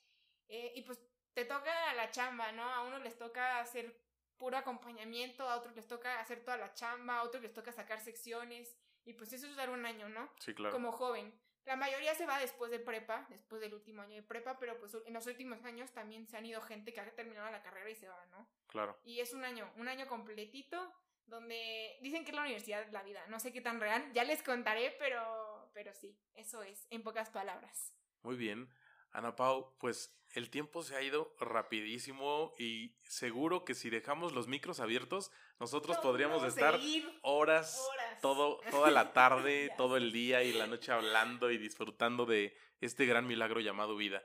eh, 0.49 0.73
y 0.75 0.81
pues 0.81 0.99
te 1.33 1.45
toca 1.45 1.93
la 1.93 2.09
chamba, 2.11 2.51
¿no? 2.51 2.63
A 2.63 2.83
unos 2.83 3.01
les 3.01 3.17
toca 3.17 3.59
hacer 3.59 4.01
puro 4.37 4.57
acompañamiento, 4.57 5.47
a 5.47 5.55
otros 5.55 5.75
les 5.75 5.87
toca 5.87 6.19
hacer 6.19 6.43
toda 6.43 6.57
la 6.57 6.73
chamba, 6.73 7.17
a 7.17 7.23
otros 7.23 7.41
les 7.41 7.53
toca 7.53 7.71
sacar 7.71 7.99
secciones, 7.99 8.77
y 9.05 9.13
pues 9.13 9.31
eso 9.33 9.47
es 9.47 9.55
dar 9.55 9.69
un 9.69 9.85
año, 9.85 10.09
¿no? 10.09 10.29
Sí, 10.39 10.53
claro. 10.53 10.73
Como 10.73 10.91
joven. 10.91 11.33
La 11.65 11.75
mayoría 11.75 12.15
se 12.15 12.25
va 12.25 12.39
después 12.39 12.71
de 12.71 12.79
prepa, 12.79 13.25
después 13.29 13.59
del 13.59 13.73
último 13.73 14.01
año 14.01 14.15
de 14.15 14.23
prepa, 14.23 14.57
pero 14.57 14.79
pues 14.79 14.95
en 15.05 15.13
los 15.13 15.27
últimos 15.27 15.63
años 15.65 15.91
también 15.91 16.25
se 16.27 16.37
han 16.37 16.45
ido 16.45 16.61
gente 16.61 16.93
que 16.93 17.01
ha 17.01 17.15
terminado 17.15 17.51
la 17.51 17.61
carrera 17.61 17.89
y 17.89 17.95
se 17.95 18.07
va, 18.07 18.25
¿no? 18.27 18.49
Claro. 18.67 18.97
Y 19.03 19.19
es 19.19 19.33
un 19.33 19.43
año, 19.43 19.69
un 19.75 19.87
año 19.87 20.07
completito, 20.07 20.93
donde 21.27 21.97
dicen 22.01 22.23
que 22.23 22.31
es 22.31 22.35
la 22.35 22.41
universidad 22.43 22.85
de 22.85 22.91
la 22.91 23.03
vida. 23.03 23.25
No 23.27 23.39
sé 23.39 23.51
qué 23.53 23.61
tan 23.61 23.79
real, 23.79 24.11
ya 24.13 24.23
les 24.23 24.41
contaré, 24.43 24.95
pero, 24.99 25.69
pero 25.73 25.93
sí, 25.93 26.17
eso 26.35 26.63
es, 26.63 26.87
en 26.89 27.03
pocas 27.03 27.29
palabras. 27.29 27.93
Muy 28.23 28.35
bien. 28.35 28.69
Ana 29.11 29.35
Pau, 29.35 29.73
pues 29.79 30.13
el 30.33 30.49
tiempo 30.49 30.83
se 30.83 30.95
ha 30.95 31.01
ido 31.01 31.33
rapidísimo 31.39 32.53
y 32.57 32.95
seguro 33.03 33.63
que 33.65 33.73
si 33.73 33.89
dejamos 33.89 34.33
los 34.33 34.47
micros 34.47 34.79
abiertos, 34.79 35.31
nosotros 35.59 35.97
No, 35.97 36.03
podríamos 36.03 36.43
estar 36.43 36.79
horas, 37.21 37.79
horas. 37.89 38.21
todo, 38.21 38.59
toda 38.69 38.91
la 38.91 39.13
tarde, 39.13 39.71
todo 39.77 39.97
el 39.97 40.11
día 40.11 40.43
y 40.43 40.53
la 40.53 40.67
noche 40.67 40.91
hablando 40.91 41.49
y 41.51 41.57
disfrutando 41.57 42.25
de 42.25 42.55
este 42.81 43.05
gran 43.05 43.25
milagro 43.27 43.59
llamado 43.61 43.95
vida. 43.95 44.21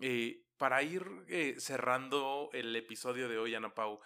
Eh, 0.00 0.44
para 0.58 0.82
ir 0.82 1.04
eh, 1.28 1.54
cerrando 1.58 2.50
el 2.52 2.74
episodio 2.74 3.28
de 3.28 3.38
hoy, 3.38 3.54
Ana 3.54 3.74
Pau, 3.74 4.00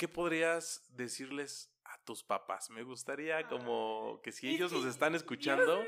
¿qué 0.00 0.08
podrías 0.08 0.82
decirles 0.96 1.70
a 1.84 2.02
tus 2.04 2.24
papás? 2.24 2.70
Me 2.70 2.82
gustaría 2.84 3.46
como 3.46 4.18
que 4.22 4.32
si 4.32 4.48
ellos 4.48 4.72
nos 4.72 4.86
están 4.86 5.14
escuchando, 5.14 5.84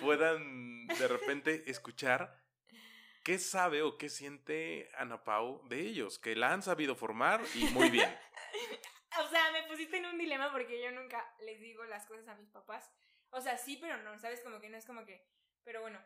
puedan 0.00 0.86
de 0.86 1.08
repente 1.08 1.64
escuchar 1.68 2.40
qué 3.24 3.36
sabe 3.40 3.82
o 3.82 3.98
qué 3.98 4.10
siente 4.10 4.88
Ana 4.94 5.24
Pau 5.24 5.66
de 5.66 5.80
ellos, 5.80 6.20
que 6.20 6.36
la 6.36 6.52
han 6.52 6.62
sabido 6.62 6.94
formar 6.94 7.42
y 7.56 7.64
muy 7.70 7.90
bien. 7.90 8.16
O 9.18 9.26
sea, 9.26 9.50
me 9.50 9.64
pusiste 9.64 9.96
en 9.96 10.06
un 10.06 10.18
dilema 10.18 10.52
porque 10.52 10.80
yo 10.80 10.92
nunca 10.92 11.28
les 11.40 11.60
digo 11.60 11.82
las 11.82 12.06
cosas 12.06 12.28
a 12.28 12.36
mis 12.36 12.50
papás. 12.50 12.88
O 13.30 13.40
sea, 13.40 13.58
sí, 13.58 13.76
pero 13.80 13.96
no, 14.04 14.16
¿sabes? 14.20 14.40
Como 14.42 14.60
que 14.60 14.70
no 14.70 14.76
es 14.76 14.86
como 14.86 15.04
que... 15.04 15.26
Pero 15.64 15.80
bueno, 15.80 15.98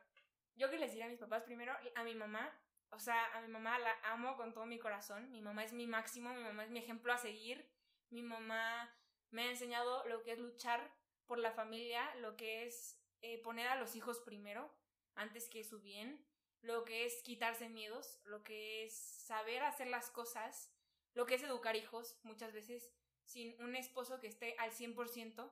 yo 0.55 0.71
que 0.71 0.79
les 0.79 0.93
diría 0.93 1.05
a 1.05 1.11
mis 1.11 1.21
papás 1.21 1.43
primero, 1.43 1.77
a 1.97 2.03
mi 2.03 2.15
mamá, 2.15 2.51
o 2.93 2.99
sea, 2.99 3.25
a 3.35 3.41
mi 3.41 3.49
mamá 3.49 3.79
la 3.79 3.97
amo 4.05 4.37
con 4.37 4.53
todo 4.53 4.67
mi 4.67 4.79
corazón. 4.79 5.31
Mi 5.31 5.41
mamá 5.41 5.65
es 5.65 5.73
mi 5.73 5.87
máximo, 5.87 6.33
mi 6.35 6.43
mamá 6.43 6.65
es 6.65 6.71
mi 6.71 6.79
ejemplo 6.79 7.13
a 7.13 7.19
seguir. 7.19 7.67
Mi 8.11 8.23
mamá 8.23 8.95
me 9.31 9.45
ha 9.45 9.51
enseñado 9.51 10.07
lo 10.09 10.23
que 10.23 10.33
es 10.33 10.39
luchar 10.39 10.95
por 11.27 11.39
la 11.39 11.53
familia, 11.53 12.15
lo 12.17 12.37
que 12.37 12.67
es 12.67 13.01
eh, 13.23 13.39
poner 13.43 13.67
a 13.69 13.77
los 13.77 13.97
hijos 13.97 14.21
primero, 14.21 14.71
antes 15.15 15.49
que 15.49 15.65
su 15.65 15.81
bien, 15.81 16.23
lo 16.61 16.85
que 16.85 17.07
es 17.07 17.23
quitarse 17.23 17.71
miedos, 17.71 18.21
lo 18.25 18.43
que 18.43 18.85
es 18.85 18.95
saber 18.95 19.63
hacer 19.63 19.87
las 19.87 20.11
cosas, 20.11 20.71
lo 21.15 21.25
que 21.25 21.37
es 21.37 21.43
educar 21.43 21.77
hijos, 21.77 22.19
muchas 22.25 22.53
veces 22.53 22.93
sin 23.25 23.61
un 23.63 23.75
esposo 23.75 24.21
que 24.21 24.27
esté 24.27 24.55
al 24.59 24.73
100%, 24.73 25.51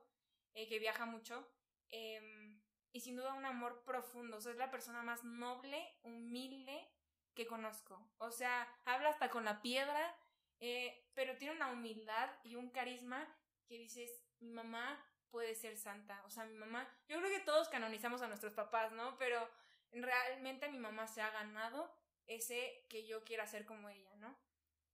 eh, 0.53 0.67
que 0.67 0.79
viaja 0.79 1.05
mucho, 1.05 1.49
em, 1.89 2.61
y 2.91 2.99
sin 2.99 3.15
duda 3.15 3.33
un 3.33 3.45
amor 3.45 3.83
profundo. 3.83 4.37
O 4.37 4.41
sea, 4.41 4.51
es 4.51 4.57
la 4.57 4.69
persona 4.69 5.01
más 5.01 5.23
noble, 5.23 5.97
humilde 6.03 6.90
que 7.33 7.47
conozco. 7.47 8.11
O 8.17 8.31
sea, 8.31 8.67
habla 8.85 9.09
hasta 9.09 9.29
con 9.29 9.45
la 9.45 9.61
piedra, 9.61 10.15
eh, 10.59 11.09
pero 11.13 11.37
tiene 11.37 11.55
una 11.55 11.71
humildad 11.71 12.29
y 12.43 12.55
un 12.55 12.69
carisma 12.69 13.27
que 13.65 13.77
dices, 13.77 14.21
mi 14.39 14.51
mamá 14.51 15.03
puede 15.29 15.55
ser 15.55 15.77
santa. 15.77 16.21
O 16.25 16.29
sea, 16.29 16.45
mi 16.45 16.55
mamá, 16.55 16.87
yo 17.07 17.17
creo 17.17 17.29
que 17.29 17.45
todos 17.45 17.69
canonizamos 17.69 18.21
a 18.21 18.27
nuestros 18.27 18.53
papás, 18.53 18.91
¿no? 18.91 19.17
Pero 19.17 19.49
realmente 19.91 20.69
mi 20.69 20.79
mamá 20.79 21.07
se 21.07 21.21
ha 21.21 21.29
ganado 21.31 21.93
ese 22.27 22.85
que 22.89 23.05
yo 23.05 23.23
quiera 23.23 23.47
ser 23.47 23.65
como 23.65 23.89
ella, 23.89 24.15
¿no? 24.17 24.37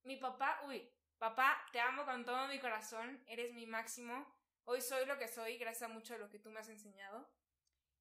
Mi 0.03 0.15
papá, 0.15 0.61
uy, 0.65 0.89
papá, 1.17 1.65
te 1.71 1.79
amo 1.79 2.05
con 2.05 2.23
todo 2.23 2.47
mi 2.47 2.59
corazón, 2.59 3.23
eres 3.27 3.53
mi 3.53 3.65
máximo. 3.65 4.25
Hoy 4.63 4.81
soy 4.81 5.05
lo 5.05 5.17
que 5.17 5.27
soy 5.27 5.57
gracias 5.57 5.89
a 5.89 5.93
mucho 5.93 6.13
de 6.13 6.19
lo 6.19 6.29
que 6.29 6.39
tú 6.39 6.49
me 6.51 6.59
has 6.59 6.69
enseñado. 6.69 7.29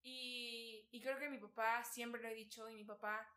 Y, 0.02 0.88
y 0.92 1.00
creo 1.00 1.18
que 1.18 1.28
mi 1.28 1.38
papá, 1.38 1.82
siempre 1.84 2.22
lo 2.22 2.28
he 2.28 2.34
dicho, 2.34 2.68
y 2.68 2.74
mi 2.74 2.84
papá 2.84 3.28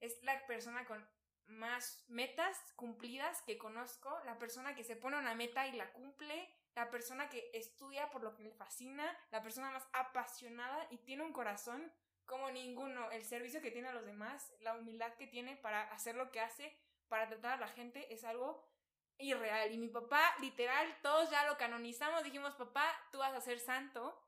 es 0.00 0.22
la 0.22 0.46
persona 0.46 0.84
con 0.84 1.06
más 1.46 2.04
metas 2.08 2.58
cumplidas 2.76 3.42
que 3.42 3.58
conozco, 3.58 4.18
la 4.24 4.38
persona 4.38 4.74
que 4.74 4.84
se 4.84 4.96
pone 4.96 5.18
una 5.18 5.34
meta 5.34 5.66
y 5.66 5.72
la 5.72 5.92
cumple, 5.92 6.48
la 6.74 6.90
persona 6.90 7.28
que 7.28 7.50
estudia 7.52 8.10
por 8.10 8.22
lo 8.22 8.34
que 8.34 8.44
le 8.44 8.52
fascina, 8.52 9.16
la 9.30 9.42
persona 9.42 9.70
más 9.70 9.86
apasionada 9.92 10.86
y 10.90 10.98
tiene 10.98 11.22
un 11.22 11.32
corazón 11.32 11.92
como 12.26 12.50
ninguno, 12.50 13.10
el 13.10 13.24
servicio 13.24 13.60
que 13.60 13.70
tiene 13.70 13.88
a 13.88 13.92
los 13.92 14.06
demás, 14.06 14.54
la 14.60 14.74
humildad 14.74 15.14
que 15.14 15.26
tiene 15.26 15.56
para 15.56 15.82
hacer 15.92 16.16
lo 16.16 16.30
que 16.30 16.40
hace, 16.40 16.76
para 17.08 17.28
tratar 17.28 17.52
a 17.52 17.60
la 17.60 17.68
gente, 17.68 18.12
es 18.12 18.24
algo 18.24 18.66
irreal. 19.18 19.72
Y 19.72 19.78
mi 19.78 19.88
papá, 19.88 20.34
literal, 20.40 20.98
todos 21.02 21.30
ya 21.30 21.46
lo 21.46 21.58
canonizamos, 21.58 22.24
dijimos, 22.24 22.54
papá, 22.54 22.86
tú 23.12 23.18
vas 23.18 23.34
a 23.34 23.40
ser 23.40 23.60
santo. 23.60 24.18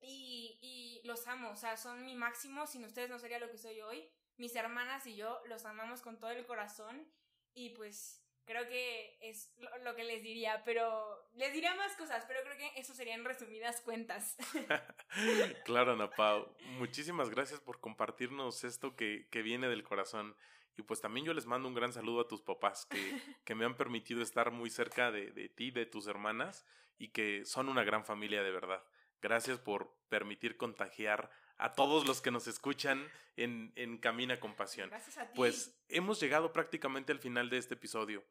Y, 0.00 0.58
y 0.60 1.06
los 1.06 1.26
amo, 1.26 1.50
o 1.50 1.56
sea, 1.56 1.76
son 1.76 2.04
mi 2.04 2.14
máximo, 2.14 2.66
sin 2.66 2.84
ustedes 2.84 3.10
no 3.10 3.18
sería 3.18 3.40
lo 3.40 3.50
que 3.50 3.58
soy 3.58 3.80
hoy. 3.80 4.08
Mis 4.38 4.54
hermanas 4.56 5.06
y 5.06 5.16
yo 5.16 5.40
los 5.46 5.64
amamos 5.66 6.00
con 6.00 6.18
todo 6.18 6.30
el 6.30 6.46
corazón 6.46 7.06
y 7.54 7.70
pues 7.70 8.24
creo 8.48 8.66
que 8.66 9.18
es 9.20 9.52
lo, 9.58 9.78
lo 9.84 9.94
que 9.94 10.04
les 10.04 10.22
diría, 10.22 10.62
pero 10.64 11.28
les 11.34 11.52
diría 11.52 11.74
más 11.74 11.94
cosas, 11.96 12.24
pero 12.26 12.40
creo 12.42 12.56
que 12.56 12.80
eso 12.80 12.94
serían 12.94 13.24
resumidas 13.24 13.82
cuentas. 13.82 14.36
claro, 15.66 15.92
Ana 15.92 16.08
Pau. 16.08 16.56
Muchísimas 16.78 17.28
gracias 17.28 17.60
por 17.60 17.78
compartirnos 17.78 18.64
esto 18.64 18.96
que, 18.96 19.28
que 19.30 19.42
viene 19.42 19.68
del 19.68 19.84
corazón. 19.84 20.34
Y 20.78 20.82
pues 20.82 21.00
también 21.02 21.26
yo 21.26 21.34
les 21.34 21.44
mando 21.44 21.68
un 21.68 21.74
gran 21.74 21.92
saludo 21.92 22.22
a 22.22 22.28
tus 22.28 22.40
papás 22.40 22.86
que, 22.86 22.96
que 23.44 23.54
me 23.54 23.66
han 23.66 23.76
permitido 23.76 24.22
estar 24.22 24.50
muy 24.50 24.70
cerca 24.70 25.10
de, 25.10 25.30
de 25.32 25.50
ti, 25.50 25.70
de 25.70 25.84
tus 25.84 26.06
hermanas, 26.06 26.64
y 26.96 27.08
que 27.08 27.44
son 27.44 27.68
una 27.68 27.84
gran 27.84 28.04
familia 28.04 28.42
de 28.42 28.50
verdad. 28.50 28.82
Gracias 29.20 29.58
por 29.58 29.94
permitir 30.08 30.56
contagiar 30.56 31.30
a 31.58 31.72
todos 31.72 32.06
los 32.06 32.20
que 32.20 32.30
nos 32.30 32.46
escuchan 32.46 33.06
en, 33.36 33.72
en 33.76 33.98
Camina 33.98 34.40
con 34.40 34.54
Pasión. 34.54 34.88
Gracias 34.90 35.18
a 35.18 35.26
ti. 35.26 35.32
Pues 35.36 35.76
hemos 35.88 36.20
llegado 36.20 36.52
prácticamente 36.52 37.12
al 37.12 37.18
final 37.18 37.50
de 37.50 37.58
este 37.58 37.74
episodio. 37.74 38.24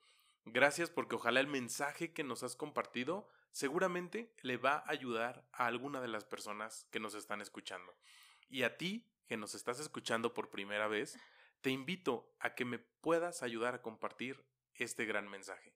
Gracias 0.46 0.90
porque 0.90 1.16
ojalá 1.16 1.42
el 1.42 1.48
mensaje 1.48 2.14
que 2.14 2.24
nos 2.24 2.42
has 2.44 2.56
compartido 2.56 3.28
seguramente 3.52 4.32
le 4.42 4.58
va 4.58 4.78
a 4.78 4.92
ayudar 4.92 5.44
a 5.52 5.66
alguna 5.66 6.00
de 6.00 6.08
las 6.08 6.24
personas 6.24 6.88
que 6.90 7.00
nos 7.00 7.16
están 7.16 7.42
escuchando. 7.42 7.94
Y 8.50 8.64
a 8.64 8.78
ti, 8.78 9.06
que 9.28 9.36
nos 9.36 9.56
estás 9.56 9.80
escuchando 9.80 10.34
por 10.34 10.50
primera 10.50 10.88
vez, 10.88 11.18
te 11.62 11.70
invito 11.70 12.34
a 12.40 12.56
que 12.56 12.64
me 12.66 12.80
puedas 12.80 13.44
ayudar 13.44 13.76
a 13.76 13.82
compartir 13.82 14.46
este 14.76 15.06
gran 15.06 15.28
mensaje 15.28 15.74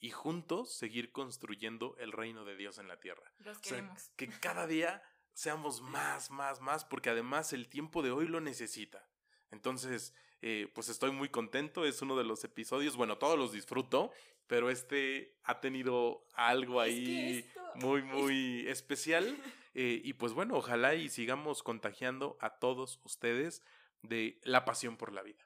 y 0.00 0.10
juntos 0.10 0.74
seguir 0.74 1.12
construyendo 1.12 1.96
el 1.98 2.12
reino 2.12 2.44
de 2.44 2.56
Dios 2.56 2.78
en 2.78 2.88
la 2.88 3.00
tierra. 3.00 3.30
los 3.38 3.58
O 3.58 3.62
sea, 3.62 3.76
queremos. 3.78 4.10
que 4.16 4.28
cada 4.28 4.66
día 4.66 5.02
seamos 5.34 5.82
más, 5.82 6.30
más, 6.30 6.60
más, 6.60 6.84
porque 6.84 7.10
además 7.10 7.52
el 7.52 7.68
tiempo 7.68 8.02
de 8.02 8.10
hoy 8.10 8.26
lo 8.26 8.40
necesita. 8.40 9.06
Entonces, 9.50 10.14
eh, 10.40 10.70
pues 10.74 10.88
estoy 10.88 11.10
muy 11.10 11.28
contento, 11.28 11.84
es 11.84 12.00
uno 12.02 12.16
de 12.16 12.24
los 12.24 12.44
episodios, 12.44 12.96
bueno, 12.96 13.18
todos 13.18 13.38
los 13.38 13.52
disfruto, 13.52 14.10
pero 14.46 14.70
este 14.70 15.36
ha 15.44 15.60
tenido 15.60 16.26
algo 16.34 16.80
ahí 16.80 17.48
muy, 17.74 18.02
muy 18.02 18.66
especial. 18.68 19.36
Eh, 19.76 20.00
y 20.04 20.12
pues 20.12 20.32
bueno, 20.34 20.54
ojalá 20.54 20.94
y 20.94 21.08
sigamos 21.08 21.64
contagiando 21.64 22.38
a 22.40 22.60
todos 22.60 23.00
ustedes 23.02 23.60
de 24.02 24.38
la 24.44 24.64
pasión 24.64 24.96
por 24.96 25.12
la 25.12 25.20
vida. 25.22 25.44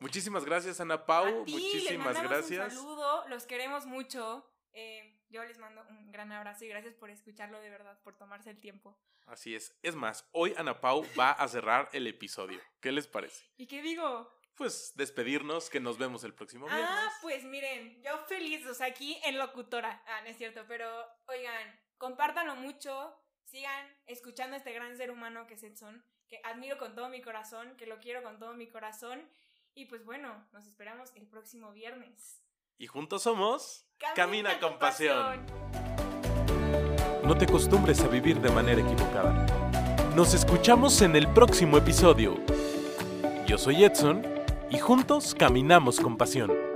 Muchísimas 0.00 0.44
gracias, 0.44 0.80
Ana 0.80 1.06
Pau. 1.06 1.44
Muchísimas 1.46 2.20
gracias. 2.20 2.72
Un 2.72 2.78
saludo, 2.80 3.28
los 3.28 3.46
queremos 3.46 3.86
mucho. 3.86 4.44
Eh, 4.72 5.17
yo 5.30 5.44
les 5.44 5.58
mando 5.58 5.84
un 5.88 6.10
gran 6.10 6.32
abrazo 6.32 6.64
y 6.64 6.68
gracias 6.68 6.94
por 6.94 7.10
escucharlo 7.10 7.60
de 7.60 7.70
verdad, 7.70 7.98
por 8.02 8.16
tomarse 8.16 8.50
el 8.50 8.60
tiempo. 8.60 8.98
Así 9.26 9.54
es. 9.54 9.78
Es 9.82 9.94
más, 9.94 10.26
hoy 10.32 10.54
Ana 10.56 10.80
Pau 10.80 11.04
va 11.18 11.32
a 11.32 11.46
cerrar 11.48 11.90
el 11.92 12.06
episodio. 12.06 12.60
¿Qué 12.80 12.92
les 12.92 13.06
parece? 13.06 13.44
¿Y 13.56 13.66
qué 13.66 13.82
digo? 13.82 14.32
Pues 14.54 14.92
despedirnos, 14.96 15.70
que 15.70 15.80
nos 15.80 15.98
vemos 15.98 16.24
el 16.24 16.34
próximo 16.34 16.66
ah, 16.68 16.74
viernes. 16.74 16.98
Ah, 16.98 17.12
pues 17.20 17.44
miren, 17.44 18.02
yo 18.02 18.18
feliz, 18.26 18.66
o 18.66 18.74
sea, 18.74 18.86
aquí 18.86 19.20
en 19.24 19.38
locutora. 19.38 20.02
Ah, 20.06 20.22
no 20.22 20.28
es 20.28 20.36
cierto, 20.36 20.64
pero 20.66 20.88
oigan, 21.26 21.80
compártanlo 21.98 22.56
mucho, 22.56 23.14
sigan 23.44 23.86
escuchando 24.06 24.54
a 24.54 24.58
este 24.58 24.72
gran 24.72 24.96
ser 24.96 25.10
humano 25.10 25.46
que 25.46 25.54
es 25.54 25.62
Edson, 25.62 26.02
que 26.26 26.40
admiro 26.44 26.78
con 26.78 26.94
todo 26.94 27.08
mi 27.08 27.20
corazón, 27.20 27.76
que 27.76 27.86
lo 27.86 28.00
quiero 28.00 28.22
con 28.22 28.38
todo 28.38 28.54
mi 28.54 28.68
corazón. 28.68 29.28
Y 29.74 29.84
pues 29.84 30.04
bueno, 30.04 30.48
nos 30.52 30.66
esperamos 30.66 31.12
el 31.14 31.28
próximo 31.28 31.70
viernes. 31.70 32.42
Y 32.80 32.86
juntos 32.86 33.22
somos 33.22 33.86
Camina, 34.14 34.60
con 34.60 34.78
pasión. 34.78 35.44
No 37.24 37.36
te 37.36 37.44
acostumbres 37.44 38.00
a 38.02 38.06
vivir 38.06 38.40
de 38.40 38.50
manera 38.50 38.80
equivocada. 38.80 39.44
Nos 40.14 40.32
escuchamos 40.32 41.02
en 41.02 41.16
el 41.16 41.26
próximo 41.26 41.76
episodio. 41.76 42.36
Yo 43.48 43.58
soy 43.58 43.82
Edson 43.82 44.24
y 44.70 44.78
juntos 44.78 45.34
caminamos 45.34 45.98
con 45.98 46.16
pasión. 46.16 46.67